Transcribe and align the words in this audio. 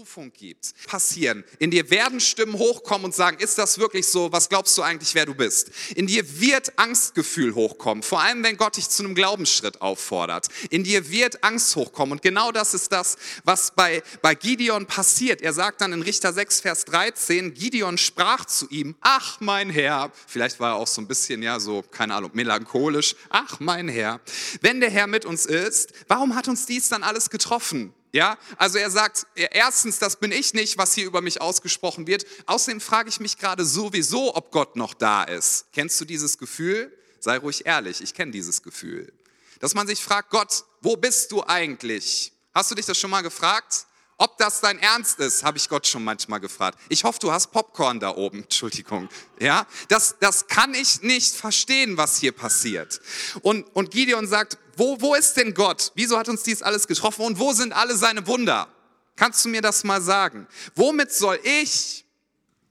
Berufung 0.00 0.32
gibt, 0.32 0.72
passieren. 0.86 1.44
In 1.58 1.70
dir 1.70 1.90
werden 1.90 2.20
Stimmen 2.20 2.54
hochkommen 2.54 3.04
und 3.04 3.14
sagen, 3.14 3.36
ist 3.38 3.58
das 3.58 3.78
wirklich 3.78 4.06
so? 4.06 4.32
Was 4.32 4.48
glaubst 4.48 4.78
du 4.78 4.82
eigentlich, 4.82 5.14
wer 5.14 5.26
du 5.26 5.34
bist? 5.34 5.70
In 5.94 6.06
dir 6.06 6.40
wird 6.40 6.78
Angstgefühl 6.78 7.54
hochkommen, 7.54 8.02
vor 8.02 8.22
allem 8.22 8.42
wenn 8.42 8.56
Gott 8.56 8.78
dich 8.78 8.88
zu 8.88 9.04
einem 9.04 9.14
Glaubensschritt 9.14 9.82
auffordert. 9.82 10.48
In 10.70 10.84
dir 10.84 11.10
wird 11.10 11.44
Angst 11.44 11.76
hochkommen 11.76 12.12
und 12.12 12.22
genau 12.22 12.50
das 12.50 12.72
ist 12.72 12.92
das, 12.92 13.18
was 13.44 13.72
bei, 13.72 14.02
bei 14.22 14.34
Gideon 14.34 14.86
passiert. 14.86 15.42
Er 15.42 15.52
sagt 15.52 15.82
dann 15.82 15.92
in 15.92 16.00
Richter 16.00 16.32
6, 16.32 16.60
Vers 16.60 16.86
13, 16.86 17.52
Gideon 17.52 17.98
sprach 17.98 18.46
zu 18.46 18.70
ihm, 18.70 18.96
ach 19.02 19.38
mein 19.40 19.68
Herr, 19.68 20.10
vielleicht 20.26 20.60
war 20.60 20.70
er 20.70 20.76
auch 20.76 20.86
so 20.86 21.02
ein 21.02 21.08
bisschen, 21.08 21.42
ja, 21.42 21.60
so, 21.60 21.82
keine 21.82 22.14
Ahnung, 22.14 22.30
melancholisch, 22.32 23.16
ach 23.28 23.60
mein 23.60 23.88
Herr, 23.88 24.22
wenn 24.62 24.80
der 24.80 24.88
Herr 24.88 25.08
mit 25.08 25.26
uns 25.26 25.44
ist, 25.44 25.92
warum 26.08 26.36
hat 26.36 26.48
uns 26.48 26.64
dies 26.64 26.88
dann 26.88 27.02
alles 27.02 27.28
getroffen? 27.28 27.92
Ja, 28.12 28.38
also 28.56 28.78
er 28.78 28.90
sagt, 28.90 29.26
erstens, 29.34 29.98
das 29.98 30.16
bin 30.16 30.32
ich 30.32 30.52
nicht, 30.52 30.78
was 30.78 30.94
hier 30.94 31.06
über 31.06 31.20
mich 31.20 31.40
ausgesprochen 31.40 32.06
wird. 32.08 32.26
Außerdem 32.46 32.80
frage 32.80 33.08
ich 33.08 33.20
mich 33.20 33.38
gerade 33.38 33.64
sowieso, 33.64 34.34
ob 34.34 34.50
Gott 34.50 34.74
noch 34.74 34.94
da 34.94 35.22
ist. 35.22 35.66
Kennst 35.72 36.00
du 36.00 36.04
dieses 36.04 36.36
Gefühl? 36.36 36.92
Sei 37.20 37.36
ruhig 37.36 37.66
ehrlich, 37.66 38.00
ich 38.00 38.14
kenne 38.14 38.32
dieses 38.32 38.62
Gefühl. 38.62 39.12
Dass 39.60 39.74
man 39.74 39.86
sich 39.86 40.02
fragt, 40.02 40.30
Gott, 40.30 40.64
wo 40.80 40.96
bist 40.96 41.30
du 41.30 41.44
eigentlich? 41.46 42.32
Hast 42.52 42.70
du 42.70 42.74
dich 42.74 42.86
das 42.86 42.98
schon 42.98 43.10
mal 43.10 43.20
gefragt? 43.22 43.86
Ob 44.20 44.36
das 44.36 44.60
dein 44.60 44.78
Ernst 44.80 45.18
ist, 45.18 45.44
habe 45.44 45.56
ich 45.56 45.66
Gott 45.66 45.86
schon 45.86 46.04
manchmal 46.04 46.40
gefragt. 46.40 46.78
Ich 46.90 47.04
hoffe, 47.04 47.18
du 47.20 47.32
hast 47.32 47.52
Popcorn 47.52 48.00
da 48.00 48.14
oben. 48.14 48.42
Entschuldigung. 48.42 49.08
Ja, 49.40 49.66
das, 49.88 50.16
das 50.20 50.46
kann 50.46 50.74
ich 50.74 51.00
nicht 51.00 51.34
verstehen, 51.34 51.96
was 51.96 52.18
hier 52.18 52.32
passiert. 52.32 53.00
Und, 53.40 53.64
und 53.74 53.90
Gideon 53.90 54.26
sagt, 54.26 54.58
wo, 54.76 55.00
wo 55.00 55.14
ist 55.14 55.38
denn 55.38 55.54
Gott? 55.54 55.92
Wieso 55.94 56.18
hat 56.18 56.28
uns 56.28 56.42
dies 56.42 56.60
alles 56.60 56.86
getroffen? 56.86 57.24
Und 57.24 57.38
wo 57.38 57.54
sind 57.54 57.72
alle 57.72 57.96
seine 57.96 58.26
Wunder? 58.26 58.68
Kannst 59.16 59.42
du 59.46 59.48
mir 59.48 59.62
das 59.62 59.84
mal 59.84 60.02
sagen? 60.02 60.46
Womit 60.74 61.12
soll 61.12 61.40
ich 61.42 62.04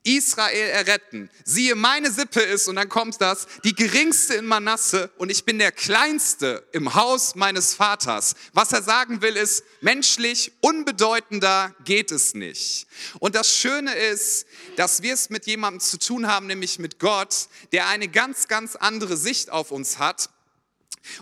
Israel 0.02 0.70
erretten. 0.70 1.30
Siehe, 1.44 1.74
meine 1.74 2.10
Sippe 2.10 2.40
ist, 2.40 2.68
und 2.68 2.76
dann 2.76 2.88
kommt 2.88 3.20
das, 3.20 3.46
die 3.64 3.74
geringste 3.74 4.34
in 4.34 4.46
Manasse 4.46 5.10
und 5.18 5.30
ich 5.30 5.44
bin 5.44 5.58
der 5.58 5.72
kleinste 5.72 6.66
im 6.72 6.94
Haus 6.94 7.34
meines 7.34 7.74
Vaters. 7.74 8.34
Was 8.52 8.72
er 8.72 8.82
sagen 8.82 9.20
will 9.20 9.36
ist, 9.36 9.62
menschlich 9.80 10.52
unbedeutender 10.60 11.74
geht 11.84 12.12
es 12.12 12.34
nicht. 12.34 12.86
Und 13.18 13.34
das 13.34 13.54
Schöne 13.54 13.94
ist, 13.94 14.46
dass 14.76 15.02
wir 15.02 15.14
es 15.14 15.28
mit 15.28 15.46
jemandem 15.46 15.80
zu 15.80 15.98
tun 15.98 16.26
haben, 16.26 16.46
nämlich 16.46 16.78
mit 16.78 16.98
Gott, 16.98 17.48
der 17.72 17.88
eine 17.88 18.08
ganz, 18.08 18.48
ganz 18.48 18.76
andere 18.76 19.16
Sicht 19.16 19.50
auf 19.50 19.70
uns 19.70 19.98
hat 19.98 20.30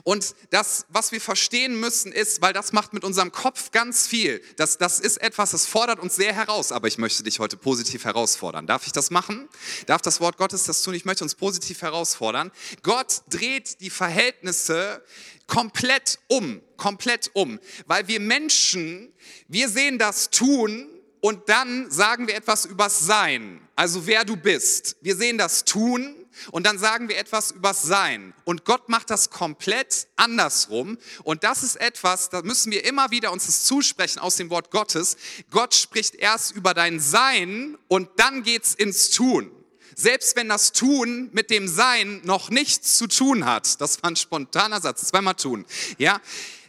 und 0.02 0.34
das, 0.50 0.86
was 0.88 1.12
wir 1.12 1.20
verstehen 1.20 1.78
müssen, 1.78 2.12
ist, 2.12 2.42
weil 2.42 2.52
das 2.52 2.72
macht 2.72 2.92
mit 2.92 3.04
unserem 3.04 3.32
Kopf 3.32 3.70
ganz 3.70 4.06
viel. 4.06 4.42
Das, 4.56 4.78
das 4.78 5.00
ist 5.00 5.18
etwas, 5.18 5.52
das 5.52 5.66
fordert 5.66 6.00
uns 6.00 6.16
sehr 6.16 6.32
heraus. 6.32 6.72
Aber 6.72 6.88
ich 6.88 6.98
möchte 6.98 7.22
dich 7.22 7.38
heute 7.38 7.56
positiv 7.56 8.04
herausfordern. 8.04 8.66
Darf 8.66 8.86
ich 8.86 8.92
das 8.92 9.10
machen? 9.10 9.48
Darf 9.86 10.02
das 10.02 10.20
Wort 10.20 10.36
Gottes 10.36 10.64
das 10.64 10.82
tun? 10.82 10.94
Ich 10.94 11.04
möchte 11.04 11.24
uns 11.24 11.34
positiv 11.34 11.82
herausfordern. 11.82 12.50
Gott 12.82 13.22
dreht 13.28 13.80
die 13.80 13.90
Verhältnisse 13.90 15.02
komplett 15.46 16.18
um, 16.28 16.60
komplett 16.76 17.30
um. 17.34 17.58
Weil 17.86 18.08
wir 18.08 18.20
Menschen, 18.20 19.12
wir 19.48 19.68
sehen 19.68 19.98
das 19.98 20.30
tun 20.30 20.88
und 21.20 21.48
dann 21.48 21.90
sagen 21.90 22.26
wir 22.26 22.34
etwas 22.34 22.64
übers 22.64 23.00
Sein. 23.00 23.60
Also 23.74 24.06
wer 24.06 24.24
du 24.24 24.36
bist. 24.36 24.96
Wir 25.00 25.16
sehen 25.16 25.38
das 25.38 25.64
tun 25.64 26.17
und 26.50 26.64
dann 26.64 26.78
sagen 26.78 27.08
wir 27.08 27.18
etwas 27.18 27.50
übers 27.50 27.82
Sein. 27.82 28.34
Und 28.44 28.64
Gott 28.64 28.88
macht 28.88 29.10
das 29.10 29.30
komplett 29.30 30.08
andersrum. 30.16 30.98
Und 31.24 31.44
das 31.44 31.62
ist 31.62 31.76
etwas, 31.76 32.30
da 32.30 32.42
müssen 32.42 32.72
wir 32.72 32.84
immer 32.84 33.10
wieder 33.10 33.32
uns 33.32 33.46
das 33.46 33.64
zusprechen 33.64 34.18
aus 34.18 34.36
dem 34.36 34.50
Wort 34.50 34.70
Gottes. 34.70 35.16
Gott 35.50 35.74
spricht 35.74 36.14
erst 36.14 36.52
über 36.52 36.74
dein 36.74 37.00
Sein 37.00 37.78
und 37.88 38.08
dann 38.16 38.42
geht's 38.42 38.74
ins 38.74 39.10
Tun. 39.10 39.50
Selbst 39.94 40.36
wenn 40.36 40.48
das 40.48 40.72
Tun 40.72 41.28
mit 41.32 41.50
dem 41.50 41.66
Sein 41.66 42.20
noch 42.24 42.50
nichts 42.50 42.96
zu 42.98 43.08
tun 43.08 43.44
hat. 43.44 43.80
Das 43.80 44.02
war 44.02 44.10
ein 44.10 44.16
spontaner 44.16 44.80
Satz. 44.80 45.08
Zweimal 45.08 45.34
tun. 45.34 45.66
Ja. 45.98 46.20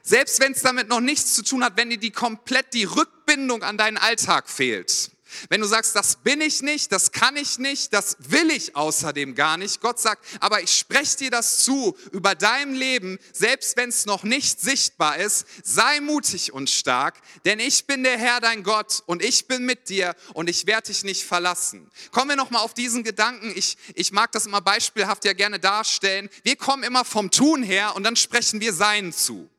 Selbst 0.01 0.39
wenn 0.39 0.53
es 0.53 0.61
damit 0.61 0.87
noch 0.89 1.01
nichts 1.01 1.35
zu 1.35 1.43
tun 1.43 1.63
hat, 1.63 1.77
wenn 1.77 1.91
dir 1.91 1.99
die 1.99 2.09
komplett 2.09 2.73
die 2.73 2.85
Rückbindung 2.85 3.61
an 3.61 3.77
deinen 3.77 3.97
Alltag 3.97 4.49
fehlt 4.49 5.11
wenn 5.49 5.61
du 5.61 5.67
sagst, 5.67 5.95
das 5.95 6.17
bin 6.17 6.41
ich 6.41 6.61
nicht, 6.61 6.91
das 6.91 7.11
kann 7.11 7.35
ich 7.35 7.59
nicht, 7.59 7.93
das 7.93 8.17
will 8.19 8.49
ich 8.51 8.75
außerdem 8.75 9.35
gar 9.35 9.57
nicht, 9.57 9.81
Gott 9.81 9.99
sagt, 9.99 10.25
aber 10.39 10.61
ich 10.61 10.71
spreche 10.71 11.17
dir 11.17 11.31
das 11.31 11.63
zu 11.63 11.97
über 12.11 12.35
dein 12.35 12.73
Leben, 12.73 13.19
selbst 13.33 13.77
wenn 13.77 13.89
es 13.89 14.05
noch 14.05 14.23
nicht 14.23 14.59
sichtbar 14.59 15.17
ist, 15.17 15.45
sei 15.63 15.99
mutig 15.99 16.53
und 16.53 16.69
stark, 16.69 17.19
denn 17.45 17.59
ich 17.59 17.85
bin 17.85 18.03
der 18.03 18.17
Herr 18.17 18.39
dein 18.39 18.63
Gott 18.63 19.03
und 19.05 19.23
ich 19.23 19.47
bin 19.47 19.65
mit 19.65 19.89
dir 19.89 20.15
und 20.33 20.49
ich 20.49 20.67
werde 20.67 20.87
dich 20.87 21.03
nicht 21.03 21.25
verlassen. 21.25 21.89
Kommen 22.11 22.29
wir 22.29 22.35
nochmal 22.35 22.63
auf 22.63 22.73
diesen 22.73 23.03
Gedanken, 23.03 23.51
ich, 23.55 23.77
ich 23.95 24.11
mag 24.11 24.31
das 24.31 24.45
immer 24.45 24.61
beispielhaft 24.61 25.25
ja 25.25 25.33
gerne 25.33 25.59
darstellen, 25.59 26.29
wir 26.43 26.55
kommen 26.55 26.83
immer 26.83 27.05
vom 27.05 27.31
Tun 27.31 27.63
her 27.63 27.95
und 27.95 28.03
dann 28.03 28.15
sprechen 28.15 28.59
wir 28.59 28.73
Sein 28.73 29.13
zu. 29.13 29.49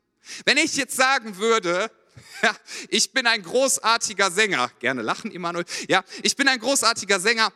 Wenn 0.45 0.57
ich 0.57 0.77
jetzt 0.77 0.97
sagen 0.97 1.37
würde, 1.39 1.91
Ja, 2.43 2.57
ich 2.89 3.13
bin 3.13 3.27
ein 3.27 3.43
großartiger 3.43 4.31
Sänger. 4.31 4.71
Gerne 4.81 5.03
lachen, 5.03 5.31
Immanuel. 5.31 5.65
Ja, 5.89 6.05
ich 6.23 6.37
bin 6.37 6.49
ein 6.49 6.59
großartiger 6.59 7.21
Sänger. 7.21 7.53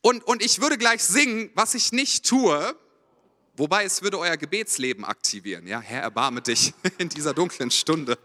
Und, 0.00 0.24
und 0.24 0.42
ich 0.42 0.60
würde 0.60 0.78
gleich 0.78 1.02
singen, 1.02 1.50
was 1.54 1.74
ich 1.74 1.92
nicht 1.92 2.26
tue. 2.26 2.76
Wobei 3.56 3.84
es 3.84 4.02
würde 4.02 4.18
euer 4.18 4.36
Gebetsleben 4.36 5.04
aktivieren. 5.04 5.66
Ja, 5.66 5.80
Herr, 5.80 6.02
erbarme 6.02 6.42
dich 6.42 6.74
in 6.98 7.08
dieser 7.08 7.34
dunklen 7.34 7.70
Stunde. 7.70 8.18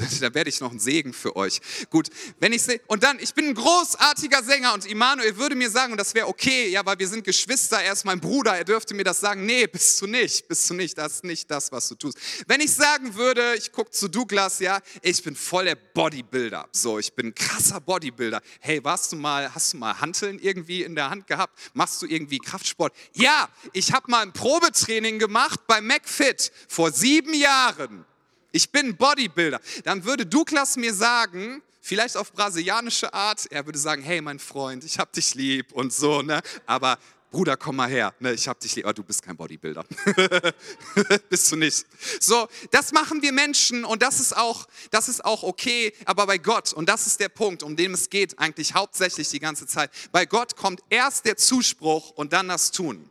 da 0.20 0.34
werde 0.34 0.50
ich 0.50 0.60
noch 0.60 0.72
ein 0.72 0.78
Segen 0.78 1.12
für 1.12 1.36
euch. 1.36 1.60
Gut, 1.90 2.08
wenn 2.38 2.52
ich 2.52 2.62
sehe, 2.62 2.80
und 2.86 3.02
dann, 3.02 3.18
ich 3.20 3.34
bin 3.34 3.46
ein 3.46 3.54
großartiger 3.54 4.42
Sänger 4.42 4.74
und 4.74 4.86
Immanuel 4.86 5.36
würde 5.36 5.54
mir 5.54 5.70
sagen, 5.70 5.92
und 5.92 5.98
das 5.98 6.14
wäre 6.14 6.28
okay, 6.28 6.68
ja, 6.68 6.84
weil 6.84 6.98
wir 6.98 7.08
sind 7.08 7.24
Geschwister, 7.24 7.80
er 7.80 7.92
ist 7.92 8.04
mein 8.04 8.20
Bruder, 8.20 8.56
er 8.56 8.64
dürfte 8.64 8.94
mir 8.94 9.04
das 9.04 9.20
sagen. 9.20 9.46
Nee, 9.46 9.66
bist 9.66 10.00
du 10.00 10.06
nicht, 10.06 10.48
bist 10.48 10.68
du 10.70 10.74
nicht, 10.74 10.96
das 10.98 11.14
ist 11.14 11.24
nicht 11.24 11.50
das, 11.50 11.72
was 11.72 11.88
du 11.88 11.94
tust. 11.94 12.18
Wenn 12.46 12.60
ich 12.60 12.72
sagen 12.72 13.14
würde, 13.14 13.54
ich 13.56 13.72
gucke 13.72 13.90
zu 13.90 14.08
Douglas, 14.08 14.60
ja, 14.60 14.80
ich 15.02 15.22
bin 15.22 15.36
voll 15.36 15.66
der 15.66 15.76
Bodybuilder, 15.76 16.68
so, 16.72 16.98
ich 16.98 17.12
bin 17.12 17.28
ein 17.28 17.34
krasser 17.34 17.80
Bodybuilder. 17.80 18.40
Hey, 18.60 18.82
warst 18.84 19.12
du 19.12 19.16
mal, 19.16 19.54
hast 19.54 19.72
du 19.72 19.78
mal 19.78 20.00
Hanteln 20.00 20.38
irgendwie 20.38 20.82
in 20.82 20.94
der 20.94 21.10
Hand 21.10 21.26
gehabt? 21.26 21.58
Machst 21.74 22.00
du 22.02 22.06
irgendwie 22.06 22.38
Kraftsport? 22.38 22.94
Ja, 23.14 23.48
ich 23.72 23.92
habe 23.92 24.10
mal 24.10 24.22
ein 24.22 24.32
Probetraining 24.32 25.18
gemacht 25.18 25.60
bei 25.66 25.80
McFit 25.80 26.52
vor 26.68 26.92
sieben 26.92 27.34
Jahren. 27.34 28.04
Ich 28.52 28.70
bin 28.70 28.96
Bodybuilder. 28.96 29.60
Dann 29.84 30.04
würde 30.04 30.26
Douglas 30.26 30.76
mir 30.76 30.94
sagen, 30.94 31.62
vielleicht 31.80 32.16
auf 32.16 32.32
brasilianische 32.32 33.12
Art, 33.12 33.46
er 33.50 33.66
würde 33.66 33.78
sagen, 33.78 34.02
hey 34.02 34.20
mein 34.20 34.38
Freund, 34.38 34.84
ich 34.84 34.98
hab 34.98 35.12
dich 35.12 35.34
lieb 35.34 35.72
und 35.72 35.92
so, 35.92 36.22
ne? 36.22 36.40
Aber 36.66 36.98
Bruder, 37.30 37.56
komm 37.56 37.76
mal 37.76 37.88
her, 37.88 38.12
ne, 38.18 38.32
ich 38.32 38.48
hab 38.48 38.58
dich 38.58 38.74
lieb, 38.74 38.84
aber 38.84 38.94
du 38.94 39.04
bist 39.04 39.22
kein 39.22 39.36
Bodybuilder. 39.36 39.84
bist 41.28 41.52
du 41.52 41.56
nicht. 41.56 41.86
So, 42.18 42.48
das 42.72 42.90
machen 42.90 43.22
wir 43.22 43.32
Menschen 43.32 43.84
und 43.84 44.02
das 44.02 44.18
ist 44.18 44.36
auch, 44.36 44.66
das 44.90 45.08
ist 45.08 45.24
auch 45.24 45.44
okay, 45.44 45.92
aber 46.06 46.26
bei 46.26 46.38
Gott, 46.38 46.72
und 46.72 46.88
das 46.88 47.06
ist 47.06 47.20
der 47.20 47.28
Punkt, 47.28 47.62
um 47.62 47.76
den 47.76 47.94
es 47.94 48.10
geht 48.10 48.38
eigentlich 48.40 48.74
hauptsächlich 48.74 49.28
die 49.28 49.38
ganze 49.38 49.68
Zeit, 49.68 49.92
bei 50.10 50.26
Gott 50.26 50.56
kommt 50.56 50.80
erst 50.90 51.24
der 51.24 51.36
Zuspruch 51.36 52.10
und 52.10 52.32
dann 52.32 52.48
das 52.48 52.72
Tun. 52.72 53.09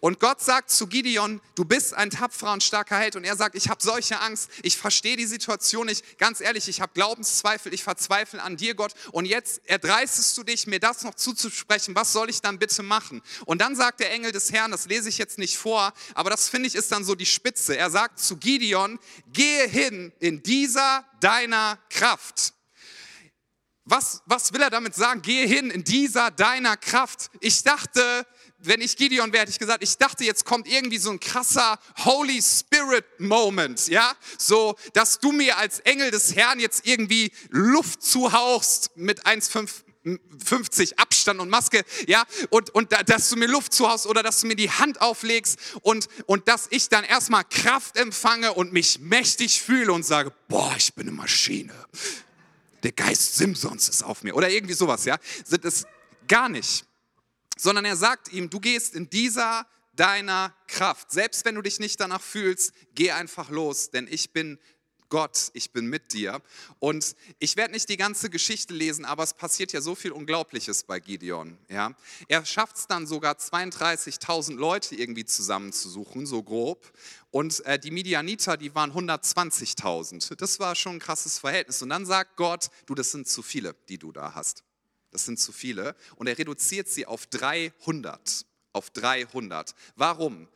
Und 0.00 0.20
Gott 0.20 0.40
sagt 0.40 0.70
zu 0.70 0.86
Gideon, 0.86 1.40
du 1.54 1.64
bist 1.64 1.94
ein 1.94 2.10
tapferer 2.10 2.52
und 2.52 2.62
starker 2.62 2.98
Held. 2.98 3.16
Und 3.16 3.24
er 3.24 3.36
sagt, 3.36 3.54
ich 3.54 3.68
habe 3.68 3.82
solche 3.82 4.20
Angst, 4.20 4.50
ich 4.62 4.76
verstehe 4.76 5.16
die 5.16 5.26
Situation 5.26 5.86
nicht. 5.86 6.18
Ganz 6.18 6.40
ehrlich, 6.40 6.68
ich 6.68 6.80
habe 6.80 6.92
Glaubenszweifel, 6.94 7.72
ich 7.74 7.82
verzweifle 7.82 8.42
an 8.42 8.56
dir, 8.56 8.74
Gott. 8.74 8.94
Und 9.12 9.26
jetzt 9.26 9.60
erdreistest 9.64 10.36
du 10.38 10.42
dich, 10.42 10.66
mir 10.66 10.80
das 10.80 11.02
noch 11.02 11.14
zuzusprechen. 11.14 11.94
Was 11.94 12.12
soll 12.12 12.30
ich 12.30 12.40
dann 12.40 12.58
bitte 12.58 12.82
machen? 12.82 13.22
Und 13.44 13.60
dann 13.60 13.76
sagt 13.76 14.00
der 14.00 14.12
Engel 14.12 14.32
des 14.32 14.52
Herrn, 14.52 14.70
das 14.70 14.86
lese 14.86 15.08
ich 15.08 15.18
jetzt 15.18 15.38
nicht 15.38 15.56
vor, 15.56 15.92
aber 16.14 16.30
das 16.30 16.48
finde 16.48 16.68
ich 16.68 16.74
ist 16.74 16.92
dann 16.92 17.04
so 17.04 17.14
die 17.14 17.26
Spitze. 17.26 17.76
Er 17.76 17.90
sagt 17.90 18.18
zu 18.18 18.36
Gideon, 18.36 18.98
gehe 19.32 19.68
hin 19.68 20.12
in 20.20 20.42
dieser 20.42 21.04
deiner 21.20 21.78
Kraft. 21.90 22.54
Was, 23.90 24.22
was 24.24 24.52
will 24.52 24.62
er 24.62 24.70
damit 24.70 24.94
sagen? 24.94 25.20
Gehe 25.20 25.48
hin 25.48 25.68
in 25.68 25.82
dieser 25.82 26.30
deiner 26.30 26.76
Kraft. 26.76 27.28
Ich 27.40 27.64
dachte, 27.64 28.24
wenn 28.58 28.80
ich 28.80 28.96
Gideon 28.96 29.32
wäre, 29.32 29.42
hätte 29.42 29.50
ich 29.50 29.58
gesagt, 29.58 29.82
ich 29.82 29.98
dachte, 29.98 30.22
jetzt 30.22 30.44
kommt 30.44 30.68
irgendwie 30.68 30.98
so 30.98 31.10
ein 31.10 31.18
krasser 31.18 31.76
Holy 32.04 32.40
Spirit 32.40 33.04
Moment, 33.18 33.88
ja? 33.88 34.12
So, 34.38 34.76
dass 34.92 35.18
du 35.18 35.32
mir 35.32 35.58
als 35.58 35.80
Engel 35.80 36.12
des 36.12 36.36
Herrn 36.36 36.60
jetzt 36.60 36.86
irgendwie 36.86 37.32
Luft 37.48 38.04
zuhauchst 38.04 38.96
mit 38.96 39.26
1,50 39.26 40.96
Abstand 40.96 41.40
und 41.40 41.48
Maske, 41.48 41.82
ja, 42.06 42.22
und, 42.50 42.70
und 42.70 42.92
dass 43.06 43.28
du 43.28 43.34
mir 43.34 43.48
Luft 43.48 43.74
zuhaust 43.74 44.06
oder 44.06 44.22
dass 44.22 44.40
du 44.40 44.46
mir 44.46 44.56
die 44.56 44.70
Hand 44.70 45.00
auflegst 45.00 45.58
und, 45.82 46.06
und 46.26 46.46
dass 46.46 46.68
ich 46.70 46.90
dann 46.90 47.02
erstmal 47.02 47.42
Kraft 47.42 47.96
empfange 47.96 48.52
und 48.52 48.72
mich 48.72 49.00
mächtig 49.00 49.60
fühle 49.60 49.92
und 49.92 50.04
sage, 50.04 50.32
boah, 50.46 50.72
ich 50.76 50.94
bin 50.94 51.08
eine 51.08 51.16
Maschine. 51.16 51.74
Der 52.82 52.92
Geist 52.92 53.36
Simpsons 53.36 53.88
ist 53.88 54.02
auf 54.02 54.22
mir 54.22 54.34
oder 54.34 54.48
irgendwie 54.48 54.74
sowas, 54.74 55.04
ja. 55.04 55.18
Das 55.62 55.86
gar 56.26 56.48
nicht 56.48 56.84
sondern 57.60 57.84
er 57.84 57.96
sagt 57.96 58.32
ihm, 58.32 58.48
du 58.48 58.58
gehst 58.58 58.94
in 58.94 59.10
dieser 59.10 59.66
deiner 59.94 60.54
Kraft. 60.66 61.10
Selbst 61.10 61.44
wenn 61.44 61.56
du 61.56 61.62
dich 61.62 61.78
nicht 61.78 62.00
danach 62.00 62.22
fühlst, 62.22 62.72
geh 62.94 63.10
einfach 63.10 63.50
los, 63.50 63.90
denn 63.90 64.08
ich 64.10 64.32
bin 64.32 64.58
Gott, 65.10 65.50
ich 65.54 65.72
bin 65.72 65.86
mit 65.86 66.12
dir. 66.12 66.40
Und 66.78 67.16
ich 67.38 67.56
werde 67.56 67.72
nicht 67.74 67.88
die 67.88 67.96
ganze 67.96 68.30
Geschichte 68.30 68.72
lesen, 68.72 69.04
aber 69.04 69.24
es 69.24 69.34
passiert 69.34 69.72
ja 69.72 69.80
so 69.80 69.94
viel 69.94 70.12
Unglaubliches 70.12 70.84
bei 70.84 71.00
Gideon. 71.00 71.58
Ja? 71.68 71.94
Er 72.28 72.46
schafft 72.46 72.76
es 72.76 72.86
dann 72.86 73.06
sogar 73.06 73.34
32.000 73.34 74.54
Leute 74.54 74.94
irgendwie 74.94 75.24
zusammenzusuchen, 75.24 76.26
so 76.26 76.42
grob. 76.42 76.90
Und 77.30 77.64
äh, 77.66 77.78
die 77.78 77.90
Midianiter, 77.90 78.56
die 78.56 78.74
waren 78.74 78.92
120.000. 78.92 80.36
Das 80.36 80.60
war 80.60 80.74
schon 80.76 80.94
ein 80.94 81.00
krasses 81.00 81.40
Verhältnis. 81.40 81.82
Und 81.82 81.90
dann 81.90 82.06
sagt 82.06 82.36
Gott, 82.36 82.70
du, 82.86 82.94
das 82.94 83.10
sind 83.10 83.28
zu 83.28 83.42
viele, 83.42 83.74
die 83.88 83.98
du 83.98 84.12
da 84.12 84.34
hast. 84.34 84.64
Das 85.10 85.24
sind 85.24 85.40
zu 85.40 85.52
viele. 85.52 85.96
Und 86.16 86.28
er 86.28 86.38
reduziert 86.38 86.88
sie 86.88 87.06
auf 87.06 87.26
300. 87.26 88.46
Auf 88.72 88.90
300. 88.90 89.74
Warum? 89.96 90.48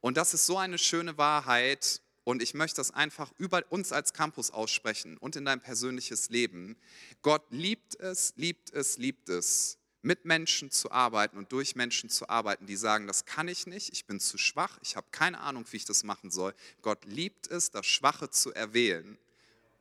Und 0.00 0.16
das 0.16 0.34
ist 0.34 0.46
so 0.46 0.58
eine 0.58 0.78
schöne 0.78 1.16
Wahrheit. 1.16 2.00
Und 2.24 2.42
ich 2.42 2.54
möchte 2.54 2.76
das 2.76 2.90
einfach 2.92 3.32
über 3.38 3.62
uns 3.70 3.92
als 3.92 4.12
Campus 4.12 4.50
aussprechen 4.50 5.16
und 5.16 5.36
in 5.36 5.44
dein 5.44 5.60
persönliches 5.60 6.28
Leben. 6.28 6.76
Gott 7.22 7.44
liebt 7.50 7.98
es, 7.98 8.34
liebt 8.36 8.72
es, 8.72 8.98
liebt 8.98 9.28
es, 9.28 9.78
mit 10.02 10.24
Menschen 10.24 10.70
zu 10.70 10.90
arbeiten 10.90 11.36
und 11.36 11.52
durch 11.52 11.76
Menschen 11.76 12.08
zu 12.08 12.28
arbeiten, 12.28 12.66
die 12.66 12.76
sagen, 12.76 13.06
das 13.06 13.24
kann 13.24 13.48
ich 13.48 13.66
nicht, 13.66 13.92
ich 13.92 14.06
bin 14.06 14.20
zu 14.20 14.38
schwach, 14.38 14.78
ich 14.82 14.96
habe 14.96 15.06
keine 15.10 15.40
Ahnung, 15.40 15.64
wie 15.70 15.76
ich 15.76 15.84
das 15.84 16.04
machen 16.04 16.30
soll. 16.30 16.54
Gott 16.82 17.04
liebt 17.04 17.48
es, 17.48 17.70
das 17.70 17.86
Schwache 17.86 18.30
zu 18.30 18.52
erwählen 18.52 19.18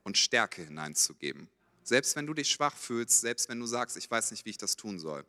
und 0.03 0.17
Stärke 0.17 0.63
hineinzugeben. 0.63 1.49
Selbst 1.83 2.15
wenn 2.15 2.27
du 2.27 2.33
dich 2.33 2.49
schwach 2.49 2.75
fühlst, 2.75 3.21
selbst 3.21 3.49
wenn 3.49 3.59
du 3.59 3.65
sagst, 3.65 3.97
ich 3.97 4.09
weiß 4.09 4.31
nicht, 4.31 4.45
wie 4.45 4.51
ich 4.51 4.57
das 4.57 4.75
tun 4.75 4.99
soll. 4.99 5.25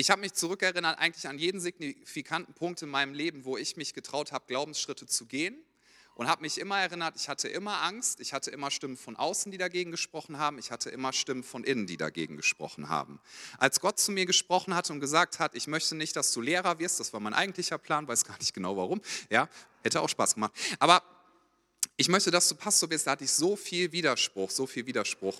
Ich 0.00 0.08
habe 0.08 0.22
mich 0.22 0.32
zurückerinnert 0.32 0.98
eigentlich 0.98 1.28
an 1.28 1.38
jeden 1.38 1.60
signifikanten 1.60 2.54
Punkt 2.54 2.80
in 2.80 2.88
meinem 2.88 3.12
Leben, 3.12 3.44
wo 3.44 3.58
ich 3.58 3.76
mich 3.76 3.92
getraut 3.92 4.32
habe, 4.32 4.46
Glaubensschritte 4.48 5.04
zu 5.04 5.26
gehen 5.26 5.54
und 6.14 6.26
habe 6.26 6.40
mich 6.40 6.56
immer 6.56 6.80
erinnert, 6.80 7.16
ich 7.16 7.28
hatte 7.28 7.48
immer 7.48 7.82
Angst, 7.82 8.18
ich 8.20 8.32
hatte 8.32 8.50
immer 8.50 8.70
Stimmen 8.70 8.96
von 8.96 9.14
außen, 9.14 9.52
die 9.52 9.58
dagegen 9.58 9.90
gesprochen 9.90 10.38
haben, 10.38 10.58
ich 10.58 10.70
hatte 10.70 10.88
immer 10.88 11.12
Stimmen 11.12 11.42
von 11.42 11.64
innen, 11.64 11.86
die 11.86 11.98
dagegen 11.98 12.38
gesprochen 12.38 12.88
haben. 12.88 13.20
Als 13.58 13.80
Gott 13.80 13.98
zu 13.98 14.10
mir 14.10 14.24
gesprochen 14.24 14.74
hat 14.74 14.88
und 14.88 15.00
gesagt 15.00 15.38
hat, 15.38 15.54
ich 15.54 15.66
möchte 15.66 15.94
nicht, 15.94 16.16
dass 16.16 16.32
du 16.32 16.40
Lehrer 16.40 16.78
wirst, 16.78 16.98
das 16.98 17.12
war 17.12 17.20
mein 17.20 17.34
eigentlicher 17.34 17.76
Plan, 17.76 18.08
weiß 18.08 18.24
gar 18.24 18.38
nicht 18.38 18.54
genau 18.54 18.78
warum, 18.78 19.02
ja, 19.28 19.50
hätte 19.82 20.00
auch 20.00 20.08
Spaß 20.08 20.32
gemacht, 20.32 20.54
aber 20.78 21.02
ich 21.98 22.08
möchte, 22.08 22.30
dass 22.30 22.48
du 22.48 22.54
Pastor 22.54 22.88
wirst, 22.88 23.06
da 23.06 23.10
hatte 23.10 23.24
ich 23.24 23.32
so 23.32 23.54
viel 23.54 23.92
Widerspruch, 23.92 24.50
so 24.50 24.66
viel 24.66 24.86
Widerspruch. 24.86 25.36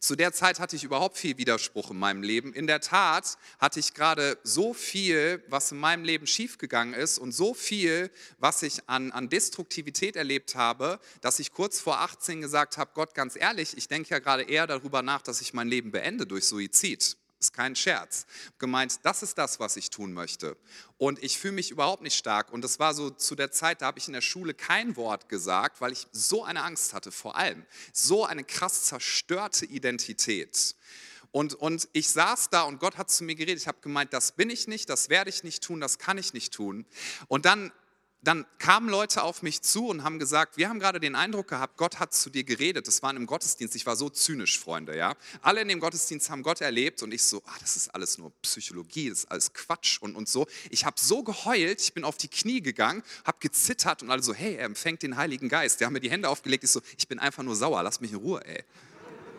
Zu 0.00 0.16
der 0.16 0.32
Zeit 0.32 0.60
hatte 0.60 0.76
ich 0.76 0.84
überhaupt 0.84 1.16
viel 1.16 1.38
Widerspruch 1.38 1.90
in 1.90 1.98
meinem 1.98 2.22
Leben. 2.22 2.52
In 2.52 2.66
der 2.66 2.80
Tat 2.80 3.38
hatte 3.58 3.80
ich 3.80 3.94
gerade 3.94 4.38
so 4.42 4.74
viel, 4.74 5.42
was 5.48 5.72
in 5.72 5.78
meinem 5.78 6.04
Leben 6.04 6.26
schiefgegangen 6.26 6.94
ist 6.94 7.18
und 7.18 7.32
so 7.32 7.54
viel, 7.54 8.10
was 8.38 8.62
ich 8.62 8.88
an, 8.88 9.12
an 9.12 9.28
Destruktivität 9.28 10.16
erlebt 10.16 10.54
habe, 10.54 11.00
dass 11.20 11.38
ich 11.38 11.52
kurz 11.52 11.80
vor 11.80 12.00
18 12.00 12.40
gesagt 12.40 12.76
habe, 12.76 12.90
Gott, 12.94 13.14
ganz 13.14 13.36
ehrlich, 13.36 13.76
ich 13.76 13.88
denke 13.88 14.10
ja 14.10 14.18
gerade 14.18 14.42
eher 14.42 14.66
darüber 14.66 15.02
nach, 15.02 15.22
dass 15.22 15.40
ich 15.40 15.54
mein 15.54 15.68
Leben 15.68 15.90
beende 15.90 16.26
durch 16.26 16.46
Suizid 16.46 17.16
ist 17.44 17.52
kein 17.52 17.76
Scherz. 17.76 18.26
Gemeint, 18.58 19.00
das 19.04 19.22
ist 19.22 19.38
das, 19.38 19.60
was 19.60 19.76
ich 19.76 19.90
tun 19.90 20.12
möchte. 20.12 20.56
Und 20.98 21.22
ich 21.22 21.38
fühle 21.38 21.54
mich 21.54 21.70
überhaupt 21.70 22.02
nicht 22.02 22.16
stark. 22.16 22.52
Und 22.52 22.62
das 22.62 22.78
war 22.78 22.94
so 22.94 23.10
zu 23.10 23.34
der 23.34 23.50
Zeit, 23.50 23.82
da 23.82 23.86
habe 23.86 23.98
ich 23.98 24.06
in 24.06 24.14
der 24.14 24.20
Schule 24.20 24.54
kein 24.54 24.96
Wort 24.96 25.28
gesagt, 25.28 25.80
weil 25.80 25.92
ich 25.92 26.06
so 26.12 26.44
eine 26.44 26.62
Angst 26.62 26.94
hatte, 26.94 27.12
vor 27.12 27.36
allem. 27.36 27.64
So 27.92 28.24
eine 28.24 28.44
krass 28.44 28.84
zerstörte 28.84 29.66
Identität. 29.66 30.74
Und, 31.30 31.54
und 31.54 31.88
ich 31.92 32.10
saß 32.10 32.50
da 32.50 32.62
und 32.62 32.78
Gott 32.78 32.96
hat 32.96 33.10
zu 33.10 33.24
mir 33.24 33.34
geredet. 33.34 33.60
Ich 33.60 33.66
habe 33.66 33.78
gemeint, 33.80 34.12
das 34.12 34.32
bin 34.32 34.50
ich 34.50 34.68
nicht, 34.68 34.88
das 34.88 35.08
werde 35.08 35.30
ich 35.30 35.42
nicht 35.42 35.64
tun, 35.64 35.80
das 35.80 35.98
kann 35.98 36.16
ich 36.16 36.32
nicht 36.32 36.54
tun. 36.54 36.86
Und 37.26 37.44
dann 37.44 37.72
dann 38.24 38.46
kamen 38.58 38.88
Leute 38.88 39.22
auf 39.22 39.42
mich 39.42 39.62
zu 39.62 39.88
und 39.88 40.02
haben 40.02 40.18
gesagt, 40.18 40.56
wir 40.56 40.68
haben 40.68 40.80
gerade 40.80 40.98
den 40.98 41.14
Eindruck 41.14 41.48
gehabt, 41.48 41.76
Gott 41.76 42.00
hat 42.00 42.14
zu 42.14 42.30
dir 42.30 42.44
geredet. 42.44 42.88
Das 42.88 43.02
war 43.02 43.14
im 43.14 43.26
Gottesdienst. 43.26 43.76
Ich 43.76 43.86
war 43.86 43.96
so 43.96 44.08
zynisch, 44.08 44.58
Freunde, 44.58 44.96
ja. 44.96 45.14
Alle 45.42 45.60
in 45.60 45.68
dem 45.68 45.80
Gottesdienst 45.80 46.30
haben 46.30 46.42
Gott 46.42 46.60
erlebt 46.60 47.02
und 47.02 47.12
ich 47.12 47.22
so, 47.22 47.42
ah, 47.46 47.56
das 47.60 47.76
ist 47.76 47.94
alles 47.94 48.18
nur 48.18 48.32
Psychologie, 48.42 49.10
das 49.10 49.20
ist 49.20 49.30
alles 49.30 49.52
Quatsch 49.52 50.00
und, 50.00 50.16
und 50.16 50.28
so. 50.28 50.46
Ich 50.70 50.84
habe 50.84 50.96
so 50.98 51.22
geheult, 51.22 51.80
ich 51.80 51.92
bin 51.92 52.04
auf 52.04 52.16
die 52.16 52.28
Knie 52.28 52.60
gegangen, 52.60 53.02
habe 53.24 53.38
gezittert 53.40 54.02
und 54.02 54.10
alle 54.10 54.22
so, 54.22 54.32
hey, 54.32 54.54
er 54.54 54.64
empfängt 54.64 55.02
den 55.02 55.16
Heiligen 55.16 55.48
Geist. 55.48 55.80
Die 55.80 55.84
haben 55.84 55.92
mir 55.92 56.00
die 56.00 56.10
Hände 56.10 56.28
aufgelegt. 56.28 56.64
Ich 56.64 56.70
so, 56.70 56.80
ich 56.96 57.06
bin 57.06 57.18
einfach 57.18 57.42
nur 57.42 57.56
sauer, 57.56 57.82
lass 57.82 58.00
mich 58.00 58.12
in 58.12 58.18
Ruhe, 58.18 58.44
ey. 58.46 58.64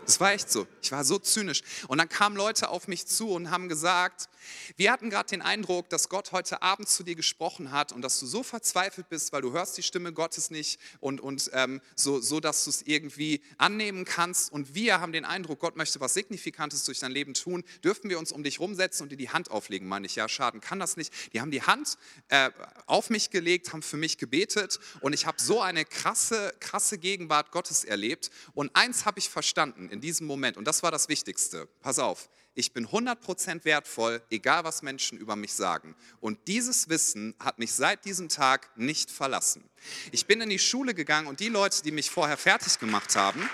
Das 0.06 0.20
war 0.20 0.34
echt 0.34 0.52
so. 0.52 0.68
Ich 0.82 0.92
war 0.92 1.04
so 1.04 1.18
zynisch. 1.18 1.64
Und 1.88 1.98
dann 1.98 2.08
kamen 2.08 2.38
Leute 2.38 2.70
auf 2.70 2.88
mich 2.88 3.08
zu 3.08 3.32
und 3.32 3.50
haben 3.50 3.68
gesagt, 3.70 4.30
wir 4.78 4.92
hatten 4.92 5.10
gerade 5.10 5.30
den 5.30 5.42
Eindruck, 5.42 5.90
dass 5.90 6.10
Gott 6.10 6.32
heute 6.32 6.62
Abend 6.62 6.90
zu 6.90 7.04
dir 7.04 7.16
gesprochen 7.16 7.72
hat 7.72 7.92
und 7.92 8.02
dass 8.02 8.20
du 8.20 8.26
so 8.26 8.44
verzweifelt 8.44 9.10
bist, 9.10 9.34
weil 9.34 9.42
du 9.42 9.52
hörst 9.52 9.78
die 9.78 9.84
Stimme 9.84 10.14
Gottes 10.14 10.50
nicht 10.50 10.80
und, 11.00 11.22
und 11.22 11.50
ähm, 11.54 11.82
so, 11.96 12.20
so, 12.20 12.40
dass 12.40 12.64
du 12.64 12.70
es 12.70 12.82
irgendwie 12.82 13.42
annehmen 13.58 14.06
kannst. 14.06 14.52
Und 14.52 14.76
wir 14.76 15.00
haben 15.00 15.12
den 15.12 15.26
Eindruck, 15.26 15.60
Gott 15.60 15.76
möchte 15.76 16.00
was 16.00 16.14
Signifikantes 16.14 16.84
durch 16.84 17.00
dein 17.00 17.12
Leben 17.12 17.34
tun. 17.34 17.64
Dürften 17.84 18.10
wir 18.10 18.20
uns 18.20 18.32
um 18.32 18.44
dich 18.44 18.60
rumsetzen 18.60 19.04
und 19.04 19.12
dir 19.12 19.18
die 19.18 19.30
Hand 19.30 19.52
auflegen? 19.52 19.88
Meine 19.88 20.06
ich, 20.06 20.16
ja, 20.16 20.28
Schaden 20.28 20.62
kann 20.62 20.80
das 20.80 20.98
nicht. 20.98 21.14
Die 21.34 21.42
haben 21.42 21.52
die 21.52 21.62
Hand 21.62 21.98
äh, 22.30 22.52
auf 22.86 23.10
mich 23.10 23.30
gelegt, 23.30 23.74
haben 23.74 23.82
für 23.82 23.98
mich 23.98 24.18
gebetet 24.18 24.80
und 25.02 25.14
ich 25.14 25.26
habe 25.26 25.42
so 25.42 25.62
eine 25.62 25.86
krasse, 25.86 26.54
krasse 26.60 26.98
Gegenwart 26.98 27.52
Gottes 27.52 27.84
erlebt. 27.84 28.30
Und 28.54 28.76
eins 28.76 29.06
habe 29.06 29.20
ich 29.20 29.30
verstanden 29.30 29.90
in 29.90 30.02
diesem 30.02 30.28
Moment 30.28 30.58
und 30.58 30.66
das 30.66 30.84
war 30.84 30.92
das 30.92 31.10
Wichtigste. 31.10 31.68
Pass 31.82 32.00
auf 32.00 32.30
ich 32.56 32.72
bin 32.72 32.88
100% 32.88 33.66
wertvoll, 33.66 34.22
egal 34.30 34.64
was 34.64 34.82
Menschen 34.82 35.18
über 35.18 35.36
mich 35.36 35.54
sagen. 35.54 35.96
Und 36.22 36.40
dieses 36.48 36.90
Wissen 36.90 37.36
hat 37.40 37.60
mich 37.60 37.74
seit 37.74 38.06
diesem 38.06 38.30
Tag 38.30 38.70
nicht 38.78 39.12
verlassen. 39.12 39.70
Ich 40.12 40.26
bin 40.26 40.42
in 40.42 40.50
die 40.50 40.60
Schule 40.60 40.94
gegangen 40.94 41.28
und 41.28 41.42
die 41.42 41.50
Leute, 41.50 41.84
die 41.84 41.92
mich 41.92 42.10
vorher 42.10 42.38
fertig 42.38 42.80
gemacht 42.80 43.16
haben, 43.16 43.48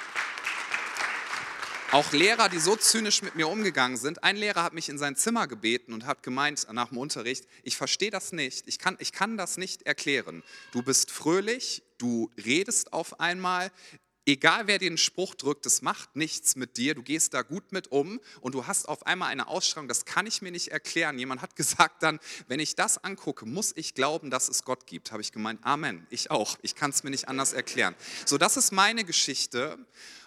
auch 1.92 2.14
Lehrer, 2.14 2.48
die 2.48 2.60
so 2.60 2.78
zynisch 2.78 3.22
mit 3.22 3.36
mir 3.36 3.50
umgegangen 3.50 3.98
sind. 3.98 4.24
Ein 4.24 4.38
Lehrer 4.38 4.64
hat 4.64 4.74
mich 4.74 4.88
in 4.88 4.98
sein 4.98 5.18
Zimmer 5.18 5.48
gebeten 5.48 5.92
und 5.92 6.06
hat 6.06 6.24
gemeint 6.24 6.66
nach 6.72 6.88
dem 6.88 6.98
Unterricht, 6.98 7.46
ich 7.64 7.76
verstehe 7.76 8.12
das 8.12 8.32
nicht, 8.32 8.66
ich 8.68 8.80
kann, 8.80 8.96
ich 9.00 9.12
kann 9.12 9.36
das 9.36 9.58
nicht 9.58 9.82
erklären. 9.82 10.42
Du 10.72 10.84
bist 10.84 11.12
fröhlich, 11.12 11.84
du 11.98 12.32
redest 12.46 12.94
auf 12.94 13.20
einmal, 13.20 13.72
Egal 14.28 14.68
wer 14.68 14.80
einen 14.80 15.00
Spruch 15.00 15.34
drückt, 15.34 15.66
das 15.66 15.82
macht 15.82 16.16
nichts 16.16 16.56
mit 16.56 16.78
dir. 16.78 16.94
Du 16.94 17.02
gehst 17.02 17.34
da 17.34 17.42
gut 17.42 17.72
mit 17.72 17.92
um 17.92 18.20
und 18.42 18.54
du 18.54 18.68
hast 18.68 18.88
auf 18.88 19.08
einmal 19.08 19.30
eine 19.30 19.48
Ausstrahlung, 19.48 19.88
das 19.88 20.06
kann 20.06 20.28
ich 20.28 20.44
mir 20.44 20.52
nicht 20.52 20.68
erklären. 20.68 21.18
Jemand 21.18 21.42
hat 21.42 21.56
gesagt 21.56 22.04
dann, 22.04 22.20
wenn 22.48 22.60
ich 22.60 22.76
das 22.76 23.04
angucke, 23.04 23.48
muss 23.48 23.74
ich 23.76 23.96
glauben, 23.96 24.30
dass 24.30 24.48
es 24.48 24.64
Gott 24.64 24.86
gibt. 24.86 25.12
Habe 25.12 25.22
ich 25.22 25.32
gemeint, 25.32 25.60
Amen, 25.64 26.06
ich 26.12 26.30
auch. 26.30 26.58
Ich 26.62 26.76
kann 26.76 26.92
es 26.92 27.04
mir 27.04 27.10
nicht 27.10 27.28
anders 27.30 27.54
erklären. 27.54 27.96
So, 28.26 28.38
das 28.38 28.58
ist 28.58 28.72
meine 28.72 29.04
Geschichte. 29.06 29.80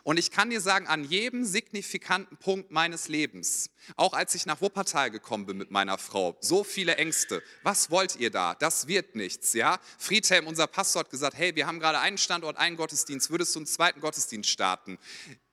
Und 0.04 0.18
ich 0.18 0.30
kann 0.30 0.50
dir 0.50 0.60
sagen, 0.60 0.86
an 0.86 1.02
jedem 1.02 1.44
signifikanten 1.44 2.37
Punkt 2.37 2.70
meines 2.70 3.08
Lebens, 3.08 3.70
auch 3.96 4.12
als 4.12 4.34
ich 4.34 4.44
nach 4.44 4.61
Wuppertal 4.61 5.11
gekommen 5.11 5.46
bin 5.46 5.56
mit 5.56 5.70
meiner 5.70 5.96
Frau, 5.96 6.37
so 6.40 6.62
viele 6.62 6.96
Ängste. 6.96 7.42
Was 7.62 7.90
wollt 7.90 8.16
ihr 8.16 8.30
da? 8.30 8.54
Das 8.54 8.87
wird 8.87 9.16
nichts, 9.16 9.54
ja? 9.54 9.80
Friedhelm, 9.99 10.46
unser 10.46 10.66
Pastor, 10.66 11.00
hat 11.00 11.11
gesagt, 11.11 11.37
hey, 11.38 11.56
wir 11.56 11.66
haben 11.66 11.80
gerade 11.80 11.99
einen 12.00 12.18
Standort, 12.18 12.58
einen 12.58 12.76
Gottesdienst, 12.76 13.30
würdest 13.30 13.54
du 13.54 13.61
einen 13.61 13.66
zweiten 13.66 14.00
Gottesdienst 14.00 14.50
starten? 14.50 14.99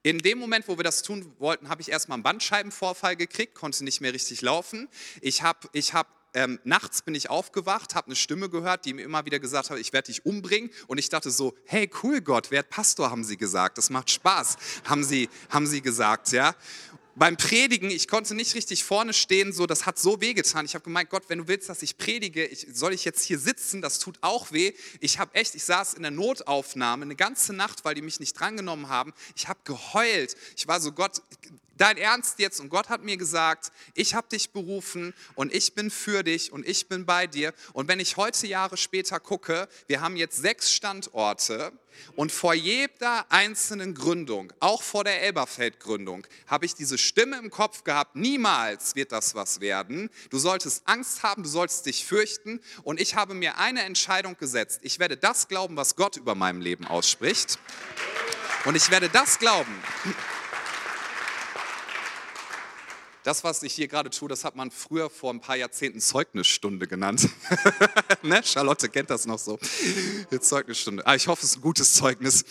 In 0.03 0.17
dem 0.17 0.38
Moment, 0.38 0.67
wo 0.67 0.77
wir 0.77 0.84
das 0.84 1.01
tun 1.01 1.34
wollten, 1.39 1.70
habe 1.70 1.81
ich 1.81 1.89
erstmal 1.89 2.17
einen 2.17 2.24
Bandscheibenvorfall 2.24 3.15
gekriegt, 3.15 3.55
konnte 3.55 3.86
nicht 3.86 4.01
mehr 4.01 4.13
richtig 4.13 4.41
laufen. 4.41 4.89
Ich 5.22 5.43
habe 5.43 5.70
ich 5.72 5.93
hab 5.93 6.21
ähm, 6.34 6.60
nachts 6.64 7.02
bin 7.02 7.16
ich 7.16 7.30
aufgewacht, 7.30 7.96
habe 7.96 8.08
eine 8.08 8.16
Stimme 8.16 8.50
gehört, 8.50 8.86
die 8.86 8.94
mir 8.94 9.04
immer 9.04 9.26
wieder 9.26 9.40
gesagt 9.40 9.70
hat, 9.70 9.80
ich 9.80 9.94
werde 9.94 10.08
dich 10.08 10.26
umbringen. 10.26 10.70
Und 10.88 10.98
ich 10.98 11.10
dachte 11.10 11.32
so, 11.32 11.54
hey, 11.66 11.90
cool 12.04 12.22
Gott, 12.22 12.52
wer 12.52 12.64
Pastor, 12.64 13.12
haben 13.12 13.24
sie 13.24 13.38
gesagt. 13.38 13.78
Das 13.78 13.90
macht 13.90 14.10
Spaß, 14.10 14.58
haben 14.86 15.04
sie, 15.04 15.30
haben 15.50 15.68
sie 15.68 15.82
gesagt, 15.82 16.32
ja 16.32 16.56
beim 17.16 17.38
Predigen, 17.38 17.90
ich 17.90 18.08
konnte 18.08 18.34
nicht 18.36 18.56
richtig 18.56 18.84
vorne 18.84 19.14
stehen, 19.14 19.52
so 19.52 19.66
das 19.66 19.86
hat 19.86 20.00
so 20.00 20.22
weh 20.22 20.34
getan. 20.34 20.66
Ich 20.66 20.74
habe 20.76 20.84
gemeint, 20.84 21.10
Gott, 21.10 21.24
wenn 21.28 21.40
du 21.40 21.48
willst, 21.48 21.70
dass 21.70 21.82
ich 21.82 21.98
predige, 21.98 22.46
ich, 22.46 22.68
soll 22.74 22.94
ich 22.94 23.06
jetzt 23.06 23.24
hier 23.24 23.38
sitzen? 23.38 23.82
Das 23.82 24.00
tut 24.00 24.18
auch 24.22 24.52
weh. 24.52 24.74
Ich 25.00 25.20
habe 25.20 25.36
echt, 25.36 25.56
ich 25.56 25.64
saß 25.64 25.94
in 25.96 26.04
der 26.04 26.12
Notaufnahme 26.12 27.04
eine 27.04 27.16
ganze 27.16 27.54
Nacht, 27.54 27.84
weil 27.84 27.96
die 27.96 28.02
mich 28.02 28.20
nicht 28.20 28.40
drangenommen 28.40 28.90
haben. 28.90 29.14
Ich 29.36 29.48
habe 29.48 29.60
geheult. 29.64 30.36
Ich 30.56 30.68
war 30.68 30.80
so, 30.80 30.94
Gott, 30.94 31.22
dein 31.82 31.98
Ernst 31.98 32.40
jetzt? 32.40 32.60
Und 32.60 32.70
Gott 32.70 32.90
hat 32.90 33.04
mir 33.04 33.18
gesagt, 33.18 33.72
ich 33.96 34.14
habe 34.14 34.28
dich 34.30 34.52
berufen 34.52 35.14
und 35.36 35.54
ich 35.54 35.74
bin 35.74 35.90
für 35.90 36.24
dich 36.24 36.52
und 36.52 36.68
ich 36.68 36.88
bin 36.88 37.06
bei 37.06 37.28
dir. 37.28 37.54
Und 37.74 37.88
wenn 37.88 38.00
ich 38.00 38.18
heute 38.18 38.46
Jahre 38.46 38.78
später 38.78 39.20
gucke, 39.20 39.68
wir 39.88 40.02
haben 40.02 40.16
jetzt 40.16 40.38
sechs 40.38 40.72
Standorte 40.72 41.72
und 42.16 42.32
vor 42.32 42.54
jeder 42.54 43.26
einzelnen 43.32 43.96
Gründung, 43.96 44.54
auch 44.60 44.84
vor 44.84 45.04
der 45.04 45.22
Elberfeld-Gründung, 45.24 46.28
habe 46.48 46.66
ich 46.66 46.76
diese 46.76 46.98
Stimme 46.98 47.38
im 47.38 47.50
Kopf 47.50 47.84
gehabt, 47.84 48.16
niemals 48.16 48.96
wird 48.96 49.12
das 49.12 49.34
was 49.34 49.60
werden. 49.60 50.10
Du 50.30 50.38
solltest 50.38 50.84
Angst 50.86 51.24
haben, 51.24 51.44
du 51.44 51.50
solltest 51.50 51.86
dich 51.88 52.06
fürchten. 52.06 52.62
Und 52.84 53.00
ich 53.00 53.16
habe 53.16 53.34
mir 53.34 53.58
eine 53.58 53.84
Entscheidung 53.84 54.38
gesetzt. 54.38 54.82
Ich 54.84 55.00
werde 55.00 55.18
das 55.18 55.48
glauben, 55.48 55.76
was 55.78 55.96
Gott 55.96 56.18
über 56.18 56.36
meinem 56.36 56.62
Leben 56.62 56.86
ausspricht. 56.86 57.60
Und 58.66 58.76
ich 58.76 58.92
werde 58.92 59.10
das 59.10 59.40
glauben. 59.40 59.74
Das, 63.24 63.44
was 63.44 63.62
ich 63.62 63.74
hier 63.74 63.88
gerade 63.88 64.10
tue, 64.10 64.28
das 64.28 64.44
hat 64.44 64.56
man 64.56 64.72
früher 64.72 65.10
vor 65.10 65.32
ein 65.32 65.42
paar 65.42 65.56
Jahrzehnten 65.56 66.00
Zeugnisstunde 66.00 66.88
genannt. 66.88 67.30
ne? 68.24 68.42
Charlotte 68.44 68.90
kennt 68.90 69.12
das 69.12 69.28
noch 69.28 69.38
so. 69.38 69.60
Zeugnisstunde. 70.40 71.06
Ah, 71.06 71.16
ich 71.16 71.28
hoffe, 71.28 71.44
es 71.44 71.51
ist 71.51 71.58
ein 71.58 71.62
gutes 71.62 71.94
Zeugnis, 71.94 72.46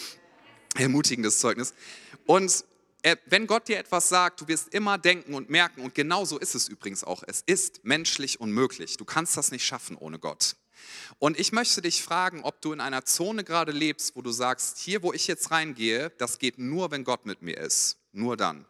ermutigendes 0.76 1.40
Zeugnis. 1.40 1.74
Und 2.24 2.64
äh, 3.02 3.16
wenn 3.26 3.48
Gott 3.48 3.66
dir 3.66 3.78
etwas 3.78 4.08
sagt, 4.08 4.42
du 4.42 4.48
wirst 4.48 4.72
immer 4.72 4.96
denken 4.96 5.34
und 5.34 5.50
merken, 5.50 5.82
und 5.82 5.94
genau 5.94 6.24
so 6.24 6.38
ist 6.38 6.54
es 6.54 6.68
übrigens 6.68 7.02
auch. 7.02 7.24
Es 7.26 7.42
ist 7.46 7.84
menschlich 7.84 8.40
unmöglich. 8.40 8.96
Du 8.96 9.04
kannst 9.04 9.36
das 9.36 9.50
nicht 9.50 9.64
schaffen 9.64 9.96
ohne 9.96 10.20
Gott. 10.20 10.54
Und 11.18 11.38
ich 11.38 11.50
möchte 11.50 11.82
dich 11.82 12.02
fragen, 12.02 12.42
ob 12.42 12.60
du 12.60 12.72
in 12.72 12.80
einer 12.80 13.04
Zone 13.04 13.42
gerade 13.42 13.72
lebst, 13.72 14.14
wo 14.14 14.22
du 14.22 14.30
sagst, 14.30 14.78
hier, 14.78 15.02
wo 15.02 15.12
ich 15.12 15.26
jetzt 15.26 15.50
reingehe, 15.50 16.10
das 16.18 16.38
geht 16.38 16.58
nur, 16.58 16.90
wenn 16.90 17.04
Gott 17.04 17.26
mit 17.26 17.42
mir 17.42 17.58
ist. 17.58 17.98
Nur 18.12 18.36
dann. 18.36 18.66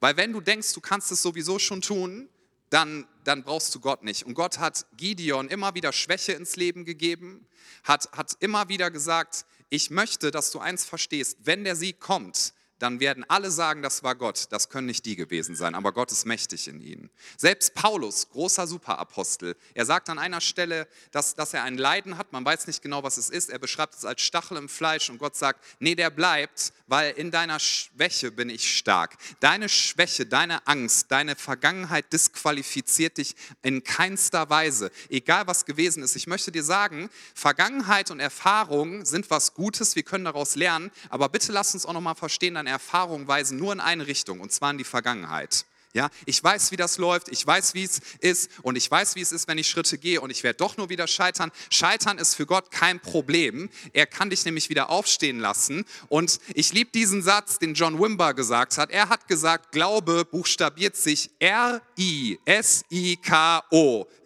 Weil 0.00 0.16
wenn 0.16 0.32
du 0.32 0.40
denkst, 0.40 0.72
du 0.72 0.80
kannst 0.80 1.10
es 1.10 1.22
sowieso 1.22 1.58
schon 1.58 1.82
tun, 1.82 2.28
dann, 2.70 3.06
dann 3.24 3.42
brauchst 3.42 3.74
du 3.74 3.80
Gott 3.80 4.04
nicht. 4.04 4.24
Und 4.24 4.34
Gott 4.34 4.58
hat 4.58 4.86
Gideon 4.96 5.48
immer 5.48 5.74
wieder 5.74 5.92
Schwäche 5.92 6.32
ins 6.32 6.56
Leben 6.56 6.84
gegeben, 6.84 7.46
hat, 7.84 8.10
hat 8.12 8.36
immer 8.40 8.68
wieder 8.68 8.90
gesagt, 8.90 9.46
ich 9.70 9.90
möchte, 9.90 10.30
dass 10.30 10.50
du 10.50 10.58
eins 10.58 10.84
verstehst, 10.84 11.38
wenn 11.44 11.64
der 11.64 11.76
Sieg 11.76 12.00
kommt, 12.00 12.52
dann 12.78 13.00
werden 13.00 13.24
alle 13.28 13.50
sagen, 13.50 13.82
das 13.82 14.02
war 14.02 14.14
Gott. 14.14 14.46
Das 14.50 14.68
können 14.68 14.86
nicht 14.86 15.04
die 15.04 15.16
gewesen 15.16 15.56
sein, 15.56 15.74
aber 15.74 15.92
Gott 15.92 16.12
ist 16.12 16.26
mächtig 16.26 16.68
in 16.68 16.80
ihnen. 16.80 17.10
Selbst 17.36 17.74
Paulus, 17.74 18.28
großer 18.30 18.66
Superapostel, 18.66 19.56
er 19.74 19.86
sagt 19.86 20.08
an 20.10 20.18
einer 20.18 20.40
Stelle, 20.40 20.86
dass, 21.10 21.34
dass 21.34 21.54
er 21.54 21.64
ein 21.64 21.78
Leiden 21.78 22.18
hat, 22.18 22.32
man 22.32 22.44
weiß 22.44 22.66
nicht 22.66 22.82
genau, 22.82 23.02
was 23.02 23.16
es 23.16 23.30
ist. 23.30 23.50
Er 23.50 23.58
beschreibt 23.58 23.94
es 23.94 24.04
als 24.04 24.22
Stachel 24.22 24.56
im 24.56 24.68
Fleisch 24.68 25.10
und 25.10 25.18
Gott 25.18 25.36
sagt, 25.36 25.64
nee, 25.80 25.94
der 25.94 26.10
bleibt, 26.10 26.72
weil 26.86 27.12
in 27.12 27.30
deiner 27.30 27.58
Schwäche 27.58 28.30
bin 28.30 28.50
ich 28.50 28.76
stark. 28.76 29.16
Deine 29.40 29.68
Schwäche, 29.68 30.26
deine 30.26 30.66
Angst, 30.66 31.10
deine 31.10 31.36
Vergangenheit 31.36 32.12
disqualifiziert 32.12 33.18
dich 33.18 33.34
in 33.62 33.82
keinster 33.82 34.50
Weise, 34.50 34.90
egal 35.08 35.46
was 35.46 35.66
gewesen 35.66 36.02
ist. 36.02 36.16
Ich 36.16 36.26
möchte 36.26 36.52
dir 36.52 36.64
sagen, 36.64 37.10
Vergangenheit 37.34 38.10
und 38.10 38.20
Erfahrung 38.20 39.04
sind 39.04 39.30
was 39.30 39.54
Gutes, 39.54 39.96
wir 39.96 40.02
können 40.02 40.24
daraus 40.24 40.54
lernen, 40.54 40.90
aber 41.08 41.28
bitte 41.28 41.52
lass 41.52 41.74
uns 41.74 41.84
auch 41.84 41.92
nochmal 41.92 42.14
verstehen, 42.14 42.54
Erfahrungen 42.68 43.28
weisen 43.28 43.58
nur 43.58 43.72
in 43.72 43.80
eine 43.80 44.06
Richtung, 44.06 44.40
und 44.40 44.52
zwar 44.52 44.70
in 44.70 44.78
die 44.78 44.84
Vergangenheit. 44.84 45.64
Ja, 45.98 46.10
ich 46.26 46.42
weiß, 46.44 46.70
wie 46.70 46.76
das 46.76 46.96
läuft, 46.98 47.28
ich 47.28 47.44
weiß, 47.44 47.74
wie 47.74 47.82
es 47.82 48.00
ist 48.20 48.50
und 48.62 48.76
ich 48.76 48.88
weiß, 48.88 49.16
wie 49.16 49.20
es 49.20 49.32
ist, 49.32 49.48
wenn 49.48 49.58
ich 49.58 49.66
Schritte 49.66 49.98
gehe 49.98 50.20
und 50.20 50.30
ich 50.30 50.44
werde 50.44 50.58
doch 50.58 50.76
nur 50.76 50.90
wieder 50.90 51.08
scheitern. 51.08 51.50
Scheitern 51.70 52.18
ist 52.18 52.36
für 52.36 52.46
Gott 52.46 52.70
kein 52.70 53.00
Problem. 53.00 53.68
Er 53.92 54.06
kann 54.06 54.30
dich 54.30 54.44
nämlich 54.44 54.70
wieder 54.70 54.90
aufstehen 54.90 55.40
lassen. 55.40 55.84
Und 56.08 56.38
ich 56.54 56.72
liebe 56.72 56.92
diesen 56.92 57.20
Satz, 57.20 57.58
den 57.58 57.74
John 57.74 58.00
Wimber 58.00 58.32
gesagt 58.32 58.78
hat. 58.78 58.92
Er 58.92 59.08
hat 59.08 59.26
gesagt, 59.26 59.72
Glaube 59.72 60.24
buchstabiert 60.24 60.94
sich 60.94 61.30
R-I-S-I-K-O, 61.40 62.46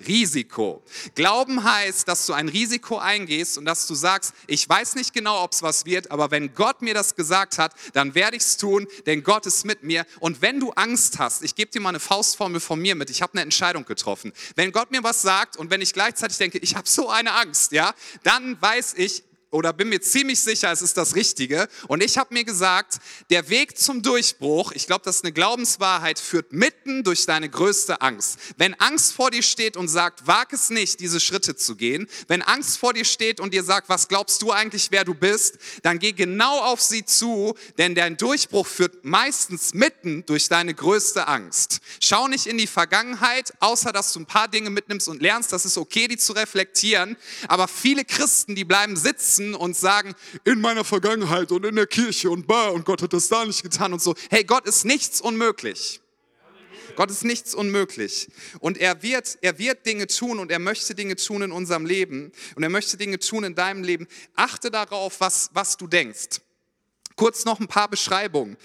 Risiko. 0.07 0.83
Glauben 1.15 1.65
heißt, 1.65 2.07
dass 2.07 2.27
du 2.27 2.35
ein 2.35 2.51
Risiko 2.51 2.99
eingehst 2.99 3.57
und 3.57 3.65
dass 3.65 3.87
du 3.87 3.95
sagst, 3.95 4.35
ich 4.47 4.69
weiß 4.69 4.95
nicht 4.95 5.15
genau, 5.15 5.43
ob 5.43 5.53
es 5.53 5.63
was 5.63 5.87
wird, 5.87 6.11
aber 6.11 6.31
wenn 6.31 6.53
Gott 6.53 6.83
mir 6.83 6.93
das 6.93 7.15
gesagt 7.15 7.57
hat, 7.57 7.75
dann 7.95 8.15
werde 8.15 8.37
ich 8.37 8.43
es 8.43 8.59
tun, 8.59 8.87
denn 9.07 9.23
Gott 9.23 9.47
ist 9.47 9.65
mit 9.65 9.85
mir. 9.85 10.05
Und 10.21 10.43
wenn 10.43 10.61
du 10.61 10.73
Angst 10.73 11.19
hast, 11.19 11.43
ich 11.43 11.53
ich 11.53 11.57
gebe 11.63 11.71
dir 11.71 11.81
mal 11.81 11.91
eine 11.91 12.01
Faustformel 12.01 12.61
von 12.61 12.81
mir 12.81 12.97
mit. 12.97 13.09
Ich 13.09 13.23
habe 13.23 13.35
eine 13.35 13.43
Entscheidung 13.43 13.85
getroffen. 13.85 14.33
Wenn 14.57 14.73
Gott 14.73 14.91
mir 14.91 15.05
was 15.05 15.23
sagt 15.23 15.57
und 15.57 15.71
wenn 15.71 15.81
ich 15.81 15.93
gleichzeitig 15.93 16.37
denke, 16.37 16.59
ich 16.59 16.75
habe 16.75 16.89
so 16.89 17.09
eine 17.09 17.35
Angst, 17.35 17.71
ja, 17.71 17.95
dann 18.25 18.61
weiß 18.61 18.95
ich, 18.95 19.23
oder 19.53 19.75
bin 19.75 19.91
mir 19.91 20.01
ziemlich 20.01 20.41
sicher, 20.41 20.73
es 20.73 20.81
ist 20.81 20.97
das 20.97 21.15
Richtige. 21.15 21.69
Und 21.87 22.03
ich 22.03 22.17
habe 22.17 22.33
mir 22.33 22.43
gesagt, 22.43 22.97
der 23.31 23.51
Weg 23.51 23.79
zum 23.79 24.03
Durchbruch, 24.03 24.73
ich 24.73 24.87
glaube, 24.87 25.03
das 25.05 25.17
ist 25.17 25.25
eine 25.25 25.33
Glaubenswahrheit, 25.33 26.19
führt 26.19 26.53
mitten 26.53 27.05
durch 27.05 27.27
deine 27.27 27.51
größte 27.51 28.01
Angst. 28.01 28.39
Wenn 28.57 28.73
Angst 28.81 29.13
vor 29.13 29.31
dir 29.31 29.43
steht 29.43 29.77
und 29.77 29.89
sagt, 29.89 30.27
wag 30.27 30.53
es 30.53 30.71
nicht, 30.71 31.01
diese 31.01 31.21
Schritte 31.21 31.55
zu 31.55 31.77
gehen, 31.77 32.09
wenn 32.29 32.41
Angst 32.41 32.79
vor 32.79 32.95
dir 32.95 33.05
steht 33.05 33.41
und 33.41 33.53
dir 33.53 33.63
sagt, 33.63 33.91
was 33.91 34.09
glaubst 34.09 34.41
du 34.41 34.53
eigentlich, 34.53 34.89
wer 34.91 35.05
du 35.05 35.13
bist, 35.13 35.59
dann 35.83 35.99
geh 35.99 36.13
genau 36.13 36.61
auf 36.61 36.81
sie 36.81 37.05
zu, 37.05 37.55
denn 37.77 37.95
dein 37.95 38.17
Durchbruch 38.17 38.67
führt 38.67 39.05
meistens 39.05 39.75
mitten 39.75 40.25
durch 40.25 40.49
deine 40.49 40.73
größte 40.73 41.29
Angst. 41.29 41.81
Schau 42.01 42.27
nicht 42.27 42.47
in 42.47 42.57
die 42.57 42.67
Vergangenheit, 42.67 43.53
außer 43.61 43.93
dass 43.93 44.15
du 44.15 44.21
ein 44.21 44.27
paar 44.27 44.49
Dinge 44.49 44.71
mitnimmst 44.71 45.09
und 45.09 45.21
lernst, 45.21 45.53
das 45.53 45.67
ist 45.67 45.77
okay, 45.77 46.09
die 46.09 46.17
zu 46.17 46.33
reflektieren. 46.33 47.19
Aber 47.49 47.69
viele 47.69 48.07
Christen, 48.07 48.55
die 48.55 48.65
bleiben 48.65 48.97
sitzen, 48.97 49.42
sitzen 49.43 49.55
und 49.55 49.77
sagen, 49.77 50.15
in 50.45 50.61
meiner 50.61 50.85
Vergangenheit 50.85 51.53
und 51.53 51.65
in 51.65 51.77
der 51.77 51.87
Kirche 51.87 52.31
und 52.31 52.47
bah, 52.47 52.69
und 52.69 52.85
Gott 52.85 53.03
hat 53.03 53.13
das 53.13 53.29
da 53.29 53.45
nicht 53.45 53.63
getan 53.63 53.93
und 53.93 54.03
so. 54.03 54.15
Hey, 54.31 54.45
Gott 54.45 54.67
ist 54.67 54.85
nichts 54.85 55.21
unmöglich. 55.21 56.01
Gott 56.95 57.11
ist 57.11 57.25
nichts 57.25 57.55
unmöglich. 57.55 58.29
Und 58.61 58.77
er 58.77 59.03
wird, 59.03 59.39
er 59.41 59.59
wird 59.59 59.87
Dinge 59.87 60.07
tun 60.07 60.39
und 60.39 60.51
er 60.51 60.59
möchte 60.59 60.95
Dinge 60.95 61.17
tun 61.17 61.43
in 61.43 61.53
unserem 61.53 61.87
Leben 61.87 62.33
und 62.55 62.63
er 62.63 62.69
möchte 62.69 62.99
Dinge 62.99 63.19
tun 63.19 63.45
in 63.45 63.55
deinem 63.55 63.83
Leben. 63.83 64.07
Achte 64.35 64.71
darauf, 64.71 65.21
was, 65.21 65.51
was 65.55 65.79
du 65.79 65.87
denkst. 65.87 66.41
Kurz 67.17 67.45
noch 67.45 67.61
ein 67.61 67.69
paar 67.69 67.89
Beschreibungen. 67.89 68.57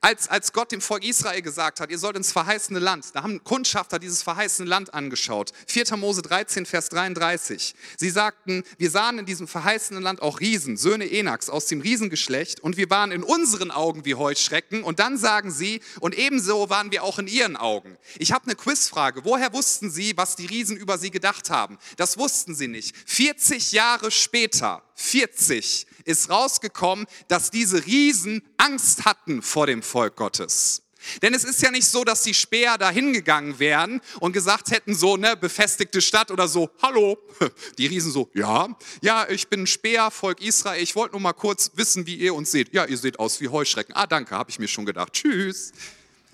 Als, 0.00 0.28
als 0.28 0.52
Gott 0.52 0.72
dem 0.72 0.80
Volk 0.80 1.04
Israel 1.04 1.42
gesagt 1.42 1.80
hat, 1.80 1.90
ihr 1.90 1.98
sollt 1.98 2.16
ins 2.16 2.32
verheißene 2.32 2.78
Land, 2.78 3.06
da 3.14 3.22
haben 3.22 3.42
Kundschafter 3.44 3.98
dieses 3.98 4.22
verheißene 4.22 4.68
Land 4.68 4.94
angeschaut. 4.94 5.52
4. 5.66 5.96
Mose 5.96 6.22
13, 6.22 6.66
Vers 6.66 6.88
33. 6.90 7.74
Sie 7.96 8.10
sagten, 8.10 8.64
wir 8.76 8.90
sahen 8.90 9.18
in 9.18 9.26
diesem 9.26 9.48
verheißenen 9.48 10.02
Land 10.02 10.22
auch 10.22 10.40
Riesen, 10.40 10.76
Söhne 10.76 11.10
Enaks 11.10 11.50
aus 11.50 11.66
dem 11.66 11.80
Riesengeschlecht 11.80 12.60
und 12.60 12.76
wir 12.76 12.90
waren 12.90 13.12
in 13.12 13.22
unseren 13.22 13.70
Augen 13.70 14.04
wie 14.04 14.14
Heuschrecken. 14.14 14.82
Und 14.82 14.98
dann 14.98 15.18
sagen 15.18 15.50
sie, 15.50 15.80
und 16.00 16.16
ebenso 16.16 16.70
waren 16.70 16.90
wir 16.90 17.02
auch 17.02 17.18
in 17.18 17.26
ihren 17.26 17.56
Augen. 17.56 17.96
Ich 18.18 18.32
habe 18.32 18.44
eine 18.44 18.54
Quizfrage. 18.54 19.24
Woher 19.24 19.52
wussten 19.52 19.90
sie, 19.90 20.16
was 20.16 20.36
die 20.36 20.46
Riesen 20.46 20.76
über 20.76 20.98
sie 20.98 21.10
gedacht 21.10 21.50
haben? 21.50 21.78
Das 21.96 22.18
wussten 22.18 22.54
sie 22.54 22.68
nicht. 22.68 22.94
40 23.06 23.72
Jahre 23.72 24.10
später 24.10 24.82
40 24.94 25.86
ist 26.04 26.28
rausgekommen, 26.30 27.06
dass 27.28 27.50
diese 27.50 27.86
Riesen 27.88 28.42
Angst 28.58 29.04
hatten 29.04 29.42
vor 29.42 29.66
dem 29.66 29.82
Volk 29.82 30.16
Gottes. 30.16 30.82
Denn 31.22 31.32
es 31.32 31.44
ist 31.44 31.62
ja 31.62 31.70
nicht 31.70 31.86
so, 31.86 32.04
dass 32.04 32.22
die 32.22 32.34
Späher 32.34 32.76
da 32.76 32.90
hingegangen 32.90 33.58
wären 33.58 34.00
und 34.20 34.32
gesagt 34.32 34.70
hätten, 34.70 34.94
so, 34.94 35.16
ne, 35.16 35.36
befestigte 35.36 36.00
Stadt 36.00 36.30
oder 36.30 36.48
so, 36.48 36.70
hallo. 36.82 37.18
Die 37.78 37.86
Riesen 37.86 38.12
so, 38.12 38.28
ja, 38.34 38.68
ja, 39.00 39.26
ich 39.28 39.48
bin 39.48 39.66
Späher, 39.66 40.10
Volk 40.10 40.42
Israel, 40.42 40.82
ich 40.82 40.96
wollte 40.96 41.12
nur 41.12 41.20
mal 41.20 41.32
kurz 41.32 41.70
wissen, 41.76 42.06
wie 42.06 42.16
ihr 42.16 42.34
uns 42.34 42.50
seht. 42.50 42.74
Ja, 42.74 42.84
ihr 42.84 42.98
seht 42.98 43.18
aus 43.18 43.40
wie 43.40 43.48
Heuschrecken. 43.48 43.94
Ah, 43.94 44.06
danke, 44.06 44.34
habe 44.34 44.50
ich 44.50 44.58
mir 44.58 44.68
schon 44.68 44.84
gedacht. 44.86 45.12
Tschüss. 45.12 45.72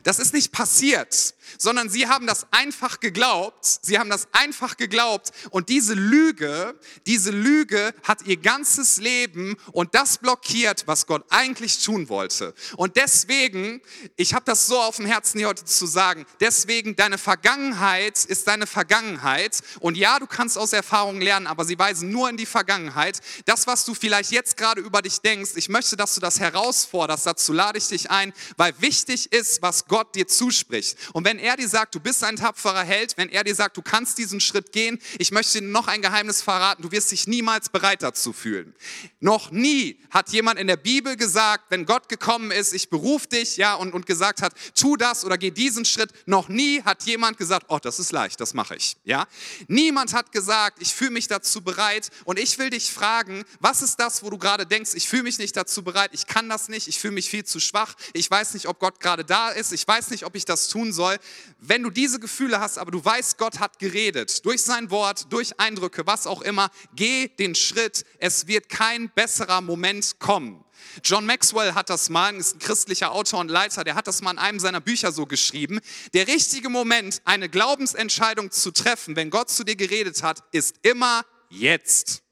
Das 0.02 0.18
ist 0.18 0.34
nicht 0.34 0.52
passiert, 0.52 1.34
sondern 1.58 1.88
sie 1.88 2.06
haben 2.06 2.26
das 2.26 2.46
einfach 2.50 3.00
geglaubt. 3.00 3.64
Sie 3.82 3.98
haben 3.98 4.10
das 4.10 4.28
einfach 4.32 4.76
geglaubt. 4.76 5.30
Und 5.50 5.68
diese 5.68 5.94
Lüge, 5.94 6.78
diese 7.06 7.30
Lüge 7.30 7.94
hat 8.02 8.22
ihr 8.26 8.36
ganzes 8.36 8.98
Leben 8.98 9.56
und 9.72 9.94
das 9.94 10.18
blockiert, 10.18 10.86
was 10.86 11.06
Gott 11.06 11.24
eigentlich 11.30 11.82
tun 11.82 12.08
wollte. 12.08 12.54
Und 12.76 12.96
deswegen, 12.96 13.80
ich 14.16 14.34
habe 14.34 14.44
das 14.44 14.66
so 14.66 14.78
auf 14.80 14.96
dem 14.96 15.06
Herzen 15.06 15.38
hier 15.38 15.48
heute 15.48 15.64
zu 15.64 15.86
sagen, 15.86 16.26
deswegen 16.40 16.96
deine 16.96 17.18
Vergangenheit 17.18 18.24
ist 18.24 18.46
deine 18.46 18.66
Vergangenheit. 18.66 19.60
Und 19.80 19.96
ja, 19.96 20.18
du 20.18 20.26
kannst 20.26 20.58
aus 20.58 20.72
Erfahrungen 20.72 21.20
lernen, 21.20 21.46
aber 21.46 21.64
sie 21.64 21.78
weisen 21.78 22.10
nur 22.10 22.28
in 22.28 22.36
die 22.36 22.46
Vergangenheit. 22.46 23.20
Das, 23.44 23.66
was 23.66 23.84
du 23.84 23.94
vielleicht 23.94 24.30
jetzt 24.30 24.56
gerade 24.56 24.80
über 24.80 25.02
dich 25.02 25.20
denkst, 25.20 25.52
ich 25.56 25.68
möchte, 25.68 25.96
dass 25.96 26.14
du 26.14 26.20
das 26.20 26.40
herausforderst. 26.40 27.26
Dazu 27.26 27.52
lade 27.52 27.78
ich 27.78 27.88
dich 27.88 28.10
ein, 28.10 28.32
weil 28.56 28.74
wichtig 28.80 29.32
ist, 29.32 29.62
was 29.62 29.86
Gott 29.86 30.14
dir 30.14 30.26
zuspricht. 30.26 30.96
Und 31.12 31.24
wenn 31.24 31.33
er 31.38 31.56
dir 31.56 31.68
sagt, 31.68 31.94
du 31.94 32.00
bist 32.00 32.22
ein 32.24 32.36
tapferer 32.36 32.84
Held, 32.84 33.16
wenn 33.16 33.28
er 33.28 33.44
dir 33.44 33.54
sagt, 33.54 33.76
du 33.76 33.82
kannst 33.82 34.18
diesen 34.18 34.40
Schritt 34.40 34.72
gehen, 34.72 34.98
ich 35.18 35.30
möchte 35.32 35.60
dir 35.60 35.66
noch 35.66 35.88
ein 35.88 36.02
Geheimnis 36.02 36.42
verraten, 36.42 36.82
du 36.82 36.92
wirst 36.92 37.10
dich 37.10 37.26
niemals 37.26 37.68
bereit 37.68 38.02
dazu 38.02 38.32
fühlen. 38.32 38.74
Noch 39.20 39.50
nie 39.50 39.98
hat 40.10 40.30
jemand 40.30 40.58
in 40.58 40.66
der 40.66 40.76
Bibel 40.76 41.16
gesagt, 41.16 41.64
wenn 41.70 41.86
Gott 41.86 42.08
gekommen 42.08 42.50
ist, 42.50 42.72
ich 42.72 42.90
beruf 42.90 43.26
dich, 43.26 43.56
ja, 43.56 43.74
und, 43.74 43.94
und 43.94 44.06
gesagt 44.06 44.42
hat, 44.42 44.54
tu 44.74 44.96
das 44.96 45.24
oder 45.24 45.38
geh 45.38 45.50
diesen 45.50 45.84
Schritt. 45.84 46.10
Noch 46.26 46.48
nie 46.48 46.82
hat 46.82 47.04
jemand 47.04 47.38
gesagt, 47.38 47.66
oh, 47.68 47.78
das 47.78 47.98
ist 47.98 48.12
leicht, 48.12 48.40
das 48.40 48.54
mache 48.54 48.76
ich, 48.76 48.96
ja. 49.04 49.26
Niemand 49.68 50.12
hat 50.12 50.32
gesagt, 50.32 50.78
ich 50.80 50.94
fühle 50.94 51.10
mich 51.10 51.28
dazu 51.28 51.62
bereit 51.62 52.10
und 52.24 52.38
ich 52.38 52.58
will 52.58 52.70
dich 52.70 52.92
fragen, 52.92 53.44
was 53.60 53.82
ist 53.82 53.98
das, 54.00 54.22
wo 54.22 54.30
du 54.30 54.38
gerade 54.38 54.66
denkst, 54.66 54.92
ich 54.94 55.08
fühle 55.08 55.24
mich 55.24 55.38
nicht 55.38 55.56
dazu 55.56 55.82
bereit, 55.82 56.10
ich 56.12 56.26
kann 56.26 56.48
das 56.48 56.68
nicht, 56.68 56.88
ich 56.88 56.98
fühle 56.98 57.14
mich 57.14 57.28
viel 57.28 57.44
zu 57.44 57.60
schwach, 57.60 57.94
ich 58.12 58.30
weiß 58.30 58.54
nicht, 58.54 58.66
ob 58.66 58.78
Gott 58.78 59.00
gerade 59.00 59.24
da 59.24 59.50
ist, 59.50 59.72
ich 59.72 59.86
weiß 59.86 60.10
nicht, 60.10 60.24
ob 60.24 60.36
ich 60.36 60.44
das 60.44 60.68
tun 60.68 60.92
soll. 60.92 61.16
Wenn 61.58 61.82
du 61.82 61.90
diese 61.90 62.20
Gefühle 62.20 62.60
hast, 62.60 62.78
aber 62.78 62.90
du 62.90 63.04
weißt, 63.04 63.38
Gott 63.38 63.58
hat 63.60 63.78
geredet, 63.78 64.44
durch 64.44 64.62
sein 64.62 64.90
Wort, 64.90 65.32
durch 65.32 65.58
Eindrücke, 65.58 66.06
was 66.06 66.26
auch 66.26 66.42
immer, 66.42 66.70
geh 66.94 67.28
den 67.28 67.54
Schritt. 67.54 68.04
Es 68.18 68.46
wird 68.46 68.68
kein 68.68 69.10
besserer 69.10 69.60
Moment 69.60 70.18
kommen. 70.18 70.64
John 71.02 71.26
Maxwell 71.26 71.74
hat 71.74 71.90
das 71.90 72.08
mal, 72.08 72.34
ist 72.34 72.56
ein 72.56 72.58
christlicher 72.58 73.12
Autor 73.12 73.40
und 73.40 73.48
Leiter, 73.48 73.84
der 73.84 73.94
hat 73.94 74.06
das 74.06 74.22
mal 74.22 74.32
in 74.32 74.38
einem 74.38 74.60
seiner 74.60 74.80
Bücher 74.80 75.12
so 75.12 75.26
geschrieben. 75.26 75.80
Der 76.12 76.26
richtige 76.28 76.68
Moment, 76.68 77.22
eine 77.24 77.48
Glaubensentscheidung 77.48 78.50
zu 78.50 78.70
treffen, 78.70 79.16
wenn 79.16 79.30
Gott 79.30 79.50
zu 79.50 79.64
dir 79.64 79.76
geredet 79.76 80.22
hat, 80.22 80.42
ist 80.52 80.76
immer 80.82 81.24
jetzt. 81.48 82.22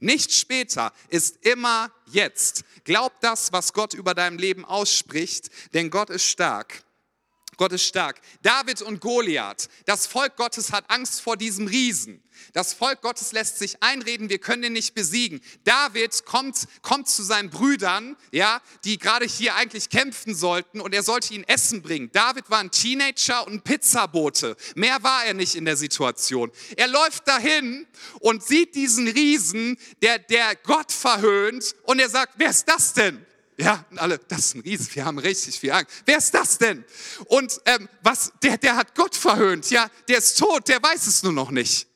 Nicht 0.00 0.32
später, 0.32 0.92
ist 1.08 1.44
immer 1.46 1.92
jetzt. 2.06 2.64
Glaub 2.84 3.20
das, 3.20 3.52
was 3.52 3.72
Gott 3.72 3.94
über 3.94 4.14
deinem 4.14 4.38
Leben 4.38 4.64
ausspricht, 4.64 5.50
denn 5.74 5.90
Gott 5.90 6.10
ist 6.10 6.24
stark. 6.24 6.82
Gott 7.56 7.72
ist 7.72 7.84
stark. 7.84 8.20
David 8.42 8.80
und 8.82 9.00
Goliath. 9.00 9.68
Das 9.84 10.06
Volk 10.06 10.36
Gottes 10.36 10.72
hat 10.72 10.84
Angst 10.88 11.20
vor 11.20 11.36
diesem 11.36 11.66
Riesen. 11.66 12.22
Das 12.52 12.72
Volk 12.72 13.02
Gottes 13.02 13.32
lässt 13.32 13.58
sich 13.58 13.82
einreden, 13.82 14.28
wir 14.28 14.38
können 14.38 14.64
ihn 14.64 14.72
nicht 14.72 14.94
besiegen. 14.94 15.40
David 15.64 16.24
kommt, 16.24 16.66
kommt 16.80 17.08
zu 17.08 17.22
seinen 17.22 17.50
Brüdern, 17.50 18.16
ja, 18.30 18.60
die 18.84 18.98
gerade 18.98 19.26
hier 19.26 19.54
eigentlich 19.54 19.90
kämpfen 19.90 20.34
sollten 20.34 20.80
und 20.80 20.94
er 20.94 21.02
sollte 21.02 21.34
ihnen 21.34 21.44
Essen 21.44 21.82
bringen. 21.82 22.10
David 22.12 22.50
war 22.50 22.58
ein 22.58 22.70
Teenager 22.70 23.46
und 23.46 23.54
ein 23.54 23.62
Pizzabote. 23.62 24.56
Mehr 24.74 25.02
war 25.02 25.24
er 25.24 25.34
nicht 25.34 25.54
in 25.54 25.64
der 25.64 25.76
Situation. 25.76 26.50
Er 26.76 26.88
läuft 26.88 27.28
dahin 27.28 27.86
und 28.20 28.42
sieht 28.42 28.74
diesen 28.74 29.08
Riesen, 29.08 29.78
der, 30.00 30.18
der 30.18 30.56
Gott 30.56 30.90
verhöhnt 30.90 31.74
und 31.84 32.00
er 32.00 32.08
sagt, 32.08 32.34
wer 32.36 32.50
ist 32.50 32.68
das 32.68 32.94
denn? 32.94 33.24
Ja, 33.62 33.84
und 33.90 33.98
alle, 34.00 34.18
das 34.18 34.40
ist 34.40 34.54
ein 34.56 34.60
Riesen, 34.62 34.88
wir 34.92 35.04
haben 35.04 35.18
richtig 35.18 35.60
viel 35.60 35.70
Angst. 35.70 36.02
Wer 36.04 36.18
ist 36.18 36.34
das 36.34 36.58
denn? 36.58 36.84
Und 37.26 37.60
ähm, 37.66 37.88
was, 38.02 38.32
der, 38.42 38.58
der 38.58 38.74
hat 38.74 38.92
Gott 38.96 39.14
verhöhnt, 39.14 39.70
ja, 39.70 39.88
der 40.08 40.18
ist 40.18 40.36
tot, 40.36 40.66
der 40.66 40.82
weiß 40.82 41.06
es 41.06 41.22
nur 41.22 41.32
noch 41.32 41.52
nicht. 41.52 41.86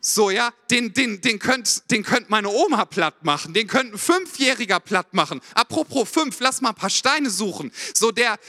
So, 0.00 0.30
ja, 0.30 0.52
den, 0.72 0.92
den, 0.92 1.20
den 1.20 1.38
könnt, 1.38 1.88
den 1.92 2.02
könnt 2.02 2.28
meine 2.28 2.48
Oma 2.48 2.84
platt 2.84 3.24
machen, 3.24 3.54
den 3.54 3.68
könnte 3.68 3.94
ein 3.94 3.98
Fünfjähriger 3.98 4.80
platt 4.80 5.14
machen. 5.14 5.40
Apropos 5.54 6.08
fünf, 6.08 6.40
lass 6.40 6.60
mal 6.60 6.70
ein 6.70 6.74
paar 6.74 6.90
Steine 6.90 7.30
suchen. 7.30 7.70
So, 7.94 8.10
der, 8.10 8.40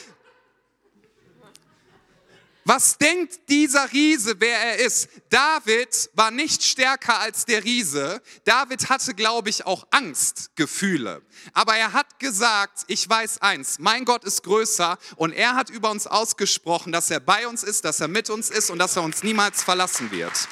was 2.66 2.98
denkt 2.98 3.50
dieser 3.50 3.92
Riese, 3.92 4.36
wer 4.40 4.58
er 4.58 4.78
ist? 4.80 5.10
David 5.30 6.10
war 6.14 6.32
nicht 6.32 6.64
stärker 6.64 7.20
als 7.20 7.46
der 7.46 7.64
Riese. 7.64 8.22
David 8.46 8.90
hatte, 8.90 9.14
glaube 9.14 9.50
ich, 9.50 9.66
auch 9.66 9.86
Angstgefühle. 9.92 11.22
Aber 11.54 11.76
er 11.76 11.94
hat 11.94 12.20
gesagt, 12.20 12.84
ich 12.88 13.08
weiß 13.08 13.42
eins, 13.42 13.80
mein 13.80 14.06
Gott 14.06 14.24
ist 14.24 14.44
größer 14.44 14.98
und 15.18 15.34
er 15.34 15.56
hat 15.56 15.70
über 15.70 15.92
uns 15.92 16.08
ausgesprochen, 16.08 16.92
dass 16.92 17.10
er 17.12 17.20
bei 17.20 17.48
uns 17.48 17.64
ist, 17.64 17.84
dass 17.86 18.00
er 18.00 18.08
mit 18.08 18.30
uns 18.30 18.50
ist 18.50 18.70
und 18.70 18.80
dass 18.80 18.96
er 18.96 19.04
uns 19.04 19.24
niemals 19.24 19.62
verlassen 19.62 20.12
wird. 20.12 20.48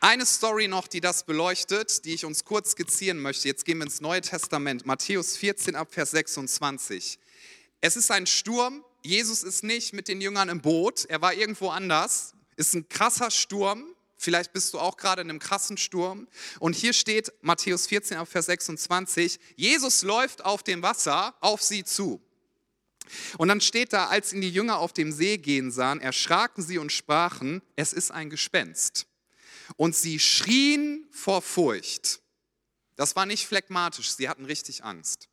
Eine 0.00 0.26
Story 0.26 0.68
noch, 0.68 0.86
die 0.86 1.00
das 1.00 1.24
beleuchtet, 1.24 2.04
die 2.04 2.14
ich 2.14 2.24
uns 2.24 2.44
kurz 2.44 2.70
skizzieren 2.70 3.18
möchte. 3.18 3.48
Jetzt 3.48 3.64
gehen 3.64 3.78
wir 3.78 3.84
ins 3.84 4.00
Neue 4.00 4.20
Testament, 4.20 4.86
Matthäus 4.86 5.36
14 5.36 5.74
ab 5.74 5.88
Vers 5.90 6.12
26. 6.12 7.18
Es 7.80 7.96
ist 7.96 8.12
ein 8.12 8.26
Sturm, 8.28 8.84
Jesus 9.02 9.42
ist 9.42 9.64
nicht 9.64 9.92
mit 9.94 10.06
den 10.06 10.20
Jüngern 10.20 10.50
im 10.50 10.60
Boot, 10.60 11.04
er 11.06 11.20
war 11.20 11.34
irgendwo 11.34 11.70
anders. 11.70 12.34
Ist 12.54 12.74
ein 12.74 12.88
krasser 12.88 13.32
Sturm, 13.32 13.86
vielleicht 14.16 14.52
bist 14.52 14.72
du 14.72 14.78
auch 14.78 14.96
gerade 14.96 15.22
in 15.22 15.30
einem 15.30 15.40
krassen 15.40 15.76
Sturm. 15.76 16.28
Und 16.60 16.76
hier 16.76 16.92
steht 16.92 17.32
Matthäus 17.40 17.88
14 17.88 18.18
ab 18.18 18.28
Vers 18.28 18.46
26, 18.46 19.40
Jesus 19.56 20.02
läuft 20.02 20.44
auf 20.44 20.62
dem 20.62 20.80
Wasser 20.80 21.34
auf 21.40 21.60
sie 21.60 21.82
zu. 21.82 22.20
Und 23.36 23.48
dann 23.48 23.60
steht 23.60 23.92
da, 23.92 24.06
als 24.06 24.32
ihn 24.32 24.42
die 24.42 24.50
Jünger 24.50 24.78
auf 24.78 24.92
dem 24.92 25.10
See 25.10 25.38
gehen 25.38 25.72
sahen, 25.72 26.00
erschraken 26.00 26.62
sie 26.62 26.78
und 26.78 26.92
sprachen, 26.92 27.62
es 27.74 27.92
ist 27.92 28.12
ein 28.12 28.30
Gespenst 28.30 29.07
und 29.76 29.94
sie 29.94 30.18
schrien 30.18 31.06
vor 31.10 31.42
Furcht. 31.42 32.20
Das 32.96 33.14
war 33.16 33.26
nicht 33.26 33.46
phlegmatisch, 33.46 34.10
sie 34.12 34.28
hatten 34.28 34.44
richtig 34.44 34.84
Angst. 34.84 35.28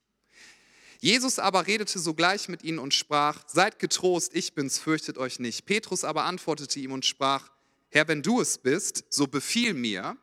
Jesus 1.02 1.40
aber 1.40 1.68
redete 1.68 2.00
sogleich 2.00 2.48
mit 2.48 2.64
ihnen 2.64 2.80
und 2.80 2.94
sprach, 2.94 3.44
seid 3.48 3.80
getrost, 3.80 4.34
ich 4.34 4.54
bin's, 4.54 4.80
fürchtet 4.80 5.18
euch 5.18 5.40
nicht. 5.40 5.66
Petrus 5.66 6.04
aber 6.04 6.24
antwortete 6.24 6.80
ihm 6.80 6.92
und 6.92 7.06
sprach, 7.06 7.50
Herr, 7.90 8.08
wenn 8.08 8.22
du 8.22 8.42
es 8.42 8.58
bist, 8.58 9.04
so 9.10 9.28
befiehl 9.28 9.74
mir, 9.74 10.18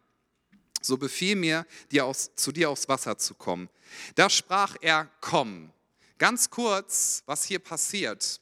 so 0.81 0.97
befiehl 0.97 1.37
mir, 1.37 1.66
dir 1.90 2.04
aus, 2.04 2.31
zu 2.35 2.52
dir 2.52 2.71
aufs 2.71 2.88
Wasser 2.88 3.19
zu 3.19 3.35
kommen. 3.35 3.69
Da 4.14 4.28
sprach 4.28 4.76
er, 4.81 5.11
komm. 5.21 5.73
Ganz 6.19 6.50
kurz, 6.50 7.23
was 7.26 7.45
hier 7.45 7.59
passiert. 7.59 8.40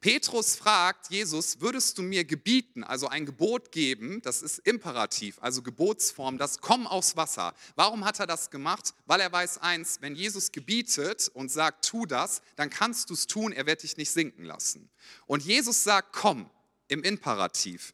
Petrus 0.00 0.54
fragt 0.54 1.10
Jesus, 1.10 1.60
würdest 1.60 1.98
du 1.98 2.02
mir 2.02 2.24
gebieten, 2.24 2.84
also 2.84 3.08
ein 3.08 3.26
Gebot 3.26 3.72
geben, 3.72 4.22
das 4.22 4.42
ist 4.42 4.60
Imperativ, 4.60 5.38
also 5.40 5.60
Gebotsform, 5.60 6.38
das 6.38 6.60
komm 6.60 6.86
aus 6.86 7.16
Wasser. 7.16 7.52
Warum 7.74 8.04
hat 8.04 8.20
er 8.20 8.28
das 8.28 8.50
gemacht? 8.50 8.94
Weil 9.06 9.20
er 9.20 9.32
weiß 9.32 9.58
eins, 9.58 9.98
wenn 10.00 10.14
Jesus 10.14 10.52
gebietet 10.52 11.28
und 11.34 11.50
sagt, 11.50 11.84
tu 11.84 12.06
das, 12.06 12.42
dann 12.54 12.70
kannst 12.70 13.10
du 13.10 13.14
es 13.14 13.26
tun, 13.26 13.50
er 13.50 13.66
wird 13.66 13.82
dich 13.82 13.96
nicht 13.96 14.12
sinken 14.12 14.44
lassen. 14.44 14.88
Und 15.26 15.44
Jesus 15.44 15.82
sagt, 15.82 16.12
komm, 16.12 16.48
im 16.86 17.02
Imperativ. 17.02 17.92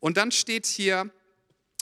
Und 0.00 0.18
dann 0.18 0.30
steht 0.32 0.66
hier, 0.66 1.10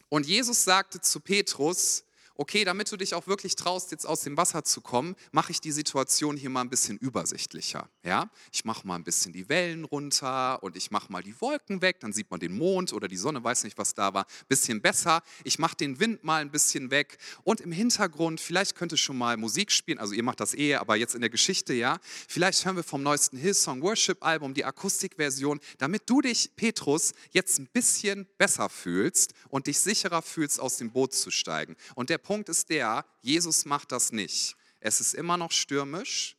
und 0.09 0.27
Jesus 0.27 0.63
sagte 0.63 1.01
zu 1.01 1.19
Petrus, 1.19 2.05
okay, 2.37 2.65
damit 2.65 2.91
du 2.91 2.97
dich 2.97 3.15
auch 3.15 3.27
wirklich 3.27 3.57
traust, 3.57 3.91
jetzt 3.91 4.07
aus 4.07 4.21
dem 4.21 4.37
Wasser 4.37 4.65
zu 4.65 4.81
kommen, 4.81 5.17
mache 5.33 5.53
ich 5.53 5.61
die 5.61 5.73
Situation 5.73 6.37
hier 6.37 6.51
mal 6.51 6.61
ein 6.61 6.71
bisschen 6.71 6.99
übersichtlicher. 6.99 7.89
Ja? 8.03 8.31
Ich 8.53 8.65
mache 8.65 8.87
mal 8.87 8.97
ein 8.97 9.05
bisschen 9.05 9.33
die 9.33 9.49
Wellen 9.49 9.85
runter 9.85 10.63
und 10.63 10.77
ich 10.77 10.91
mache 10.91 11.11
mal 11.11 11.23
die 11.23 11.41
Wolken 11.41 11.83
weg, 11.83 12.01
dann 12.01 12.13
sieht 12.13 12.31
man 12.31 12.41
den 12.41 12.57
Mond 12.57 12.93
oder 12.93 13.09
die 13.09 13.17
Sonne, 13.17 13.43
weiß 13.43 13.65
nicht, 13.65 13.79
was 13.79 13.95
da 13.95 14.15
war, 14.15 14.27
bisschen 14.49 14.81
besser. 14.81 15.23
Ich 15.45 15.59
mache 15.59 15.77
den 15.77 16.01
Wind 16.01 16.25
mal 16.25 16.41
ein 16.41 16.51
bisschen 16.51 16.91
weg 16.91 17.19
und 17.45 17.61
im 17.61 17.73
Hintergrund, 17.73 18.41
vielleicht 18.41 18.75
könnte 18.75 18.97
schon 18.97 19.19
mal 19.19 19.37
Musik 19.37 19.73
spielen, 19.73 19.99
also 19.99 20.13
ihr 20.13 20.23
macht 20.23 20.41
das 20.41 20.55
eh, 20.55 20.75
aber 20.77 20.97
jetzt 20.97 21.15
in 21.15 21.21
der 21.21 21.31
Geschichte, 21.31 21.73
ja, 21.75 21.99
vielleicht 22.29 22.65
hören 22.65 22.77
wir 22.77 22.83
vom 22.83 23.03
neuesten 23.03 23.37
Hillsong 23.37 23.83
Worship 23.83 24.25
Album 24.25 24.55
die 24.55 24.65
Akustikversion, 24.65 25.61
damit 25.79 26.03
du 26.07 26.21
dich, 26.21 26.51
Petrus, 26.57 27.13
jetzt 27.31 27.59
ein 27.59 27.69
bisschen 27.73 28.27
besser 28.39 28.69
fühlst 28.69 29.33
und 29.49 29.67
dich 29.67 29.79
sicherer 29.79 30.23
fühlst, 30.23 30.61
aus 30.61 30.77
dem 30.77 30.91
Boot 30.91 31.15
zu 31.15 31.31
steigen. 31.31 31.77
Und 31.95 32.11
der 32.11 32.19
Punkt 32.27 32.49
ist 32.49 32.69
der, 32.71 33.05
Jesus 33.23 33.67
macht 33.67 33.93
das 33.93 34.11
nicht. 34.11 34.57
Es 34.81 35.01
ist 35.01 35.15
immer 35.15 35.37
noch 35.37 35.53
stürmisch, 35.53 36.37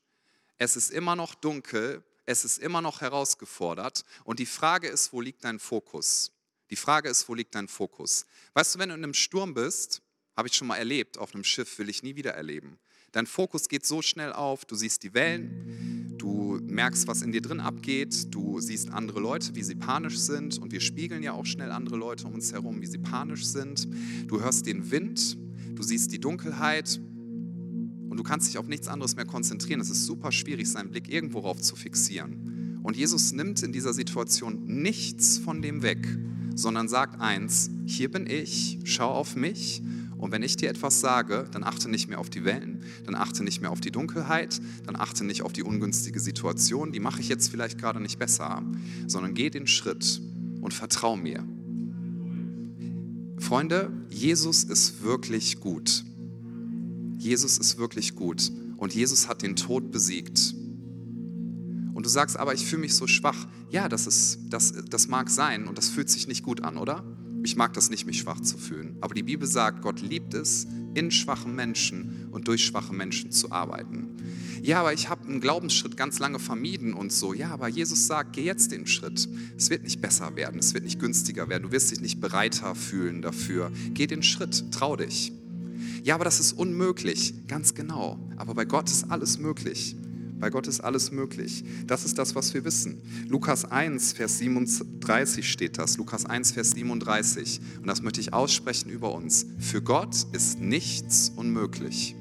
es 0.57 0.75
ist 0.75 0.91
immer 0.91 1.15
noch 1.15 1.33
dunkel, 1.33 2.03
es 2.25 2.43
ist 2.43 2.57
immer 2.57 2.81
noch 2.81 2.99
herausgefordert. 2.99 4.03
Und 4.25 4.39
die 4.39 4.45
Frage 4.45 4.89
ist, 4.89 5.13
wo 5.13 5.21
liegt 5.21 5.45
dein 5.45 5.59
Fokus? 5.59 6.33
Die 6.71 6.75
Frage 6.75 7.07
ist, 7.07 7.29
wo 7.29 7.33
liegt 7.35 7.55
dein 7.55 7.69
Fokus? 7.69 8.25
Weißt 8.53 8.75
du, 8.75 8.79
wenn 8.79 8.89
du 8.89 8.95
in 8.95 9.03
einem 9.05 9.13
Sturm 9.13 9.53
bist, 9.53 10.01
habe 10.35 10.49
ich 10.49 10.55
schon 10.55 10.67
mal 10.67 10.75
erlebt, 10.75 11.17
auf 11.17 11.33
einem 11.33 11.45
Schiff 11.45 11.79
will 11.79 11.87
ich 11.87 12.03
nie 12.03 12.17
wieder 12.17 12.33
erleben. 12.33 12.77
Dein 13.13 13.25
Fokus 13.25 13.69
geht 13.69 13.85
so 13.85 14.01
schnell 14.01 14.33
auf, 14.33 14.65
du 14.65 14.75
siehst 14.75 15.03
die 15.03 15.13
Wellen, 15.13 16.17
du 16.17 16.59
merkst, 16.63 17.07
was 17.07 17.21
in 17.21 17.31
dir 17.31 17.41
drin 17.41 17.61
abgeht, 17.61 18.35
du 18.35 18.59
siehst 18.59 18.89
andere 18.89 19.21
Leute, 19.21 19.55
wie 19.55 19.63
sie 19.63 19.75
panisch 19.75 20.17
sind 20.17 20.59
und 20.59 20.73
wir 20.73 20.81
spiegeln 20.81 21.23
ja 21.23 21.31
auch 21.31 21.45
schnell 21.45 21.71
andere 21.71 21.95
Leute 21.95 22.27
um 22.27 22.33
uns 22.33 22.51
herum, 22.51 22.81
wie 22.81 22.87
sie 22.87 22.97
panisch 22.97 23.45
sind. 23.45 23.87
Du 24.27 24.41
hörst 24.41 24.65
den 24.65 24.91
Wind, 24.91 25.37
du 25.77 25.83
siehst 25.83 26.11
die 26.11 26.19
Dunkelheit 26.19 26.99
und 28.09 28.17
du 28.17 28.23
kannst 28.23 28.47
dich 28.47 28.57
auf 28.57 28.67
nichts 28.67 28.87
anderes 28.87 29.15
mehr 29.15 29.25
konzentrieren. 29.25 29.79
Es 29.79 29.89
ist 29.89 30.05
super 30.05 30.31
schwierig, 30.31 30.69
seinen 30.69 30.89
Blick 30.89 31.11
irgendwo 31.11 31.39
rauf 31.39 31.61
zu 31.61 31.75
fixieren. 31.75 32.79
Und 32.83 32.97
Jesus 32.97 33.31
nimmt 33.31 33.61
in 33.63 33.71
dieser 33.71 33.93
Situation 33.93 34.63
nichts 34.65 35.37
von 35.37 35.61
dem 35.61 35.83
weg, 35.83 36.07
sondern 36.55 36.87
sagt 36.87 37.21
eins, 37.21 37.69
hier 37.85 38.09
bin 38.09 38.25
ich, 38.27 38.79
schau 38.85 39.11
auf 39.11 39.35
mich 39.35 39.83
und 40.17 40.31
wenn 40.31 40.41
ich 40.41 40.55
dir 40.55 40.69
etwas 40.69 40.99
sage, 40.99 41.47
dann 41.51 41.63
achte 41.63 41.89
nicht 41.89 42.07
mehr 42.07 42.19
auf 42.19 42.29
die 42.29 42.43
Wellen, 42.43 42.83
dann 43.05 43.13
achte 43.13 43.43
nicht 43.43 43.61
mehr 43.61 43.71
auf 43.71 43.81
die 43.81 43.91
Dunkelheit, 43.91 44.59
dann 44.85 44.95
achte 44.95 45.23
nicht 45.23 45.43
auf 45.43 45.53
die 45.53 45.63
ungünstige 45.63 46.19
Situation, 46.19 46.91
die 46.91 46.99
mache 46.99 47.21
ich 47.21 47.29
jetzt 47.29 47.49
vielleicht 47.49 47.77
gerade 47.77 47.99
nicht 47.99 48.17
besser, 48.17 48.63
sondern 49.05 49.35
geh 49.35 49.49
den 49.49 49.67
Schritt 49.67 50.21
und 50.61 50.73
vertrau 50.73 51.15
mir. 51.15 51.43
Freunde, 53.37 53.91
Jesus 54.09 54.63
ist 54.63 55.03
wirklich 55.03 55.59
gut. 55.59 56.03
Jesus 57.17 57.57
ist 57.57 57.77
wirklich 57.77 58.15
gut 58.15 58.51
und 58.77 58.93
Jesus 58.93 59.27
hat 59.27 59.41
den 59.41 59.55
Tod 59.55 59.91
besiegt. 59.91 60.53
Und 61.93 62.05
du 62.05 62.09
sagst, 62.09 62.37
aber 62.37 62.53
ich 62.53 62.65
fühle 62.65 62.81
mich 62.81 62.95
so 62.95 63.07
schwach. 63.07 63.47
Ja, 63.71 63.89
das, 63.89 64.05
ist, 64.05 64.39
das, 64.49 64.73
das 64.89 65.07
mag 65.07 65.29
sein 65.29 65.67
und 65.67 65.77
das 65.77 65.89
fühlt 65.89 66.09
sich 66.09 66.27
nicht 66.27 66.43
gut 66.43 66.61
an, 66.61 66.77
oder? 66.77 67.03
Ich 67.43 67.55
mag 67.55 67.73
das 67.73 67.89
nicht, 67.89 68.05
mich 68.05 68.19
schwach 68.19 68.41
zu 68.41 68.57
fühlen. 68.57 68.97
Aber 69.01 69.13
die 69.13 69.23
Bibel 69.23 69.47
sagt, 69.47 69.81
Gott 69.81 70.01
liebt 70.01 70.33
es, 70.33 70.67
in 70.93 71.11
schwachen 71.11 71.55
Menschen 71.55 72.27
und 72.31 72.47
durch 72.47 72.65
schwache 72.65 72.93
Menschen 72.93 73.31
zu 73.31 73.51
arbeiten. 73.51 74.16
Ja, 74.67 74.81
aber 74.81 74.91
ich 74.91 75.07
habe 75.07 75.25
einen 75.25 75.39
Glaubensschritt 75.39 75.95
ganz 75.95 76.19
lange 76.19 76.39
vermieden 76.39 76.93
und 76.93 77.13
so. 77.13 77.33
Ja, 77.33 77.51
aber 77.51 77.69
Jesus 77.69 78.05
sagt, 78.05 78.33
geh 78.33 78.43
jetzt 78.43 78.73
den 78.73 78.85
Schritt. 78.85 79.29
Es 79.55 79.69
wird 79.69 79.83
nicht 79.83 80.01
besser 80.01 80.35
werden, 80.35 80.59
es 80.59 80.73
wird 80.73 80.83
nicht 80.83 80.99
günstiger 80.99 81.47
werden. 81.47 81.63
Du 81.63 81.71
wirst 81.71 81.89
dich 81.89 82.01
nicht 82.01 82.19
bereiter 82.19 82.75
fühlen 82.75 83.21
dafür. 83.21 83.71
Geh 83.93 84.07
den 84.07 84.23
Schritt, 84.23 84.73
trau 84.73 84.97
dich. 84.97 85.31
Ja, 86.03 86.15
aber 86.15 86.25
das 86.25 86.41
ist 86.41 86.51
unmöglich. 86.51 87.47
Ganz 87.47 87.75
genau. 87.75 88.19
Aber 88.35 88.55
bei 88.55 88.65
Gott 88.65 88.91
ist 88.91 89.09
alles 89.09 89.37
möglich. 89.37 89.95
Bei 90.37 90.49
Gott 90.49 90.67
ist 90.67 90.81
alles 90.81 91.11
möglich. 91.13 91.63
Das 91.85 92.03
ist 92.03 92.17
das, 92.17 92.35
was 92.35 92.53
wir 92.53 92.65
wissen. 92.65 93.01
Lukas 93.29 93.63
1, 93.63 94.11
Vers 94.11 94.37
37 94.39 95.49
steht 95.49 95.77
das. 95.77 95.95
Lukas 95.95 96.25
1, 96.25 96.51
Vers 96.51 96.71
37. 96.71 97.61
Und 97.79 97.87
das 97.87 98.01
möchte 98.01 98.19
ich 98.19 98.33
aussprechen 98.33 98.89
über 98.89 99.13
uns. 99.13 99.45
Für 99.59 99.81
Gott 99.81 100.27
ist 100.33 100.59
nichts 100.59 101.31
unmöglich. 101.37 102.17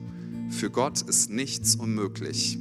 Für 0.50 0.70
Gott 0.70 1.02
ist 1.02 1.30
nichts 1.30 1.76
unmöglich. 1.76 2.58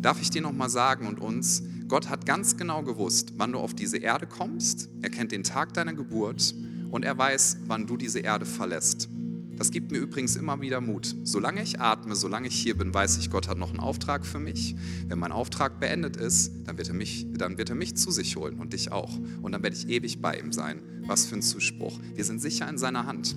Darf 0.00 0.20
ich 0.20 0.30
dir 0.30 0.42
nochmal 0.42 0.70
sagen 0.70 1.06
und 1.06 1.20
uns, 1.20 1.62
Gott 1.88 2.10
hat 2.10 2.26
ganz 2.26 2.56
genau 2.56 2.82
gewusst, 2.82 3.34
wann 3.36 3.52
du 3.52 3.58
auf 3.58 3.74
diese 3.74 3.96
Erde 3.96 4.26
kommst. 4.26 4.90
Er 5.00 5.10
kennt 5.10 5.32
den 5.32 5.42
Tag 5.42 5.72
deiner 5.74 5.94
Geburt 5.94 6.54
und 6.90 7.04
er 7.04 7.16
weiß, 7.16 7.58
wann 7.66 7.86
du 7.86 7.96
diese 7.96 8.20
Erde 8.20 8.44
verlässt. 8.44 9.08
Das 9.56 9.72
gibt 9.72 9.90
mir 9.90 9.98
übrigens 9.98 10.36
immer 10.36 10.60
wieder 10.60 10.80
Mut. 10.80 11.16
Solange 11.24 11.62
ich 11.62 11.80
atme, 11.80 12.14
solange 12.14 12.46
ich 12.46 12.54
hier 12.54 12.78
bin, 12.78 12.94
weiß 12.94 13.18
ich, 13.18 13.28
Gott 13.28 13.48
hat 13.48 13.58
noch 13.58 13.70
einen 13.70 13.80
Auftrag 13.80 14.24
für 14.24 14.38
mich. 14.38 14.76
Wenn 15.08 15.18
mein 15.18 15.32
Auftrag 15.32 15.80
beendet 15.80 16.16
ist, 16.16 16.52
dann 16.64 16.78
wird 16.78 16.88
er 16.88 16.94
mich, 16.94 17.26
dann 17.32 17.58
wird 17.58 17.70
er 17.70 17.74
mich 17.74 17.96
zu 17.96 18.12
sich 18.12 18.36
holen 18.36 18.60
und 18.60 18.72
dich 18.72 18.92
auch. 18.92 19.18
Und 19.42 19.50
dann 19.52 19.62
werde 19.64 19.74
ich 19.74 19.88
ewig 19.88 20.22
bei 20.22 20.38
ihm 20.38 20.52
sein. 20.52 20.80
Was 21.06 21.26
für 21.26 21.34
ein 21.34 21.42
Zuspruch. 21.42 21.98
Wir 22.14 22.24
sind 22.24 22.40
sicher 22.40 22.68
in 22.68 22.78
seiner 22.78 23.06
Hand. 23.06 23.34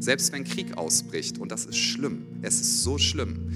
Selbst 0.00 0.32
wenn 0.32 0.44
Krieg 0.44 0.76
ausbricht, 0.76 1.38
und 1.38 1.52
das 1.52 1.66
ist 1.66 1.76
schlimm, 1.76 2.26
es 2.42 2.60
ist 2.60 2.82
so 2.82 2.98
schlimm, 2.98 3.50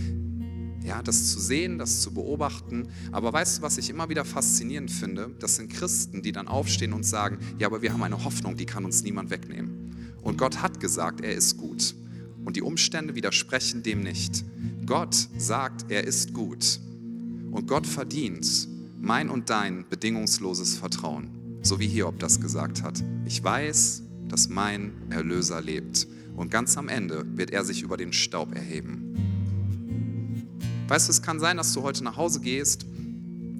ja, 0.85 1.03
das 1.03 1.33
zu 1.33 1.41
sehen, 1.41 1.79
das 1.79 2.03
zu 2.03 2.13
beobachten. 2.13 2.89
Aber 3.11 3.33
weißt 3.33 3.59
du, 3.59 3.63
was 3.63 3.79
ich 3.79 3.89
immer 3.89 4.11
wieder 4.11 4.25
faszinierend 4.27 4.91
finde? 4.91 5.35
Das 5.41 5.57
sind 5.57 5.73
Christen, 5.73 6.23
die 6.23 6.31
dann 6.31 6.47
aufstehen 6.47 6.93
und 6.93 7.05
sagen, 7.05 7.39
ja, 7.59 7.67
aber 7.67 7.81
wir 7.81 7.93
haben 7.93 8.03
eine 8.03 8.23
Hoffnung, 8.23 8.57
die 8.57 8.67
kann 8.67 8.85
uns 8.85 9.03
niemand 9.03 9.31
wegnehmen. 9.31 10.17
Und 10.21 10.37
Gott 10.37 10.61
hat 10.61 10.81
gesagt, 10.81 11.23
er 11.23 11.33
ist 11.33 11.57
gut. 11.57 11.95
Und 12.45 12.57
die 12.57 12.63
Umstände 12.63 13.15
widersprechen 13.15 13.83
dem 13.83 14.03
nicht. 14.03 14.45
Gott 14.85 15.17
sagt, 15.39 15.91
er 15.91 16.05
ist 16.05 16.35
gut. 16.35 16.79
Und 17.51 17.67
Gott 17.67 17.87
verdient 17.87 18.69
mein 19.01 19.31
und 19.31 19.49
dein 19.49 19.89
bedingungsloses 19.89 20.77
Vertrauen. 20.77 21.31
So 21.63 21.79
wie 21.81 21.89
Hiob 21.89 22.19
das 22.19 22.41
gesagt 22.41 22.83
hat. 22.83 23.03
Ich 23.25 23.43
weiß, 23.43 24.03
dass 24.29 24.49
mein 24.49 24.93
Erlöser 25.11 25.63
lebt. 25.63 26.07
Und 26.35 26.51
ganz 26.51 26.77
am 26.77 26.89
Ende 26.89 27.25
wird 27.37 27.51
er 27.51 27.65
sich 27.65 27.83
über 27.83 27.97
den 27.97 28.13
Staub 28.13 28.55
erheben. 28.55 29.15
Weißt 30.89 31.09
du, 31.09 31.13
es 31.13 31.23
kann 31.23 31.41
sein, 31.41 31.57
dass 31.57 31.73
du 31.73 31.83
heute 31.83 32.05
nach 32.05 32.17
Hause 32.17 32.41
gehst 32.41 32.87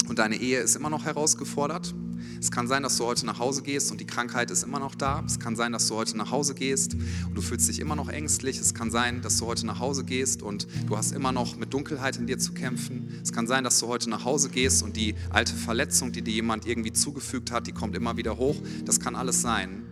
und 0.09 0.19
deine 0.19 0.37
Ehe 0.37 0.61
ist 0.61 0.77
immer 0.77 0.91
noch 0.91 1.05
herausgefordert. 1.05 1.95
Es 2.41 2.51
kann 2.51 2.69
sein, 2.69 2.83
dass 2.83 2.99
du 2.99 3.05
heute 3.05 3.25
nach 3.25 3.39
Hause 3.39 3.63
gehst 3.63 3.91
und 3.91 4.01
die 4.01 4.07
Krankheit 4.07 4.51
ist 4.51 4.63
immer 4.65 4.79
noch 4.79 4.95
da. 4.95 5.23
Es 5.27 5.41
kann 5.41 5.57
sein, 5.57 5.73
dass 5.73 5.89
du 5.89 5.95
heute 5.95 6.17
nach 6.19 6.31
Hause 6.31 6.55
gehst 6.55 6.95
und 6.95 7.35
du 7.35 7.41
fühlst 7.41 7.69
dich 7.69 7.81
immer 7.81 7.97
noch 7.97 8.09
ängstlich. 8.11 8.59
Es 8.59 8.75
kann 8.75 8.91
sein, 8.91 9.23
dass 9.23 9.39
du 9.39 9.47
heute 9.47 9.67
nach 9.67 9.79
Hause 9.79 10.05
gehst 10.05 10.43
und 10.43 10.67
du 10.87 10.97
hast 10.97 11.13
immer 11.13 11.33
noch 11.33 11.57
mit 11.57 11.73
Dunkelheit 11.73 12.17
in 12.17 12.27
dir 12.27 12.39
zu 12.39 12.53
kämpfen. 12.53 13.19
Es 13.23 13.33
kann 13.33 13.47
sein, 13.47 13.65
dass 13.65 13.79
du 13.79 13.87
heute 13.87 14.11
nach 14.11 14.25
Hause 14.25 14.51
gehst 14.51 14.83
und 14.83 14.97
die 14.97 15.15
alte 15.31 15.55
Verletzung, 15.55 16.13
die 16.13 16.21
dir 16.23 16.35
jemand 16.35 16.67
irgendwie 16.67 16.93
zugefügt 16.93 17.51
hat, 17.51 17.67
die 17.67 17.73
kommt 17.73 17.97
immer 17.97 18.19
wieder 18.19 18.37
hoch. 18.37 18.57
Das 18.85 19.01
kann 19.01 19.17
alles 19.17 19.41
sein. 19.41 19.85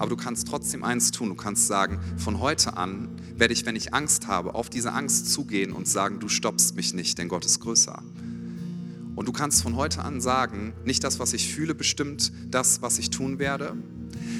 Aber 0.00 0.08
du 0.08 0.16
kannst 0.16 0.48
trotzdem 0.48 0.82
eins 0.82 1.10
tun. 1.10 1.28
Du 1.28 1.34
kannst 1.34 1.66
sagen, 1.66 2.00
von 2.16 2.40
heute 2.40 2.78
an 2.78 3.10
werde 3.36 3.52
ich, 3.52 3.66
wenn 3.66 3.76
ich 3.76 3.92
Angst 3.92 4.26
habe, 4.26 4.54
auf 4.54 4.70
diese 4.70 4.94
Angst 4.94 5.30
zugehen 5.30 5.72
und 5.72 5.86
sagen, 5.86 6.20
du 6.20 6.28
stoppst 6.30 6.74
mich 6.74 6.94
nicht, 6.94 7.18
denn 7.18 7.28
Gott 7.28 7.44
ist 7.44 7.60
größer. 7.60 8.02
Und 9.14 9.28
du 9.28 9.32
kannst 9.32 9.62
von 9.62 9.76
heute 9.76 10.02
an 10.02 10.22
sagen, 10.22 10.72
nicht 10.86 11.04
das, 11.04 11.18
was 11.18 11.34
ich 11.34 11.52
fühle, 11.52 11.74
bestimmt 11.74 12.32
das, 12.50 12.80
was 12.80 12.98
ich 12.98 13.10
tun 13.10 13.38
werde. 13.38 13.76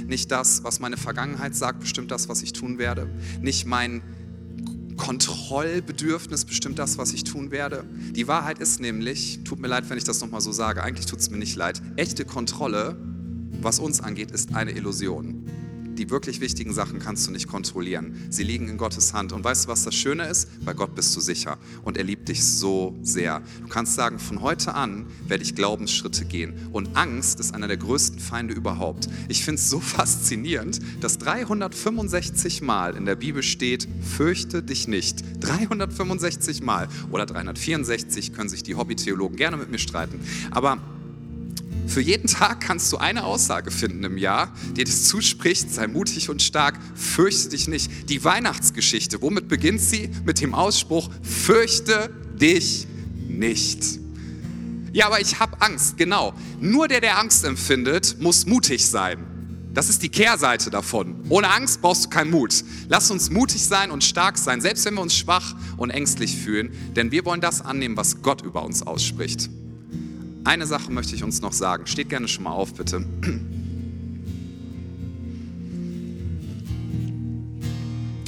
Nicht 0.07 0.31
das, 0.31 0.65
was 0.65 0.81
meine 0.81 0.97
Vergangenheit 0.97 1.55
sagt, 1.55 1.81
bestimmt 1.81 2.11
das, 2.11 2.31
was 2.31 2.43
ich 2.43 2.55
tun 2.55 2.79
werde. 2.79 3.11
Nicht 3.43 3.67
mein 3.67 4.01
Kontrollbedürfnis 4.97 6.47
bestimmt 6.47 6.79
das, 6.79 6.97
was 6.97 7.13
ich 7.13 7.25
tun 7.25 7.51
werde. 7.51 7.85
Die 8.13 8.29
Wahrheit 8.29 8.61
ist 8.61 8.81
nämlich, 8.81 9.41
tut 9.45 9.61
mir 9.61 9.69
leid, 9.69 9.91
wenn 9.91 9.99
ich 9.99 10.05
das 10.05 10.23
nochmal 10.23 10.41
so 10.41 10.53
sage, 10.53 10.83
eigentlich 10.83 11.05
tut 11.05 11.19
es 11.19 11.29
mir 11.29 11.37
nicht 11.37 11.57
leid, 11.57 11.83
echte 11.97 12.25
Kontrolle, 12.25 12.97
was 13.61 13.79
uns 13.79 14.01
angeht, 14.01 14.31
ist 14.31 14.55
eine 14.55 14.71
Illusion 14.71 15.40
die 15.99 16.11
wirklich 16.11 16.41
wichtigen 16.41 16.73
Sachen 16.73 16.99
kannst 16.99 17.27
du 17.27 17.31
nicht 17.31 17.49
kontrollieren. 17.49 18.15
Sie 18.31 18.43
liegen 18.43 18.69
in 18.69 18.79
Gottes 18.79 19.13
Hand. 19.13 19.33
Und 19.33 19.45
weißt 19.45 19.65
du, 19.65 19.69
was 19.69 19.85
das 19.85 19.95
Schöne 19.95 20.27
ist? 20.27 20.49
Bei 20.65 20.73
Gott 20.73 20.95
bist 20.95 21.15
du 21.17 21.21
sicher. 21.21 21.59
Und 21.85 21.97
er 21.97 22.05
liebt 22.05 22.29
dich 22.29 22.45
so 22.45 22.99
sehr. 23.03 23.43
Du 23.61 23.69
kannst 23.69 23.95
sagen, 23.95 24.19
von 24.19 24.41
heute 24.41 24.75
an 24.75 25.07
werde 25.27 25.43
ich 25.43 25.55
Glaubensschritte 25.55 26.25
gehen. 26.25 26.55
Und 26.73 26.97
Angst 26.97 27.41
ist 27.41 27.55
einer 27.55 27.69
der 27.69 27.77
größten 27.77 28.21
Feinde 28.21 28.55
überhaupt. 28.55 29.09
Ich 29.29 29.45
finde 29.45 29.61
es 29.61 29.69
so 29.69 29.81
faszinierend, 29.81 30.81
dass 31.01 31.19
365 31.19 32.63
Mal 32.63 32.97
in 32.97 33.05
der 33.05 33.17
Bibel 33.17 33.43
steht, 33.43 33.89
fürchte 34.03 34.63
dich 34.63 34.89
nicht. 34.89 35.25
365 35.41 36.63
Mal 36.63 36.89
oder 37.11 37.27
364 37.27 38.33
können 38.33 38.49
sich 38.49 38.63
die 38.63 38.75
Hobbytheologen 38.75 39.37
gerne 39.37 39.57
mit 39.57 39.71
mir 39.71 39.79
streiten. 39.79 40.21
Aber 40.51 40.79
für 41.91 42.01
jeden 42.01 42.29
Tag 42.29 42.61
kannst 42.61 42.93
du 42.93 42.99
eine 42.99 43.25
Aussage 43.25 43.71
finden 43.71 44.05
im 44.05 44.17
Jahr, 44.17 44.55
die 44.77 44.85
dir 44.85 44.93
zuspricht, 44.93 45.73
sei 45.73 45.89
mutig 45.89 46.31
und 46.31 46.43
stark, 46.43 46.79
fürchte 46.95 47.51
dich 47.51 47.69
nicht. 47.69 48.09
Die 48.09 48.23
Weihnachtsgeschichte, 48.23 49.21
womit 49.23 49.49
beginnt 49.49 49.81
sie? 49.81 50.11
Mit 50.25 50.41
dem 50.41 50.55
Ausspruch, 50.55 51.11
fürchte 51.23 52.11
dich 52.41 52.87
nicht. 53.29 53.99
Ja, 54.93 55.07
aber 55.07 55.21
ich 55.21 55.41
habe 55.41 55.61
Angst, 55.61 55.97
genau. 55.97 56.35
Nur 56.61 56.89
der, 56.89 57.01
der 57.01 57.19
Angst 57.19 57.45
empfindet, 57.45 58.17
muss 58.21 58.47
mutig 58.47 58.87
sein. 58.87 59.27
Das 59.73 59.89
ist 59.89 60.03
die 60.03 60.09
Kehrseite 60.09 60.71
davon. 60.71 61.15
Ohne 61.29 61.49
Angst 61.49 61.81
brauchst 61.81 62.07
du 62.07 62.09
keinen 62.09 62.31
Mut. 62.31 62.65
Lass 62.89 63.11
uns 63.11 63.31
mutig 63.31 63.65
sein 63.65 63.91
und 63.91 64.03
stark 64.03 64.37
sein, 64.37 64.61
selbst 64.61 64.85
wenn 64.85 64.95
wir 64.95 65.01
uns 65.01 65.17
schwach 65.17 65.55
und 65.77 65.91
ängstlich 65.91 66.37
fühlen, 66.37 66.73
denn 66.97 67.13
wir 67.13 67.25
wollen 67.25 67.41
das 67.41 67.61
annehmen, 67.61 67.97
was 67.97 68.23
Gott 68.23 68.43
über 68.43 68.65
uns 68.65 68.83
ausspricht. 68.83 69.49
Eine 70.45 70.67
Sache 70.67 70.91
möchte 70.91 71.15
ich 71.15 71.23
uns 71.23 71.43
noch 71.43 71.53
sagen. 71.53 71.87
Steht 71.87 72.09
gerne 72.09 72.27
schon 72.27 72.45
mal 72.45 72.53
auf, 72.53 72.75
bitte. 72.75 73.05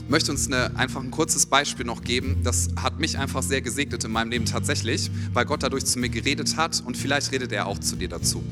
Ich 0.04 0.08
möchte 0.10 0.30
uns 0.30 0.46
eine, 0.46 0.76
einfach 0.76 1.02
ein 1.02 1.10
kurzes 1.10 1.46
Beispiel 1.46 1.86
noch 1.86 2.02
geben. 2.02 2.42
Das 2.44 2.68
hat 2.76 3.00
mich 3.00 3.18
einfach 3.18 3.42
sehr 3.42 3.62
gesegnet 3.62 4.04
in 4.04 4.12
meinem 4.12 4.30
Leben 4.30 4.44
tatsächlich, 4.44 5.10
weil 5.32 5.46
Gott 5.46 5.62
dadurch 5.62 5.86
zu 5.86 5.98
mir 5.98 6.10
geredet 6.10 6.58
hat 6.58 6.82
und 6.84 6.98
vielleicht 6.98 7.32
redet 7.32 7.50
er 7.50 7.66
auch 7.66 7.78
zu 7.78 7.96
dir 7.96 8.10
dazu 8.10 8.42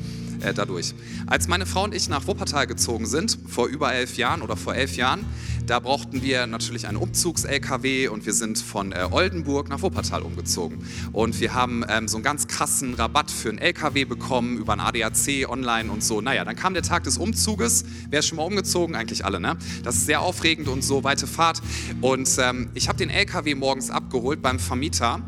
äh, 0.41 0.53
dadurch. 0.53 0.93
Als 1.27 1.47
meine 1.47 1.65
Frau 1.65 1.83
und 1.83 1.95
ich 1.95 2.09
nach 2.09 2.27
Wuppertal 2.27 2.67
gezogen 2.67 3.05
sind, 3.05 3.37
vor 3.47 3.67
über 3.67 3.93
elf 3.93 4.17
Jahren 4.17 4.41
oder 4.41 4.57
vor 4.57 4.75
elf 4.75 4.95
Jahren, 4.95 5.25
da 5.71 5.79
brauchten 5.79 6.21
wir 6.21 6.47
natürlich 6.47 6.85
einen 6.85 6.97
Umzugs-LKW 6.97 8.09
und 8.09 8.25
wir 8.25 8.33
sind 8.33 8.57
von 8.57 8.91
äh, 8.91 9.07
Oldenburg 9.09 9.69
nach 9.69 9.81
Wuppertal 9.81 10.21
umgezogen. 10.21 10.85
Und 11.13 11.39
wir 11.39 11.53
haben 11.53 11.85
ähm, 11.87 12.09
so 12.09 12.17
einen 12.17 12.25
ganz 12.25 12.47
krassen 12.47 12.93
Rabatt 12.93 13.31
für 13.31 13.47
einen 13.47 13.57
LKW 13.57 14.03
bekommen 14.03 14.57
über 14.57 14.73
ein 14.73 14.81
ADAC 14.81 15.47
online 15.47 15.89
und 15.89 16.03
so. 16.03 16.19
Naja, 16.19 16.43
dann 16.43 16.57
kam 16.57 16.73
der 16.73 16.83
Tag 16.83 17.05
des 17.05 17.17
Umzuges. 17.17 17.85
Wer 18.09 18.19
ist 18.19 18.27
schon 18.27 18.35
mal 18.35 18.43
umgezogen? 18.43 18.97
Eigentlich 18.97 19.23
alle, 19.23 19.39
ne? 19.39 19.55
Das 19.81 19.95
ist 19.95 20.07
sehr 20.07 20.19
aufregend 20.19 20.67
und 20.67 20.83
so, 20.83 21.05
weite 21.05 21.25
Fahrt. 21.25 21.61
Und 22.01 22.29
ähm, 22.37 22.69
ich 22.73 22.89
habe 22.89 22.97
den 22.97 23.09
LKW 23.09 23.55
morgens 23.55 23.91
abgeholt 23.91 24.41
beim 24.41 24.59
Vermieter. 24.59 25.21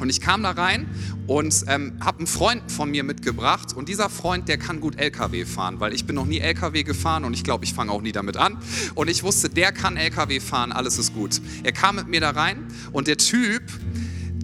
Und 0.00 0.10
ich 0.10 0.20
kam 0.20 0.42
da 0.42 0.50
rein 0.50 0.86
und 1.26 1.64
ähm, 1.68 1.98
habe 2.00 2.18
einen 2.18 2.26
Freund 2.26 2.70
von 2.70 2.90
mir 2.90 3.04
mitgebracht 3.04 3.74
und 3.74 3.88
dieser 3.88 4.10
Freund, 4.10 4.48
der 4.48 4.58
kann 4.58 4.80
gut 4.80 4.98
LKW 4.98 5.44
fahren, 5.44 5.80
weil 5.80 5.92
ich 5.92 6.06
bin 6.06 6.16
noch 6.16 6.26
nie 6.26 6.38
LKW 6.38 6.82
gefahren 6.82 7.24
und 7.24 7.34
ich 7.34 7.44
glaube, 7.44 7.64
ich 7.64 7.74
fange 7.74 7.90
auch 7.92 8.02
nie 8.02 8.12
damit 8.12 8.36
an. 8.36 8.58
Und 8.94 9.08
ich 9.08 9.22
wusste, 9.22 9.48
der 9.48 9.72
kann 9.72 9.96
LKW 9.96 10.40
fahren, 10.40 10.72
alles 10.72 10.98
ist 10.98 11.14
gut. 11.14 11.40
Er 11.62 11.72
kam 11.72 11.96
mit 11.96 12.08
mir 12.08 12.20
da 12.20 12.30
rein 12.30 12.66
und 12.92 13.08
der 13.08 13.16
Typ, 13.16 13.62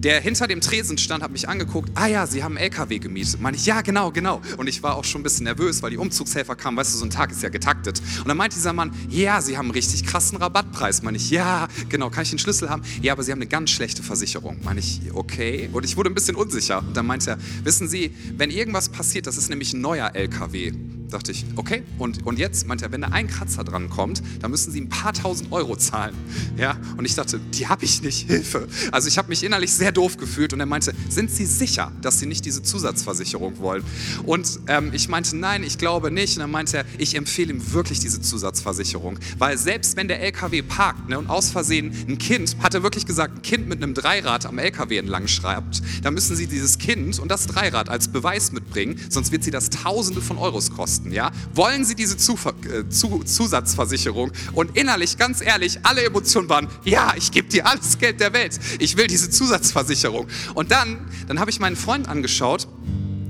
der 0.03 0.19
hinter 0.19 0.47
dem 0.47 0.61
Tresen 0.61 0.97
stand, 0.97 1.23
hat 1.23 1.31
mich 1.31 1.47
angeguckt. 1.47 1.89
Ah 1.95 2.07
ja, 2.07 2.27
Sie 2.27 2.43
haben 2.43 2.57
LKW 2.57 2.99
gemietet. 2.99 3.39
Meine 3.41 3.55
ich, 3.55 3.65
ja, 3.65 3.81
genau, 3.81 4.11
genau. 4.11 4.41
Und 4.57 4.67
ich 4.67 4.83
war 4.83 4.95
auch 4.95 5.05
schon 5.05 5.21
ein 5.21 5.23
bisschen 5.23 5.45
nervös, 5.45 5.81
weil 5.81 5.91
die 5.91 5.97
Umzugshelfer 5.97 6.55
kamen. 6.55 6.77
Weißt 6.77 6.93
du, 6.93 6.97
so 6.97 7.05
ein 7.05 7.09
Tag 7.09 7.31
ist 7.31 7.41
ja 7.41 7.49
getaktet. 7.49 8.01
Und 8.19 8.27
dann 8.27 8.37
meinte 8.37 8.55
dieser 8.55 8.73
Mann, 8.73 8.91
ja, 9.09 9.41
Sie 9.41 9.57
haben 9.57 9.65
einen 9.65 9.71
richtig 9.71 10.05
krassen 10.05 10.37
Rabattpreis. 10.37 11.03
Meine 11.03 11.17
ich, 11.17 11.29
ja, 11.29 11.67
genau. 11.89 12.09
Kann 12.09 12.23
ich 12.23 12.29
den 12.31 12.39
Schlüssel 12.39 12.69
haben? 12.69 12.83
Ja, 13.01 13.13
aber 13.13 13.23
Sie 13.23 13.31
haben 13.31 13.39
eine 13.39 13.47
ganz 13.47 13.71
schlechte 13.71 14.03
Versicherung. 14.03 14.59
Meine 14.63 14.81
ich, 14.81 15.01
okay. 15.13 15.69
Und 15.71 15.85
ich 15.85 15.95
wurde 15.95 16.09
ein 16.09 16.15
bisschen 16.15 16.35
unsicher. 16.35 16.79
Und 16.79 16.97
dann 16.97 17.05
meinte 17.05 17.31
er, 17.31 17.37
wissen 17.63 17.87
Sie, 17.87 18.13
wenn 18.37 18.49
irgendwas 18.49 18.89
passiert, 18.89 19.25
das 19.27 19.37
ist 19.37 19.49
nämlich 19.49 19.73
ein 19.73 19.81
neuer 19.81 20.11
LKW 20.13 20.73
dachte 21.13 21.31
ich, 21.31 21.45
okay, 21.55 21.83
und, 21.97 22.25
und 22.25 22.39
jetzt, 22.39 22.67
meinte 22.67 22.85
er, 22.85 22.91
wenn 22.91 23.01
da 23.01 23.09
ein 23.09 23.27
Kratzer 23.27 23.63
dran 23.63 23.89
kommt, 23.89 24.21
dann 24.41 24.51
müssen 24.51 24.71
Sie 24.71 24.81
ein 24.81 24.89
paar 24.89 25.13
tausend 25.13 25.51
Euro 25.51 25.75
zahlen. 25.75 26.15
Ja, 26.57 26.77
und 26.97 27.05
ich 27.05 27.15
dachte, 27.15 27.39
die 27.53 27.67
habe 27.67 27.85
ich 27.85 28.01
nicht, 28.01 28.27
Hilfe. 28.27 28.67
Also 28.91 29.07
ich 29.07 29.17
habe 29.17 29.29
mich 29.29 29.43
innerlich 29.43 29.71
sehr 29.73 29.91
doof 29.91 30.17
gefühlt 30.17 30.53
und 30.53 30.59
er 30.59 30.65
meinte, 30.65 30.93
sind 31.09 31.31
Sie 31.31 31.45
sicher, 31.45 31.91
dass 32.01 32.19
Sie 32.19 32.25
nicht 32.25 32.45
diese 32.45 32.63
Zusatzversicherung 32.63 33.59
wollen? 33.59 33.83
Und 34.25 34.59
ähm, 34.67 34.91
ich 34.93 35.09
meinte, 35.09 35.35
nein, 35.37 35.63
ich 35.63 35.77
glaube 35.77 36.11
nicht. 36.11 36.37
Und 36.37 36.41
dann 36.41 36.51
meinte 36.51 36.77
er, 36.77 36.85
ich 36.97 37.15
empfehle 37.15 37.53
ihm 37.53 37.73
wirklich 37.73 37.99
diese 37.99 38.21
Zusatzversicherung, 38.21 39.19
weil 39.37 39.57
selbst 39.57 39.95
wenn 39.95 40.07
der 40.07 40.21
LKW 40.21 40.61
parkt 40.61 41.09
ne, 41.09 41.19
und 41.19 41.29
aus 41.29 41.51
Versehen 41.51 41.93
ein 42.07 42.17
Kind, 42.17 42.57
hat 42.61 42.73
er 42.73 42.83
wirklich 42.83 43.05
gesagt, 43.05 43.37
ein 43.37 43.41
Kind 43.41 43.67
mit 43.67 43.83
einem 43.83 43.93
Dreirad 43.93 44.45
am 44.45 44.57
LKW 44.57 44.97
entlang 44.97 45.27
schreibt, 45.27 45.81
dann 46.03 46.13
müssen 46.13 46.35
Sie 46.35 46.47
dieses 46.47 46.77
Kind 46.77 47.19
und 47.19 47.29
das 47.29 47.47
Dreirad 47.47 47.89
als 47.89 48.07
Beweis 48.07 48.51
mitbringen, 48.51 48.99
sonst 49.09 49.31
wird 49.31 49.43
Sie 49.43 49.51
das 49.51 49.69
Tausende 49.69 50.21
von 50.21 50.37
Euros 50.37 50.71
kosten 50.71 51.02
kosten, 51.03 51.11
ja? 51.11 51.31
Wollen 51.53 51.85
Sie 51.85 51.95
diese 51.95 52.17
Zuver 52.17 52.53
äh, 52.65 52.89
Zusatzversicherung? 52.89 54.31
Und 54.53 54.77
innerlich, 54.77 55.17
ganz 55.17 55.41
ehrlich, 55.41 55.79
alle 55.83 56.03
Emotionen 56.03 56.49
waren, 56.49 56.67
ja, 56.83 57.13
ich 57.17 57.31
gebe 57.31 57.49
dir 57.49 57.67
alles 57.67 57.97
Geld 57.97 58.19
der 58.19 58.33
Welt. 58.33 58.59
Ich 58.79 58.97
will 58.97 59.07
diese 59.07 59.29
Zusatzversicherung. 59.29 60.27
Und 60.53 60.71
dann, 60.71 61.07
dann 61.27 61.39
habe 61.39 61.51
ich 61.51 61.59
meinen 61.59 61.75
Freund 61.75 62.07
angeschaut, 62.07 62.67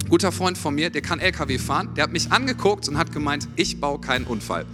guter 0.10 0.32
Freund 0.32 0.58
von 0.58 0.76
mir, 0.76 0.90
der 0.90 1.02
kann 1.02 1.20
LKW 1.20 1.58
fahren, 1.58 1.90
der 1.96 2.04
hat 2.04 2.12
mich 2.12 2.32
angeguckt 2.32 2.88
und 2.88 2.98
hat 2.98 3.12
gemeint, 3.12 3.48
ich 3.56 3.80
baue 3.80 4.00
keinen 4.00 4.26
Unfall. 4.26 4.66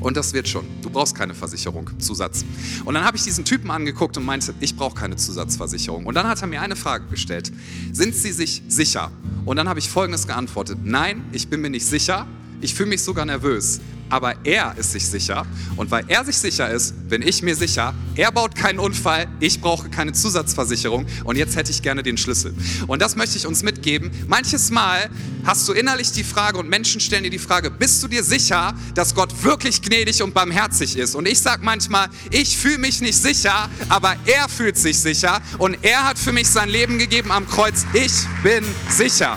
Und 0.00 0.16
das 0.16 0.32
wird 0.32 0.48
schon. 0.48 0.64
Du 0.82 0.90
brauchst 0.90 1.14
keine 1.14 1.34
Versicherung, 1.34 1.90
Zusatz. 1.98 2.44
Und 2.84 2.94
dann 2.94 3.04
habe 3.04 3.16
ich 3.16 3.24
diesen 3.24 3.44
Typen 3.44 3.70
angeguckt 3.70 4.16
und 4.16 4.24
meinte, 4.24 4.54
ich 4.60 4.76
brauche 4.76 4.94
keine 4.94 5.16
Zusatzversicherung. 5.16 6.06
Und 6.06 6.14
dann 6.14 6.28
hat 6.28 6.40
er 6.40 6.46
mir 6.46 6.62
eine 6.62 6.76
Frage 6.76 7.06
gestellt. 7.10 7.50
Sind 7.92 8.14
Sie 8.14 8.32
sich 8.32 8.62
sicher? 8.68 9.10
Und 9.44 9.56
dann 9.56 9.68
habe 9.68 9.80
ich 9.80 9.88
Folgendes 9.88 10.26
geantwortet. 10.26 10.78
Nein, 10.84 11.24
ich 11.32 11.48
bin 11.48 11.60
mir 11.60 11.70
nicht 11.70 11.86
sicher. 11.86 12.26
Ich 12.60 12.74
fühle 12.74 12.90
mich 12.90 13.02
sogar 13.02 13.24
nervös. 13.24 13.80
Aber 14.10 14.34
er 14.44 14.74
ist 14.76 14.92
sich 14.92 15.06
sicher. 15.06 15.46
Und 15.76 15.90
weil 15.90 16.04
er 16.08 16.24
sich 16.24 16.36
sicher 16.36 16.70
ist, 16.70 17.08
bin 17.08 17.22
ich 17.22 17.42
mir 17.42 17.56
sicher, 17.56 17.94
er 18.16 18.32
baut 18.32 18.54
keinen 18.54 18.78
Unfall, 18.78 19.28
ich 19.40 19.60
brauche 19.60 19.88
keine 19.88 20.12
Zusatzversicherung 20.12 21.06
und 21.24 21.36
jetzt 21.36 21.56
hätte 21.56 21.70
ich 21.70 21.82
gerne 21.82 22.02
den 22.02 22.16
Schlüssel. 22.16 22.54
Und 22.86 23.00
das 23.02 23.16
möchte 23.16 23.36
ich 23.36 23.46
uns 23.46 23.62
mitgeben. 23.62 24.10
Manches 24.26 24.70
Mal 24.70 25.08
hast 25.44 25.68
du 25.68 25.72
innerlich 25.72 26.12
die 26.12 26.24
Frage 26.24 26.58
und 26.58 26.68
Menschen 26.68 27.00
stellen 27.00 27.24
dir 27.24 27.30
die 27.30 27.38
Frage, 27.38 27.70
bist 27.70 28.02
du 28.02 28.08
dir 28.08 28.24
sicher, 28.24 28.74
dass 28.94 29.14
Gott 29.14 29.42
wirklich 29.42 29.82
gnädig 29.82 30.22
und 30.22 30.34
barmherzig 30.34 30.96
ist? 30.96 31.14
Und 31.14 31.26
ich 31.26 31.40
sage 31.40 31.64
manchmal, 31.64 32.08
ich 32.30 32.56
fühle 32.56 32.78
mich 32.78 33.00
nicht 33.00 33.20
sicher, 33.20 33.68
aber 33.88 34.16
er 34.26 34.48
fühlt 34.48 34.76
sich 34.76 34.98
sicher 34.98 35.40
und 35.58 35.78
er 35.82 36.04
hat 36.04 36.18
für 36.18 36.32
mich 36.32 36.48
sein 36.48 36.68
Leben 36.68 36.98
gegeben 36.98 37.30
am 37.30 37.48
Kreuz. 37.48 37.84
Ich 37.92 38.12
bin 38.42 38.64
sicher. 38.88 39.36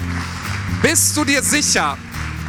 Bist 0.82 1.16
du 1.16 1.24
dir 1.24 1.44
sicher, 1.44 1.98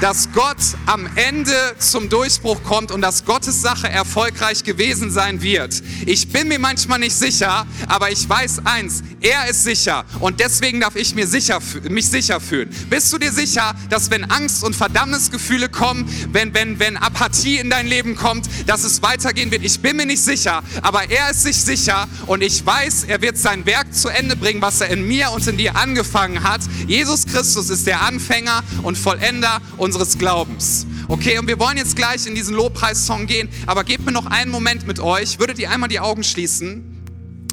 dass 0.03 0.33
Gott 0.33 0.57
am 0.87 1.09
Ende 1.15 1.55
zum 1.79 2.09
Durchbruch 2.09 2.65
kommt 2.65 2.91
und 2.91 3.03
dass 3.03 3.25
Gottes 3.25 3.63
Sache 3.63 3.89
erfolgreich 3.89 4.65
gewesen 4.65 5.13
sein 5.13 5.43
wird. 5.43 5.81
Ich 6.07 6.29
bin 6.29 6.49
mir 6.49 6.59
manchmal 6.59 6.99
nicht 6.99 7.15
sicher, 7.15 7.69
aber 7.87 8.11
ich 8.11 8.29
weiß 8.29 8.63
eins, 8.65 9.05
er 9.21 9.49
ist 9.49 9.63
sicher 9.63 10.05
und 10.19 10.41
deswegen 10.41 10.81
darf 10.81 10.97
ich 10.97 11.15
mir 11.15 11.29
sicher, 11.29 11.61
mich 11.89 12.09
sicher 12.09 12.41
fühlen. 12.41 12.69
Bist 12.91 13.13
du 13.13 13.19
dir 13.19 13.31
sicher, 13.31 13.77
dass 13.91 14.11
wenn 14.11 14.29
Angst 14.29 14.65
und 14.65 14.75
Verdammnisgefühle 14.75 15.69
kommen, 15.69 16.13
wenn, 16.33 16.53
wenn, 16.53 16.81
wenn 16.81 16.97
Apathie 16.97 17.59
in 17.59 17.71
dein 17.71 17.87
Leben 17.87 18.17
kommt, 18.17 18.49
dass 18.67 18.83
es 18.83 19.03
weitergehen 19.03 19.53
wird? 19.53 19.63
Ich 19.63 19.79
bin 19.79 19.97
mir 19.97 20.07
nicht 20.07 20.25
sicher, 20.25 20.65
aber 20.83 21.09
er 21.13 21.31
ist 21.31 21.45
sich 21.45 21.59
sicher 21.59 22.09
und 22.27 22.43
ich 22.43 22.67
weiß, 22.67 23.05
er 23.05 23.23
wird 23.23 23.39
sein 23.39 23.67
Werk 23.67 23.95
zu 23.95 24.09
Ende 24.09 24.35
bringen, 24.35 24.61
was 24.63 24.81
er 24.81 24.89
in 24.89 25.07
mir 25.07 25.31
und 25.31 25.47
in 25.47 25.59
dir 25.59 25.77
angefangen 25.77 26.43
hat. 26.43 26.63
Jesus 26.89 27.25
Christus 27.25 27.71
ist 27.71 27.87
der 27.87 28.03
Anfänger 28.03 28.65
und 28.83 28.99
Vollender 28.99 29.61
und 29.77 29.92
unseres 29.93 30.17
Glaubens. 30.17 30.87
Okay, 31.09 31.39
und 31.39 31.49
wir 31.49 31.59
wollen 31.59 31.77
jetzt 31.77 31.97
gleich 31.97 32.27
in 32.27 32.35
diesen 32.35 32.55
Lobpreissong 32.55 33.27
gehen, 33.27 33.51
aber 33.67 33.85
gebt 33.85 34.07
mir 34.07 34.13
noch 34.13 34.25
einen 34.25 34.51
Moment 34.51 34.87
mit 34.87 35.01
euch. 35.01 35.39
Würdet 35.39 35.59
ihr 35.59 35.71
einmal 35.71 35.91
die 35.91 36.01
Augen 36.01 36.25
schließen? 36.25 37.03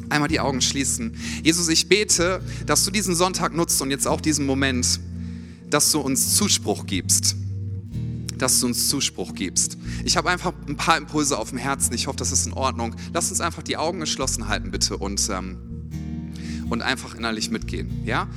Einmal 0.08 0.28
die 0.28 0.40
Augen 0.40 0.62
schließen. 0.62 1.14
Jesus, 1.44 1.68
ich 1.68 1.90
bete, 1.90 2.40
dass 2.64 2.84
du 2.86 2.90
diesen 2.90 3.14
Sonntag 3.14 3.54
nutzt 3.54 3.82
und 3.82 3.90
jetzt 3.90 4.06
auch 4.06 4.22
diesen 4.22 4.46
Moment, 4.46 5.00
dass 5.68 5.92
du 5.92 6.00
uns 6.00 6.34
Zuspruch 6.34 6.86
gibst. 6.86 7.36
Dass 8.38 8.58
du 8.58 8.68
uns 8.68 8.88
Zuspruch 8.88 9.34
gibst. 9.34 9.76
Ich 10.06 10.16
habe 10.16 10.30
einfach 10.30 10.54
ein 10.66 10.76
paar 10.76 10.96
Impulse 10.96 11.36
auf 11.36 11.50
dem 11.50 11.58
Herzen. 11.58 11.92
Ich 11.92 12.06
hoffe, 12.06 12.16
das 12.16 12.32
ist 12.32 12.46
in 12.46 12.54
Ordnung. 12.54 12.96
Lass 13.12 13.28
uns 13.28 13.42
einfach 13.42 13.62
die 13.62 13.76
Augen 13.76 14.00
geschlossen 14.00 14.48
halten, 14.48 14.70
bitte, 14.70 14.96
und, 14.96 15.28
ähm, 15.30 15.58
und 16.70 16.80
einfach 16.80 17.14
innerlich 17.14 17.50
mitgehen. 17.50 18.02
Ja? 18.06 18.28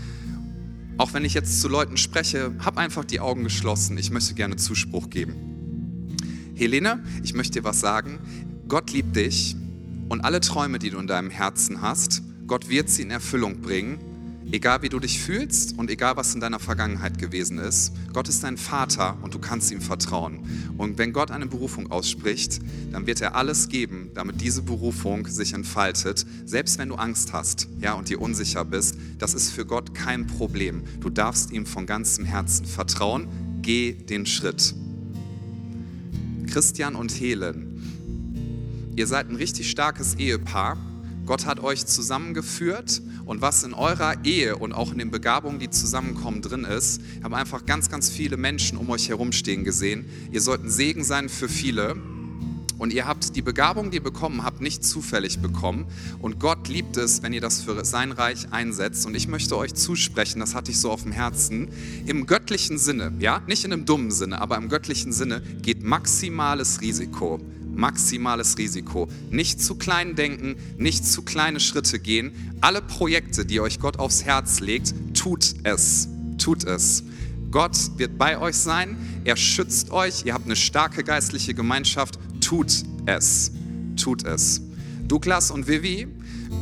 Auch 0.97 1.13
wenn 1.13 1.25
ich 1.25 1.33
jetzt 1.33 1.59
zu 1.59 1.67
Leuten 1.67 1.97
spreche, 1.97 2.53
hab 2.59 2.77
einfach 2.77 3.03
die 3.03 3.19
Augen 3.19 3.43
geschlossen. 3.43 3.97
Ich 3.97 4.11
möchte 4.11 4.35
gerne 4.35 4.57
Zuspruch 4.57 5.09
geben. 5.09 6.15
Helene, 6.55 7.03
ich 7.23 7.33
möchte 7.33 7.59
dir 7.59 7.63
was 7.63 7.79
sagen. 7.79 8.19
Gott 8.67 8.91
liebt 8.91 9.15
dich 9.15 9.55
und 10.09 10.21
alle 10.21 10.39
Träume, 10.39 10.77
die 10.77 10.91
du 10.91 10.99
in 10.99 11.07
deinem 11.07 11.31
Herzen 11.31 11.81
hast, 11.81 12.21
Gott 12.45 12.69
wird 12.69 12.89
sie 12.89 13.01
in 13.01 13.11
Erfüllung 13.11 13.61
bringen 13.61 14.12
Egal 14.53 14.83
wie 14.83 14.89
du 14.89 14.99
dich 14.99 15.19
fühlst 15.19 15.79
und 15.79 15.89
egal 15.89 16.15
was 16.15 16.35
in 16.35 16.39
deiner 16.39 16.59
Vergangenheit 16.59 17.17
gewesen 17.17 17.57
ist, 17.57 17.91
Gott 18.13 18.29
ist 18.29 18.43
dein 18.43 18.55
Vater 18.55 19.17
und 19.23 19.33
du 19.33 19.39
kannst 19.39 19.71
ihm 19.71 19.81
vertrauen. 19.81 20.75
Und 20.77 20.99
wenn 20.99 21.11
Gott 21.11 21.31
eine 21.31 21.47
Berufung 21.47 21.89
ausspricht, 21.89 22.59
dann 22.91 23.07
wird 23.07 23.19
er 23.19 23.33
alles 23.35 23.67
geben, 23.67 24.11
damit 24.13 24.41
diese 24.41 24.61
Berufung 24.61 25.25
sich 25.25 25.53
entfaltet, 25.53 26.27
selbst 26.45 26.77
wenn 26.77 26.89
du 26.89 26.95
Angst 26.95 27.33
hast, 27.33 27.67
ja, 27.79 27.93
und 27.93 28.09
dir 28.09 28.21
unsicher 28.21 28.63
bist, 28.63 28.95
das 29.17 29.33
ist 29.33 29.49
für 29.49 29.65
Gott 29.65 29.95
kein 29.95 30.27
Problem. 30.27 30.83
Du 30.99 31.09
darfst 31.09 31.49
ihm 31.49 31.65
von 31.65 31.87
ganzem 31.87 32.23
Herzen 32.23 32.67
vertrauen. 32.67 33.29
Geh 33.63 33.93
den 33.93 34.27
Schritt. 34.27 34.75
Christian 36.45 36.93
und 36.93 37.11
Helen, 37.19 38.91
ihr 38.95 39.07
seid 39.07 39.29
ein 39.29 39.35
richtig 39.35 39.71
starkes 39.71 40.13
Ehepaar 40.13 40.77
Gott 41.25 41.45
hat 41.45 41.61
euch 41.61 41.85
zusammengeführt 41.85 43.01
und 43.25 43.41
was 43.41 43.63
in 43.63 43.73
eurer 43.73 44.25
Ehe 44.25 44.57
und 44.57 44.73
auch 44.73 44.91
in 44.91 44.97
den 44.97 45.09
Begabungen, 45.09 45.59
die 45.59 45.69
zusammenkommen, 45.69 46.41
drin 46.41 46.65
ist, 46.65 47.01
haben 47.23 47.33
einfach 47.33 47.65
ganz, 47.65 47.89
ganz 47.89 48.09
viele 48.09 48.35
Menschen 48.35 48.77
um 48.77 48.89
euch 48.89 49.07
herumstehen 49.07 49.63
gesehen. 49.63 50.05
Ihr 50.31 50.41
sollt 50.41 50.63
ein 50.63 50.69
Segen 50.69 51.03
sein 51.03 51.29
für 51.29 51.47
viele. 51.47 51.95
Und 52.79 52.91
ihr 52.91 53.07
habt 53.07 53.37
die 53.37 53.41
Begabung, 53.41 53.91
die 53.91 53.97
ihr 53.97 54.03
bekommen 54.03 54.43
habt, 54.43 54.59
nicht 54.59 54.83
zufällig 54.83 55.39
bekommen. 55.39 55.85
Und 56.19 56.39
Gott 56.39 56.67
liebt 56.67 56.97
es, 56.97 57.23
wenn 57.23 57.31
ihr 57.31 57.39
das 57.39 57.61
für 57.61 57.85
sein 57.85 58.11
Reich 58.11 58.51
einsetzt. 58.51 59.05
Und 59.05 59.15
ich 59.15 59.29
möchte 59.29 59.55
euch 59.55 59.73
zusprechen, 59.73 60.41
das 60.41 60.53
hatte 60.53 60.71
ich 60.71 60.79
so 60.79 60.91
auf 60.91 61.03
dem 61.03 61.13
Herzen, 61.13 61.69
im 62.07 62.25
göttlichen 62.25 62.77
Sinne, 62.77 63.13
ja, 63.19 63.41
nicht 63.47 63.63
in 63.63 63.71
einem 63.71 63.85
dummen 63.85 64.11
Sinne, 64.11 64.41
aber 64.41 64.57
im 64.57 64.67
göttlichen 64.67 65.13
Sinne 65.13 65.41
geht 65.61 65.81
maximales 65.83 66.81
Risiko 66.81 67.39
maximales 67.75 68.57
Risiko. 68.57 69.07
Nicht 69.29 69.61
zu 69.61 69.75
klein 69.75 70.15
denken, 70.15 70.55
nicht 70.77 71.05
zu 71.05 71.23
kleine 71.23 71.59
Schritte 71.59 71.99
gehen. 71.99 72.31
Alle 72.61 72.81
Projekte, 72.81 73.45
die 73.45 73.59
euch 73.59 73.79
Gott 73.79 73.99
aufs 73.99 74.23
Herz 74.23 74.59
legt, 74.59 74.93
tut 75.13 75.55
es. 75.63 76.07
Tut 76.37 76.63
es. 76.63 77.03
Gott 77.51 77.77
wird 77.97 78.17
bei 78.17 78.39
euch 78.39 78.55
sein, 78.55 78.97
er 79.25 79.37
schützt 79.37 79.91
euch, 79.91 80.25
ihr 80.25 80.33
habt 80.33 80.45
eine 80.45 80.55
starke 80.55 81.03
geistliche 81.03 81.53
Gemeinschaft, 81.53 82.17
tut 82.41 82.83
es. 83.05 83.51
Tut 83.95 84.25
es. 84.25 84.61
Douglas 85.07 85.51
und 85.51 85.67
Vivi, 85.67 86.07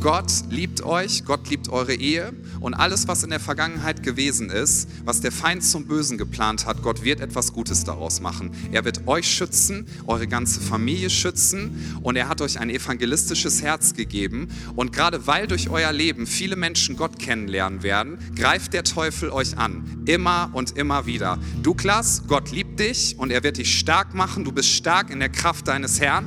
Gott 0.00 0.32
liebt 0.50 0.82
euch, 0.82 1.24
Gott 1.24 1.48
liebt 1.48 1.68
eure 1.68 1.94
Ehe 1.94 2.32
und 2.60 2.74
alles, 2.74 3.08
was 3.08 3.22
in 3.22 3.30
der 3.30 3.40
Vergangenheit 3.40 4.02
gewesen 4.02 4.50
ist, 4.50 4.88
was 5.04 5.20
der 5.20 5.32
Feind 5.32 5.64
zum 5.64 5.86
Bösen 5.86 6.18
geplant 6.18 6.66
hat, 6.66 6.82
Gott 6.82 7.04
wird 7.04 7.20
etwas 7.20 7.52
Gutes 7.52 7.84
daraus 7.84 8.20
machen. 8.20 8.52
Er 8.72 8.84
wird 8.84 9.06
euch 9.06 9.28
schützen, 9.28 9.86
eure 10.06 10.26
ganze 10.26 10.60
Familie 10.60 11.10
schützen 11.10 11.98
und 12.02 12.16
er 12.16 12.28
hat 12.28 12.40
euch 12.40 12.58
ein 12.58 12.70
evangelistisches 12.70 13.62
Herz 13.62 13.94
gegeben. 13.94 14.48
Und 14.76 14.92
gerade 14.92 15.26
weil 15.26 15.46
durch 15.46 15.70
euer 15.70 15.92
Leben 15.92 16.26
viele 16.26 16.56
Menschen 16.56 16.96
Gott 16.96 17.18
kennenlernen 17.18 17.82
werden, 17.82 18.18
greift 18.36 18.72
der 18.72 18.84
Teufel 18.84 19.30
euch 19.30 19.58
an. 19.58 20.02
Immer 20.06 20.50
und 20.52 20.76
immer 20.76 21.06
wieder. 21.06 21.38
Douglas, 21.62 22.22
Gott 22.26 22.50
liebt 22.50 22.71
dich 22.78 23.16
und 23.18 23.30
er 23.30 23.42
wird 23.42 23.58
dich 23.58 23.78
stark 23.78 24.14
machen. 24.14 24.44
Du 24.44 24.52
bist 24.52 24.68
stark 24.68 25.10
in 25.10 25.20
der 25.20 25.28
Kraft 25.28 25.68
deines 25.68 26.00
Herrn. 26.00 26.26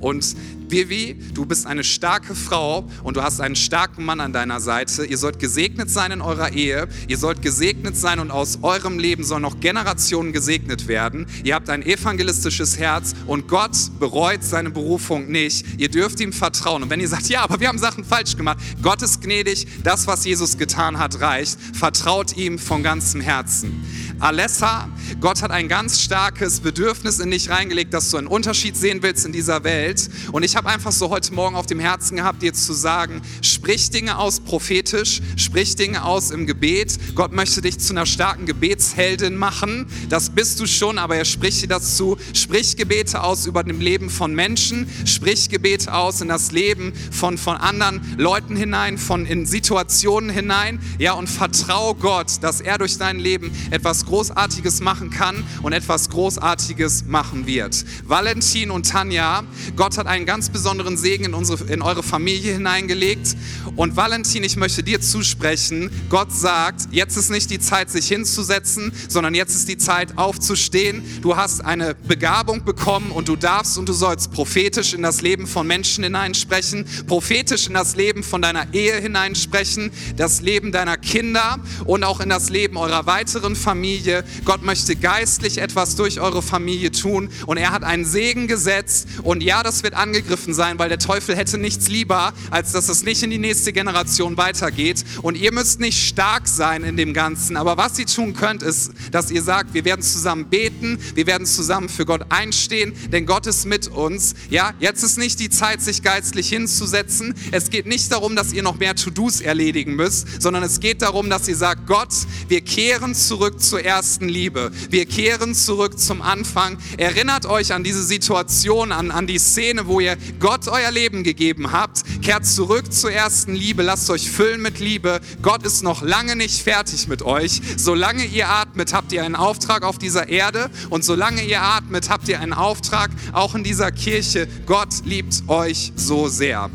Und 0.00 0.36
Vivi, 0.72 1.18
du 1.34 1.44
bist 1.44 1.66
eine 1.66 1.84
starke 1.84 2.34
Frau 2.34 2.88
und 3.02 3.18
du 3.18 3.22
hast 3.22 3.40
einen 3.40 3.56
starken 3.56 4.06
Mann 4.06 4.20
an 4.20 4.32
deiner 4.32 4.58
Seite. 4.58 5.04
Ihr 5.04 5.18
sollt 5.18 5.38
gesegnet 5.38 5.90
sein 5.90 6.12
in 6.12 6.22
eurer 6.22 6.52
Ehe. 6.52 6.88
Ihr 7.08 7.18
sollt 7.18 7.42
gesegnet 7.42 7.94
sein 7.94 8.18
und 8.18 8.30
aus 8.30 8.60
eurem 8.62 8.98
Leben 8.98 9.22
sollen 9.22 9.42
noch 9.42 9.60
Generationen 9.60 10.32
gesegnet 10.32 10.88
werden. 10.88 11.26
Ihr 11.44 11.56
habt 11.56 11.68
ein 11.68 11.82
evangelistisches 11.82 12.78
Herz 12.78 13.14
und 13.26 13.48
Gott 13.48 13.76
bereut 14.00 14.42
seine 14.42 14.70
Berufung 14.70 15.30
nicht. 15.30 15.78
Ihr 15.78 15.90
dürft 15.90 16.20
ihm 16.20 16.32
vertrauen. 16.32 16.82
Und 16.82 16.88
wenn 16.90 17.00
ihr 17.00 17.08
sagt, 17.08 17.28
ja, 17.28 17.42
aber 17.42 17.60
wir 17.60 17.68
haben 17.68 17.78
Sachen 17.78 18.02
falsch 18.02 18.34
gemacht, 18.38 18.58
Gott 18.80 19.02
ist 19.02 19.20
gnädig. 19.20 19.66
Das, 19.84 20.06
was 20.06 20.24
Jesus 20.24 20.56
getan 20.56 20.98
hat, 20.98 21.20
reicht. 21.20 21.58
Vertraut 21.74 22.34
ihm 22.38 22.58
von 22.58 22.82
ganzem 22.82 23.20
Herzen. 23.20 23.84
Alessa, 24.22 24.88
Gott 25.20 25.42
hat 25.42 25.50
ein 25.50 25.66
ganz 25.66 26.00
starkes 26.00 26.60
Bedürfnis 26.60 27.18
in 27.18 27.32
dich 27.32 27.50
reingelegt, 27.50 27.92
dass 27.92 28.08
du 28.10 28.18
einen 28.18 28.28
Unterschied 28.28 28.76
sehen 28.76 29.02
willst 29.02 29.26
in 29.26 29.32
dieser 29.32 29.64
Welt. 29.64 30.08
Und 30.30 30.44
ich 30.44 30.54
habe 30.54 30.68
einfach 30.68 30.92
so 30.92 31.10
heute 31.10 31.34
Morgen 31.34 31.56
auf 31.56 31.66
dem 31.66 31.80
Herzen 31.80 32.16
gehabt, 32.16 32.40
dir 32.40 32.54
zu 32.54 32.72
sagen, 32.72 33.20
sprich 33.40 33.90
Dinge 33.90 34.18
aus 34.18 34.38
prophetisch, 34.38 35.20
sprich 35.34 35.74
Dinge 35.74 36.04
aus 36.04 36.30
im 36.30 36.46
Gebet. 36.46 37.16
Gott 37.16 37.32
möchte 37.32 37.62
dich 37.62 37.80
zu 37.80 37.92
einer 37.94 38.06
starken 38.06 38.46
Gebetsheldin 38.46 39.34
machen. 39.34 39.88
Das 40.08 40.30
bist 40.30 40.60
du 40.60 40.66
schon, 40.66 40.98
aber 40.98 41.16
er 41.16 41.24
spricht 41.24 41.62
dir 41.62 41.68
das 41.68 41.96
zu. 41.96 42.16
Sprich 42.32 42.76
Gebete 42.76 43.24
aus 43.24 43.46
über 43.46 43.64
dem 43.64 43.80
Leben 43.80 44.08
von 44.08 44.36
Menschen, 44.36 44.88
sprich 45.04 45.48
Gebete 45.48 45.92
aus 45.92 46.20
in 46.20 46.28
das 46.28 46.52
Leben 46.52 46.92
von, 47.10 47.38
von 47.38 47.56
anderen 47.56 48.00
Leuten 48.18 48.54
hinein, 48.54 48.98
von 48.98 49.26
in 49.26 49.46
Situationen 49.46 50.30
hinein. 50.30 50.78
Ja, 51.00 51.14
und 51.14 51.28
vertrau 51.28 51.94
Gott, 51.94 52.40
dass 52.40 52.60
er 52.60 52.78
durch 52.78 52.98
dein 52.98 53.18
Leben 53.18 53.50
etwas 53.72 54.06
Großartiges 54.12 54.82
machen 54.82 55.08
kann 55.08 55.42
und 55.62 55.72
etwas 55.72 56.10
Großartiges 56.10 57.06
machen 57.06 57.46
wird. 57.46 57.82
Valentin 58.04 58.70
und 58.70 58.86
Tanja, 58.86 59.42
Gott 59.74 59.96
hat 59.96 60.06
einen 60.06 60.26
ganz 60.26 60.50
besonderen 60.50 60.98
Segen 60.98 61.24
in, 61.24 61.32
unsere, 61.32 61.64
in 61.72 61.80
eure 61.80 62.02
Familie 62.02 62.52
hineingelegt. 62.52 63.34
Und 63.74 63.96
Valentin, 63.96 64.44
ich 64.44 64.58
möchte 64.58 64.82
dir 64.82 65.00
zusprechen, 65.00 65.90
Gott 66.10 66.30
sagt, 66.30 66.88
jetzt 66.90 67.16
ist 67.16 67.30
nicht 67.30 67.48
die 67.48 67.58
Zeit, 67.58 67.90
sich 67.90 68.06
hinzusetzen, 68.06 68.92
sondern 69.08 69.34
jetzt 69.34 69.54
ist 69.54 69.70
die 69.70 69.78
Zeit, 69.78 70.18
aufzustehen. 70.18 71.02
Du 71.22 71.38
hast 71.38 71.64
eine 71.64 71.94
Begabung 71.94 72.66
bekommen 72.66 73.12
und 73.12 73.28
du 73.28 73.36
darfst 73.36 73.78
und 73.78 73.88
du 73.88 73.94
sollst 73.94 74.30
prophetisch 74.30 74.92
in 74.92 75.00
das 75.00 75.22
Leben 75.22 75.46
von 75.46 75.66
Menschen 75.66 76.04
hineinsprechen, 76.04 76.84
prophetisch 77.06 77.66
in 77.66 77.72
das 77.72 77.96
Leben 77.96 78.22
von 78.22 78.42
deiner 78.42 78.74
Ehe 78.74 79.00
hineinsprechen, 79.00 79.90
das 80.18 80.42
Leben 80.42 80.70
deiner 80.70 80.98
Kinder 80.98 81.60
und 81.86 82.04
auch 82.04 82.20
in 82.20 82.28
das 82.28 82.50
Leben 82.50 82.76
eurer 82.76 83.06
weiteren 83.06 83.56
Familie 83.56 84.01
Familie. 84.02 84.24
Gott 84.44 84.62
möchte 84.62 84.96
geistlich 84.96 85.58
etwas 85.58 85.94
durch 85.94 86.20
eure 86.20 86.42
Familie 86.42 86.90
tun 86.90 87.30
und 87.46 87.56
er 87.56 87.70
hat 87.70 87.84
einen 87.84 88.04
Segen 88.04 88.48
gesetzt 88.48 89.06
und 89.22 89.42
ja, 89.42 89.62
das 89.62 89.84
wird 89.84 89.94
angegriffen 89.94 90.54
sein, 90.54 90.78
weil 90.78 90.88
der 90.88 90.98
Teufel 90.98 91.36
hätte 91.36 91.56
nichts 91.56 91.88
lieber, 91.88 92.32
als 92.50 92.72
dass 92.72 92.88
es 92.88 93.04
nicht 93.04 93.22
in 93.22 93.30
die 93.30 93.38
nächste 93.38 93.72
Generation 93.72 94.36
weitergeht 94.36 95.04
und 95.22 95.36
ihr 95.36 95.52
müsst 95.52 95.78
nicht 95.78 96.02
stark 96.04 96.48
sein 96.48 96.82
in 96.82 96.96
dem 96.96 97.14
Ganzen, 97.14 97.56
aber 97.56 97.76
was 97.76 97.96
ihr 97.98 98.06
tun 98.06 98.34
könnt, 98.34 98.62
ist, 98.62 98.92
dass 99.12 99.30
ihr 99.30 99.42
sagt, 99.42 99.72
wir 99.74 99.84
werden 99.84 100.02
zusammen 100.02 100.46
beten, 100.48 100.98
wir 101.14 101.26
werden 101.26 101.46
zusammen 101.46 101.88
für 101.88 102.04
Gott 102.04 102.26
einstehen, 102.30 102.92
denn 103.12 103.26
Gott 103.26 103.46
ist 103.46 103.66
mit 103.66 103.86
uns. 103.86 104.34
Ja, 104.50 104.74
jetzt 104.80 105.04
ist 105.04 105.16
nicht 105.16 105.38
die 105.38 105.50
Zeit, 105.50 105.80
sich 105.80 106.02
geistlich 106.02 106.48
hinzusetzen. 106.48 107.34
Es 107.52 107.70
geht 107.70 107.86
nicht 107.86 108.10
darum, 108.10 108.34
dass 108.34 108.52
ihr 108.52 108.62
noch 108.62 108.78
mehr 108.78 108.96
To-Dos 108.96 109.40
erledigen 109.40 109.94
müsst, 109.94 110.42
sondern 110.42 110.62
es 110.64 110.80
geht 110.80 111.02
darum, 111.02 111.30
dass 111.30 111.46
ihr 111.46 111.56
sagt, 111.56 111.86
Gott, 111.86 112.12
wir 112.48 112.62
kehren 112.62 113.14
zurück 113.14 113.60
zur 113.60 113.81
ersten 113.82 114.28
Liebe. 114.28 114.70
Wir 114.90 115.06
kehren 115.06 115.54
zurück 115.54 115.98
zum 115.98 116.22
Anfang. 116.22 116.78
Erinnert 116.96 117.46
euch 117.46 117.72
an 117.72 117.84
diese 117.84 118.02
Situation, 118.02 118.92
an, 118.92 119.10
an 119.10 119.26
die 119.26 119.38
Szene, 119.38 119.86
wo 119.86 120.00
ihr 120.00 120.16
Gott 120.40 120.68
euer 120.68 120.90
Leben 120.90 121.24
gegeben 121.24 121.72
habt. 121.72 122.02
Kehrt 122.22 122.46
zurück 122.46 122.92
zur 122.92 123.12
ersten 123.12 123.54
Liebe. 123.54 123.82
Lasst 123.82 124.10
euch 124.10 124.30
füllen 124.30 124.62
mit 124.62 124.80
Liebe. 124.80 125.20
Gott 125.42 125.64
ist 125.64 125.82
noch 125.82 126.02
lange 126.02 126.36
nicht 126.36 126.62
fertig 126.62 127.08
mit 127.08 127.22
euch. 127.22 127.60
Solange 127.76 128.24
ihr 128.24 128.48
atmet, 128.48 128.92
habt 128.92 129.12
ihr 129.12 129.24
einen 129.24 129.36
Auftrag 129.36 129.82
auf 129.82 129.98
dieser 129.98 130.28
Erde 130.28 130.70
und 130.90 131.04
solange 131.04 131.44
ihr 131.44 131.62
atmet, 131.62 132.08
habt 132.08 132.28
ihr 132.28 132.40
einen 132.40 132.52
Auftrag 132.52 133.10
auch 133.32 133.54
in 133.54 133.64
dieser 133.64 133.92
Kirche. 133.92 134.48
Gott 134.66 135.04
liebt 135.04 135.48
euch 135.48 135.92
so 135.96 136.28
sehr. 136.28 136.70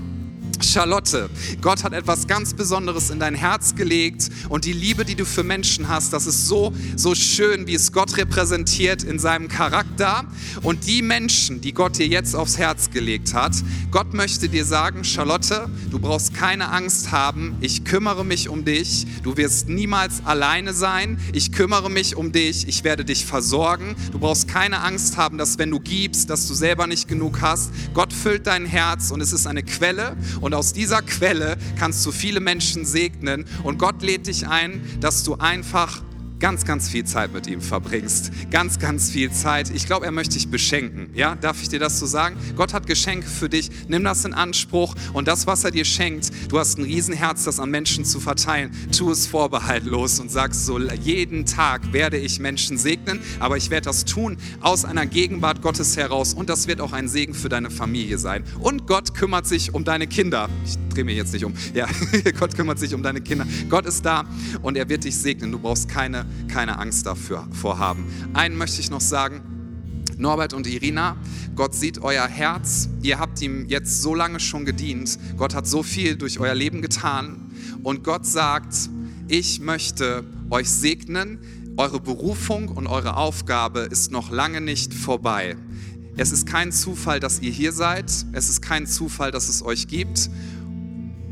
Charlotte, 0.63 1.29
Gott 1.61 1.83
hat 1.83 1.93
etwas 1.93 2.27
ganz 2.27 2.53
Besonderes 2.53 3.09
in 3.09 3.19
dein 3.19 3.35
Herz 3.35 3.75
gelegt 3.75 4.29
und 4.49 4.65
die 4.65 4.73
Liebe, 4.73 5.05
die 5.05 5.15
du 5.15 5.25
für 5.25 5.43
Menschen 5.43 5.87
hast, 5.87 6.13
das 6.13 6.27
ist 6.27 6.47
so, 6.47 6.73
so 6.95 7.15
schön, 7.15 7.67
wie 7.67 7.75
es 7.75 7.91
Gott 7.91 8.17
repräsentiert 8.17 9.03
in 9.03 9.19
seinem 9.19 9.47
Charakter. 9.47 10.25
Und 10.63 10.87
die 10.87 11.01
Menschen, 11.01 11.61
die 11.61 11.73
Gott 11.73 11.97
dir 11.97 12.07
jetzt 12.07 12.35
aufs 12.35 12.57
Herz 12.57 12.89
gelegt 12.89 13.33
hat, 13.33 13.53
Gott 13.91 14.13
möchte 14.13 14.49
dir 14.49 14.65
sagen, 14.65 15.03
Charlotte, 15.03 15.69
du 15.89 15.99
brauchst 15.99 16.33
keine 16.33 16.69
Angst 16.69 17.11
haben, 17.11 17.55
ich 17.61 17.83
kümmere 17.83 18.25
mich 18.25 18.49
um 18.49 18.65
dich, 18.65 19.05
du 19.23 19.37
wirst 19.37 19.69
niemals 19.69 20.25
alleine 20.25 20.73
sein, 20.73 21.19
ich 21.33 21.51
kümmere 21.51 21.89
mich 21.89 22.15
um 22.15 22.31
dich, 22.31 22.67
ich 22.67 22.83
werde 22.83 23.05
dich 23.05 23.25
versorgen, 23.25 23.95
du 24.11 24.19
brauchst 24.19 24.47
keine 24.47 24.81
Angst 24.81 25.17
haben, 25.17 25.37
dass 25.37 25.57
wenn 25.57 25.71
du 25.71 25.79
gibst, 25.79 26.29
dass 26.29 26.47
du 26.47 26.53
selber 26.53 26.87
nicht 26.87 27.07
genug 27.07 27.41
hast. 27.41 27.71
Gott 27.93 28.13
füllt 28.13 28.47
dein 28.47 28.65
Herz 28.65 29.11
und 29.11 29.21
es 29.21 29.33
ist 29.33 29.47
eine 29.47 29.63
Quelle. 29.63 30.15
Und 30.41 30.46
aus 30.53 30.73
dieser 30.73 31.01
Quelle 31.01 31.57
kannst 31.77 32.05
du 32.05 32.11
viele 32.11 32.39
Menschen 32.39 32.85
segnen. 32.85 33.45
Und 33.63 33.79
Gott 33.79 34.01
lädt 34.01 34.27
dich 34.27 34.47
ein, 34.47 34.81
dass 34.99 35.23
du 35.23 35.35
einfach 35.35 36.01
ganz, 36.39 36.65
ganz 36.65 36.89
viel 36.89 37.05
Zeit 37.05 37.33
mit 37.33 37.47
ihm 37.47 37.61
verbringst. 37.61 38.31
Ganz, 38.51 38.79
ganz 38.79 39.09
viel 39.11 39.31
Zeit. 39.31 39.69
Ich 39.69 39.85
glaube, 39.85 40.05
er 40.05 40.11
möchte 40.11 40.35
dich 40.35 40.49
beschenken. 40.49 41.09
Ja, 41.13 41.35
darf 41.35 41.61
ich 41.61 41.69
dir 41.69 41.79
das 41.79 41.99
so 41.99 42.05
sagen? 42.05 42.37
Gott 42.55 42.73
hat 42.73 42.87
Geschenke 42.87 43.27
für 43.27 43.49
dich. 43.49 43.69
Nimm 43.87 44.03
das 44.03 44.25
in 44.25 44.33
Anspruch 44.33 44.95
und 45.13 45.27
das, 45.27 45.47
was 45.47 45.63
er 45.63 45.71
dir 45.71 45.85
schenkt, 45.85 46.31
du 46.49 46.59
hast 46.59 46.77
ein 46.77 46.83
Riesenherz, 46.83 47.43
das 47.43 47.59
an 47.59 47.71
Menschen 47.71 48.05
zu 48.05 48.19
verteilen. 48.19 48.71
Tu 48.95 49.09
es 49.11 49.27
vorbehaltlos 49.27 50.19
und 50.19 50.29
sagst 50.29 50.65
so, 50.65 50.79
jeden 50.79 51.45
Tag 51.45 51.93
werde 51.93 52.17
ich 52.17 52.39
Menschen 52.39 52.77
segnen, 52.77 53.19
aber 53.39 53.57
ich 53.57 53.69
werde 53.69 53.85
das 53.85 54.05
tun 54.05 54.37
aus 54.61 54.85
einer 54.85 55.05
Gegenwart 55.05 55.61
Gottes 55.61 55.97
heraus 55.97 56.33
und 56.33 56.49
das 56.49 56.67
wird 56.67 56.81
auch 56.81 56.93
ein 56.93 57.07
Segen 57.07 57.33
für 57.33 57.49
deine 57.49 57.69
Familie 57.69 58.17
sein. 58.17 58.43
Und 58.59 58.87
Gott 58.87 59.13
kümmert 59.13 59.47
sich 59.47 59.73
um 59.73 59.83
deine 59.83 60.07
Kinder. 60.07 60.49
Ich 60.65 60.77
drehe 60.93 61.03
mir 61.03 61.15
jetzt 61.15 61.33
nicht 61.33 61.45
um. 61.45 61.53
Ja, 61.73 61.87
Gott 62.39 62.55
kümmert 62.55 62.79
sich 62.79 62.93
um 62.93 63.03
deine 63.03 63.21
Kinder. 63.21 63.45
Gott 63.69 63.85
ist 63.85 64.05
da 64.05 64.25
und 64.61 64.77
er 64.77 64.89
wird 64.89 65.03
dich 65.03 65.17
segnen. 65.17 65.51
Du 65.51 65.59
brauchst 65.59 65.89
keine 65.89 66.26
keine 66.47 66.79
Angst 66.79 67.05
dafür 67.05 67.47
vorhaben. 67.51 68.05
Einen 68.33 68.57
möchte 68.57 68.81
ich 68.81 68.89
noch 68.89 69.01
sagen. 69.01 69.41
Norbert 70.17 70.53
und 70.53 70.65
Irina, 70.65 71.15
Gott 71.55 71.75
sieht 71.75 71.99
euer 72.01 72.27
Herz. 72.27 72.89
Ihr 73.03 73.19
habt 73.19 73.41
ihm 73.41 73.67
jetzt 73.67 74.01
so 74.01 74.15
lange 74.15 74.39
schon 74.39 74.65
gedient. 74.65 75.19
Gott 75.37 75.53
hat 75.53 75.67
so 75.67 75.83
viel 75.83 76.15
durch 76.15 76.39
euer 76.39 76.55
Leben 76.55 76.81
getan. 76.81 77.51
Und 77.83 78.03
Gott 78.03 78.25
sagt, 78.25 78.89
ich 79.27 79.59
möchte 79.59 80.23
euch 80.49 80.69
segnen. 80.69 81.39
Eure 81.77 81.99
Berufung 81.99 82.69
und 82.69 82.87
eure 82.87 83.17
Aufgabe 83.17 83.81
ist 83.81 84.11
noch 84.11 84.31
lange 84.31 84.61
nicht 84.61 84.93
vorbei. 84.93 85.55
Es 86.19 86.31
ist 86.31 86.47
kein 86.47 86.71
Zufall, 86.71 87.19
dass 87.19 87.41
ihr 87.41 87.51
hier 87.51 87.71
seid. 87.71 88.11
Es 88.31 88.49
ist 88.49 88.63
kein 88.63 88.87
Zufall, 88.87 89.29
dass 89.29 89.49
es 89.49 89.61
euch 89.61 89.87
gibt. 89.87 90.31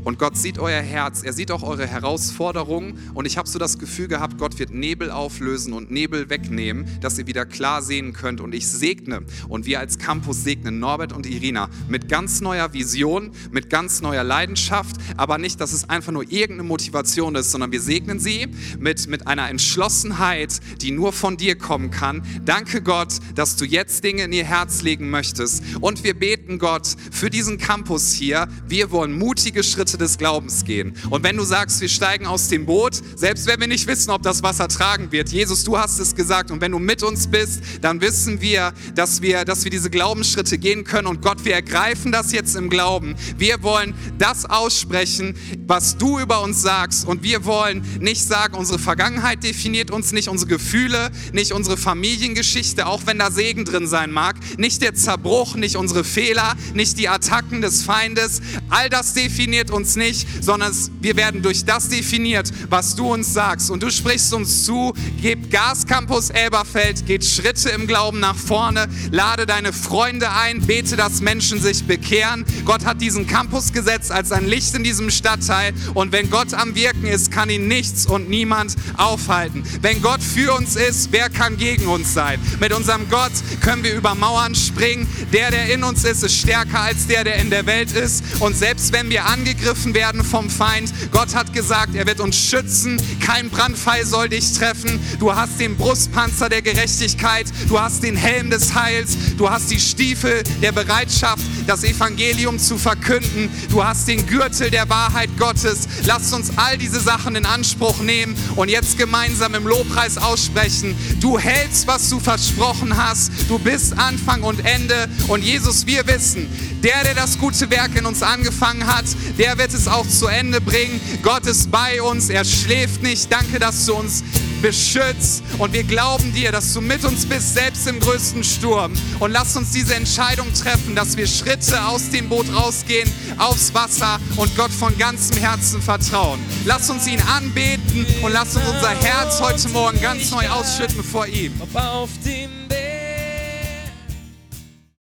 Und 0.06 0.20
Gott 0.20 0.36
sieht 0.36 0.60
euer 0.60 0.82
Herz, 0.82 1.24
er 1.24 1.32
sieht 1.32 1.50
auch 1.50 1.64
eure 1.64 1.84
Herausforderungen. 1.84 3.10
Und 3.14 3.26
ich 3.26 3.38
habe 3.38 3.48
so 3.48 3.58
das 3.58 3.76
Gefühl 3.76 4.06
gehabt, 4.06 4.38
Gott 4.38 4.56
wird 4.60 4.70
Nebel 4.70 5.10
auflösen 5.10 5.72
und 5.72 5.90
Nebel 5.90 6.30
wegnehmen, 6.30 6.86
dass 7.00 7.18
ihr 7.18 7.26
wieder 7.26 7.44
klar 7.44 7.82
sehen 7.82 8.12
könnt. 8.12 8.40
Und 8.40 8.54
ich 8.54 8.68
segne 8.68 9.22
und 9.48 9.66
wir 9.66 9.80
als 9.80 9.98
Campus 9.98 10.44
segnen 10.44 10.78
Norbert 10.78 11.12
und 11.12 11.26
Irina 11.26 11.68
mit 11.88 12.08
ganz 12.08 12.40
neuer 12.40 12.72
Vision, 12.72 13.32
mit 13.50 13.68
ganz 13.68 14.00
neuer 14.00 14.22
Leidenschaft, 14.22 14.94
aber 15.16 15.38
nicht, 15.38 15.60
dass 15.60 15.72
es 15.72 15.90
einfach 15.90 16.12
nur 16.12 16.22
irgendeine 16.30 16.68
Motivation 16.68 17.34
ist, 17.34 17.50
sondern 17.50 17.72
wir 17.72 17.80
segnen 17.80 18.20
sie 18.20 18.46
mit, 18.78 19.08
mit 19.08 19.26
einer 19.26 19.50
Entschlossenheit, 19.50 20.60
die 20.82 20.92
nur 20.92 21.12
von 21.12 21.36
dir 21.36 21.58
kommen 21.58 21.90
kann. 21.90 22.22
Danke 22.44 22.80
Gott, 22.80 23.14
dass 23.34 23.56
du 23.56 23.64
jetzt 23.64 24.04
Dinge 24.04 24.22
in 24.22 24.32
ihr 24.32 24.44
Herz 24.44 24.82
legen 24.82 25.10
möchtest. 25.10 25.64
Und 25.80 26.04
wir 26.04 26.14
beten 26.14 26.60
Gott 26.60 26.94
für 27.10 27.28
diesen 27.28 27.58
Campus 27.58 28.12
hier. 28.12 28.46
Wir 28.68 28.92
wollen 28.92 29.18
mutige 29.18 29.64
Schritte 29.64 29.95
Schritte 29.96 30.04
des 30.04 30.18
Glaubens 30.18 30.64
gehen. 30.64 30.94
Und 31.10 31.24
wenn 31.24 31.36
du 31.36 31.42
sagst, 31.42 31.80
wir 31.80 31.88
steigen 31.88 32.26
aus 32.26 32.48
dem 32.48 32.66
Boot, 32.66 33.00
selbst 33.16 33.46
wenn 33.46 33.60
wir 33.60 33.66
nicht 33.66 33.86
wissen, 33.86 34.10
ob 34.10 34.22
das 34.22 34.42
Wasser 34.42 34.68
tragen 34.68 35.10
wird, 35.10 35.30
Jesus, 35.30 35.64
du 35.64 35.78
hast 35.78 35.98
es 35.98 36.14
gesagt. 36.14 36.50
Und 36.50 36.60
wenn 36.60 36.72
du 36.72 36.78
mit 36.78 37.02
uns 37.02 37.26
bist, 37.26 37.62
dann 37.80 38.00
wissen 38.00 38.40
wir, 38.40 38.72
dass 38.94 39.22
wir, 39.22 39.44
dass 39.44 39.64
wir 39.64 39.70
diese 39.70 39.90
Glaubensschritte 39.90 40.58
gehen 40.58 40.84
können. 40.84 41.06
Und 41.06 41.22
Gott, 41.22 41.44
wir 41.44 41.54
ergreifen 41.54 42.12
das 42.12 42.32
jetzt 42.32 42.56
im 42.56 42.68
Glauben. 42.68 43.16
Wir 43.38 43.62
wollen 43.62 43.94
das 44.18 44.44
aussprechen, 44.44 45.34
was 45.66 45.96
du 45.96 46.18
über 46.18 46.42
uns 46.42 46.62
sagst. 46.62 47.06
Und 47.06 47.22
wir 47.22 47.44
wollen 47.44 47.84
nicht 48.00 48.22
sagen, 48.22 48.54
unsere 48.54 48.78
Vergangenheit 48.78 49.42
definiert 49.42 49.90
uns 49.90 50.12
nicht, 50.12 50.28
unsere 50.28 50.50
Gefühle, 50.50 51.10
nicht 51.32 51.52
unsere 51.52 51.76
Familiengeschichte, 51.76 52.86
auch 52.86 53.02
wenn 53.06 53.18
da 53.18 53.30
Segen 53.30 53.64
drin 53.64 53.86
sein 53.86 54.10
mag, 54.10 54.36
nicht 54.58 54.82
der 54.82 54.94
Zerbruch, 54.94 55.54
nicht 55.54 55.76
unsere 55.76 56.04
Fehler, 56.04 56.54
nicht 56.74 56.98
die 56.98 57.08
Attacken 57.08 57.62
des 57.62 57.82
Feindes. 57.82 58.40
All 58.68 58.88
das 58.90 59.14
definiert 59.14 59.70
uns 59.70 59.85
uns 59.86 59.94
nicht, 59.94 60.26
sondern 60.42 60.72
wir 61.00 61.16
werden 61.16 61.42
durch 61.42 61.64
das 61.64 61.88
definiert, 61.88 62.50
was 62.68 62.96
du 62.96 63.12
uns 63.12 63.32
sagst. 63.32 63.70
Und 63.70 63.84
du 63.84 63.90
sprichst 63.90 64.34
uns 64.34 64.64
zu, 64.64 64.92
gib 65.22 65.50
Gas 65.50 65.86
Campus 65.86 66.30
Elberfeld, 66.30 67.06
geht 67.06 67.24
Schritte 67.24 67.68
im 67.70 67.86
Glauben 67.86 68.18
nach 68.18 68.34
vorne, 68.34 68.88
lade 69.12 69.46
deine 69.46 69.72
Freunde 69.72 70.32
ein, 70.32 70.60
bete, 70.60 70.96
dass 70.96 71.20
Menschen 71.20 71.60
sich 71.60 71.84
bekehren. 71.84 72.44
Gott 72.64 72.84
hat 72.84 73.00
diesen 73.00 73.28
Campus 73.28 73.72
gesetzt 73.72 74.10
als 74.10 74.32
ein 74.32 74.46
Licht 74.46 74.74
in 74.74 74.82
diesem 74.82 75.10
Stadtteil. 75.10 75.72
Und 75.94 76.10
wenn 76.10 76.30
Gott 76.30 76.52
am 76.52 76.74
Wirken 76.74 77.06
ist, 77.06 77.30
kann 77.30 77.48
ihn 77.48 77.68
nichts 77.68 78.06
und 78.06 78.28
niemand 78.28 78.74
aufhalten. 78.96 79.62
Wenn 79.82 80.02
Gott 80.02 80.20
für 80.20 80.52
uns 80.54 80.74
ist, 80.74 81.12
wer 81.12 81.30
kann 81.30 81.56
gegen 81.56 81.86
uns 81.86 82.12
sein? 82.12 82.40
Mit 82.58 82.72
unserem 82.72 83.08
Gott 83.08 83.32
können 83.60 83.84
wir 83.84 83.94
über 83.94 84.16
Mauern 84.16 84.56
springen. 84.56 85.06
Der, 85.32 85.52
der 85.52 85.72
in 85.72 85.84
uns 85.84 86.04
ist, 86.04 86.24
ist 86.24 86.36
stärker 86.36 86.80
als 86.80 87.06
der, 87.06 87.22
der 87.22 87.36
in 87.36 87.50
der 87.50 87.66
Welt 87.66 87.92
ist. 87.92 88.24
Und 88.40 88.56
selbst 88.56 88.92
wenn 88.92 89.10
wir 89.10 89.26
angegriffen 89.26 89.75
angegriffen 89.76 89.94
werden 89.94 90.24
vom 90.24 90.50
Feind. 90.50 90.92
Gott 91.10 91.34
hat 91.34 91.52
gesagt, 91.52 91.94
er 91.94 92.06
wird 92.06 92.20
uns 92.20 92.36
schützen. 92.36 93.00
Kein 93.20 93.50
Brandpfeil 93.50 94.04
soll 94.04 94.28
dich 94.28 94.52
treffen. 94.52 95.00
Du 95.18 95.34
hast 95.34 95.60
den 95.60 95.76
Brustpanzer 95.76 96.48
der 96.48 96.62
Gerechtigkeit. 96.62 97.46
Du 97.68 97.78
hast 97.78 98.02
den 98.02 98.16
Helm 98.16 98.50
des 98.50 98.74
Heils. 98.74 99.16
Du 99.36 99.50
hast 99.50 99.70
die 99.70 99.80
Stiefel 99.80 100.42
der 100.62 100.72
Bereitschaft, 100.72 101.42
das 101.66 101.84
Evangelium 101.84 102.58
zu 102.58 102.78
verkünden. 102.78 103.50
Du 103.70 103.84
hast 103.84 104.08
den 104.08 104.26
Gürtel 104.26 104.70
der 104.70 104.88
Wahrheit 104.88 105.30
Gottes. 105.38 105.88
Lasst 106.04 106.32
uns 106.32 106.52
all 106.56 106.78
diese 106.78 107.00
Sachen 107.00 107.36
in 107.36 107.46
Anspruch 107.46 108.00
nehmen 108.00 108.36
und 108.56 108.68
jetzt 108.68 108.98
gemeinsam 108.98 109.54
im 109.54 109.66
Lobpreis 109.66 110.18
aussprechen. 110.18 110.96
Du 111.20 111.38
hältst, 111.38 111.86
was 111.86 112.08
du 112.10 112.20
versprochen 112.20 112.96
hast. 112.96 113.30
Du 113.48 113.58
bist 113.58 113.98
Anfang 113.98 114.42
und 114.42 114.64
Ende. 114.64 115.08
Und 115.28 115.42
Jesus, 115.42 115.86
wir 115.86 116.06
wissen, 116.06 116.48
der, 116.82 117.02
der 117.04 117.14
das 117.14 117.38
gute 117.38 117.70
Werk 117.70 117.96
in 117.96 118.06
uns 118.06 118.22
angefangen 118.22 118.86
hat, 118.86 119.04
der 119.38 119.58
wird 119.58 119.74
es 119.74 119.88
auch 119.88 120.06
zu 120.06 120.26
Ende 120.26 120.60
bringen. 120.60 121.00
Gott 121.22 121.46
ist 121.46 121.70
bei 121.70 122.00
uns, 122.02 122.28
er 122.28 122.44
schläft 122.44 123.02
nicht. 123.02 123.32
Danke, 123.32 123.58
dass 123.58 123.86
du 123.86 123.94
uns 123.94 124.22
beschützt. 124.62 125.42
Und 125.58 125.72
wir 125.72 125.84
glauben 125.84 126.32
dir, 126.32 126.52
dass 126.52 126.72
du 126.72 126.80
mit 126.80 127.04
uns 127.04 127.26
bist, 127.26 127.54
selbst 127.54 127.86
im 127.86 128.00
größten 128.00 128.44
Sturm. 128.44 128.92
Und 129.20 129.30
lass 129.30 129.56
uns 129.56 129.72
diese 129.72 129.94
Entscheidung 129.94 130.52
treffen, 130.54 130.94
dass 130.94 131.16
wir 131.16 131.26
Schritte 131.56 131.86
aus 131.86 132.10
dem 132.10 132.28
Boot 132.28 132.46
rausgehen, 132.54 133.10
aufs 133.38 133.72
Wasser 133.72 134.18
und 134.36 134.54
Gott 134.56 134.70
von 134.70 134.96
ganzem 134.98 135.38
Herzen 135.38 135.80
vertrauen. 135.80 136.38
Lass 136.64 136.90
uns 136.90 137.06
ihn 137.06 137.20
anbeten 137.22 138.06
und 138.22 138.32
lass 138.32 138.56
uns 138.56 138.66
unser 138.66 138.90
Herz 138.90 139.40
heute 139.40 139.68
Morgen 139.70 140.00
ganz 140.00 140.30
neu 140.30 140.46
ausschütten 140.48 141.02
vor 141.02 141.26
ihm. 141.26 141.52
Auf 141.74 142.10
dem 142.24 142.50
Berg 142.68 142.85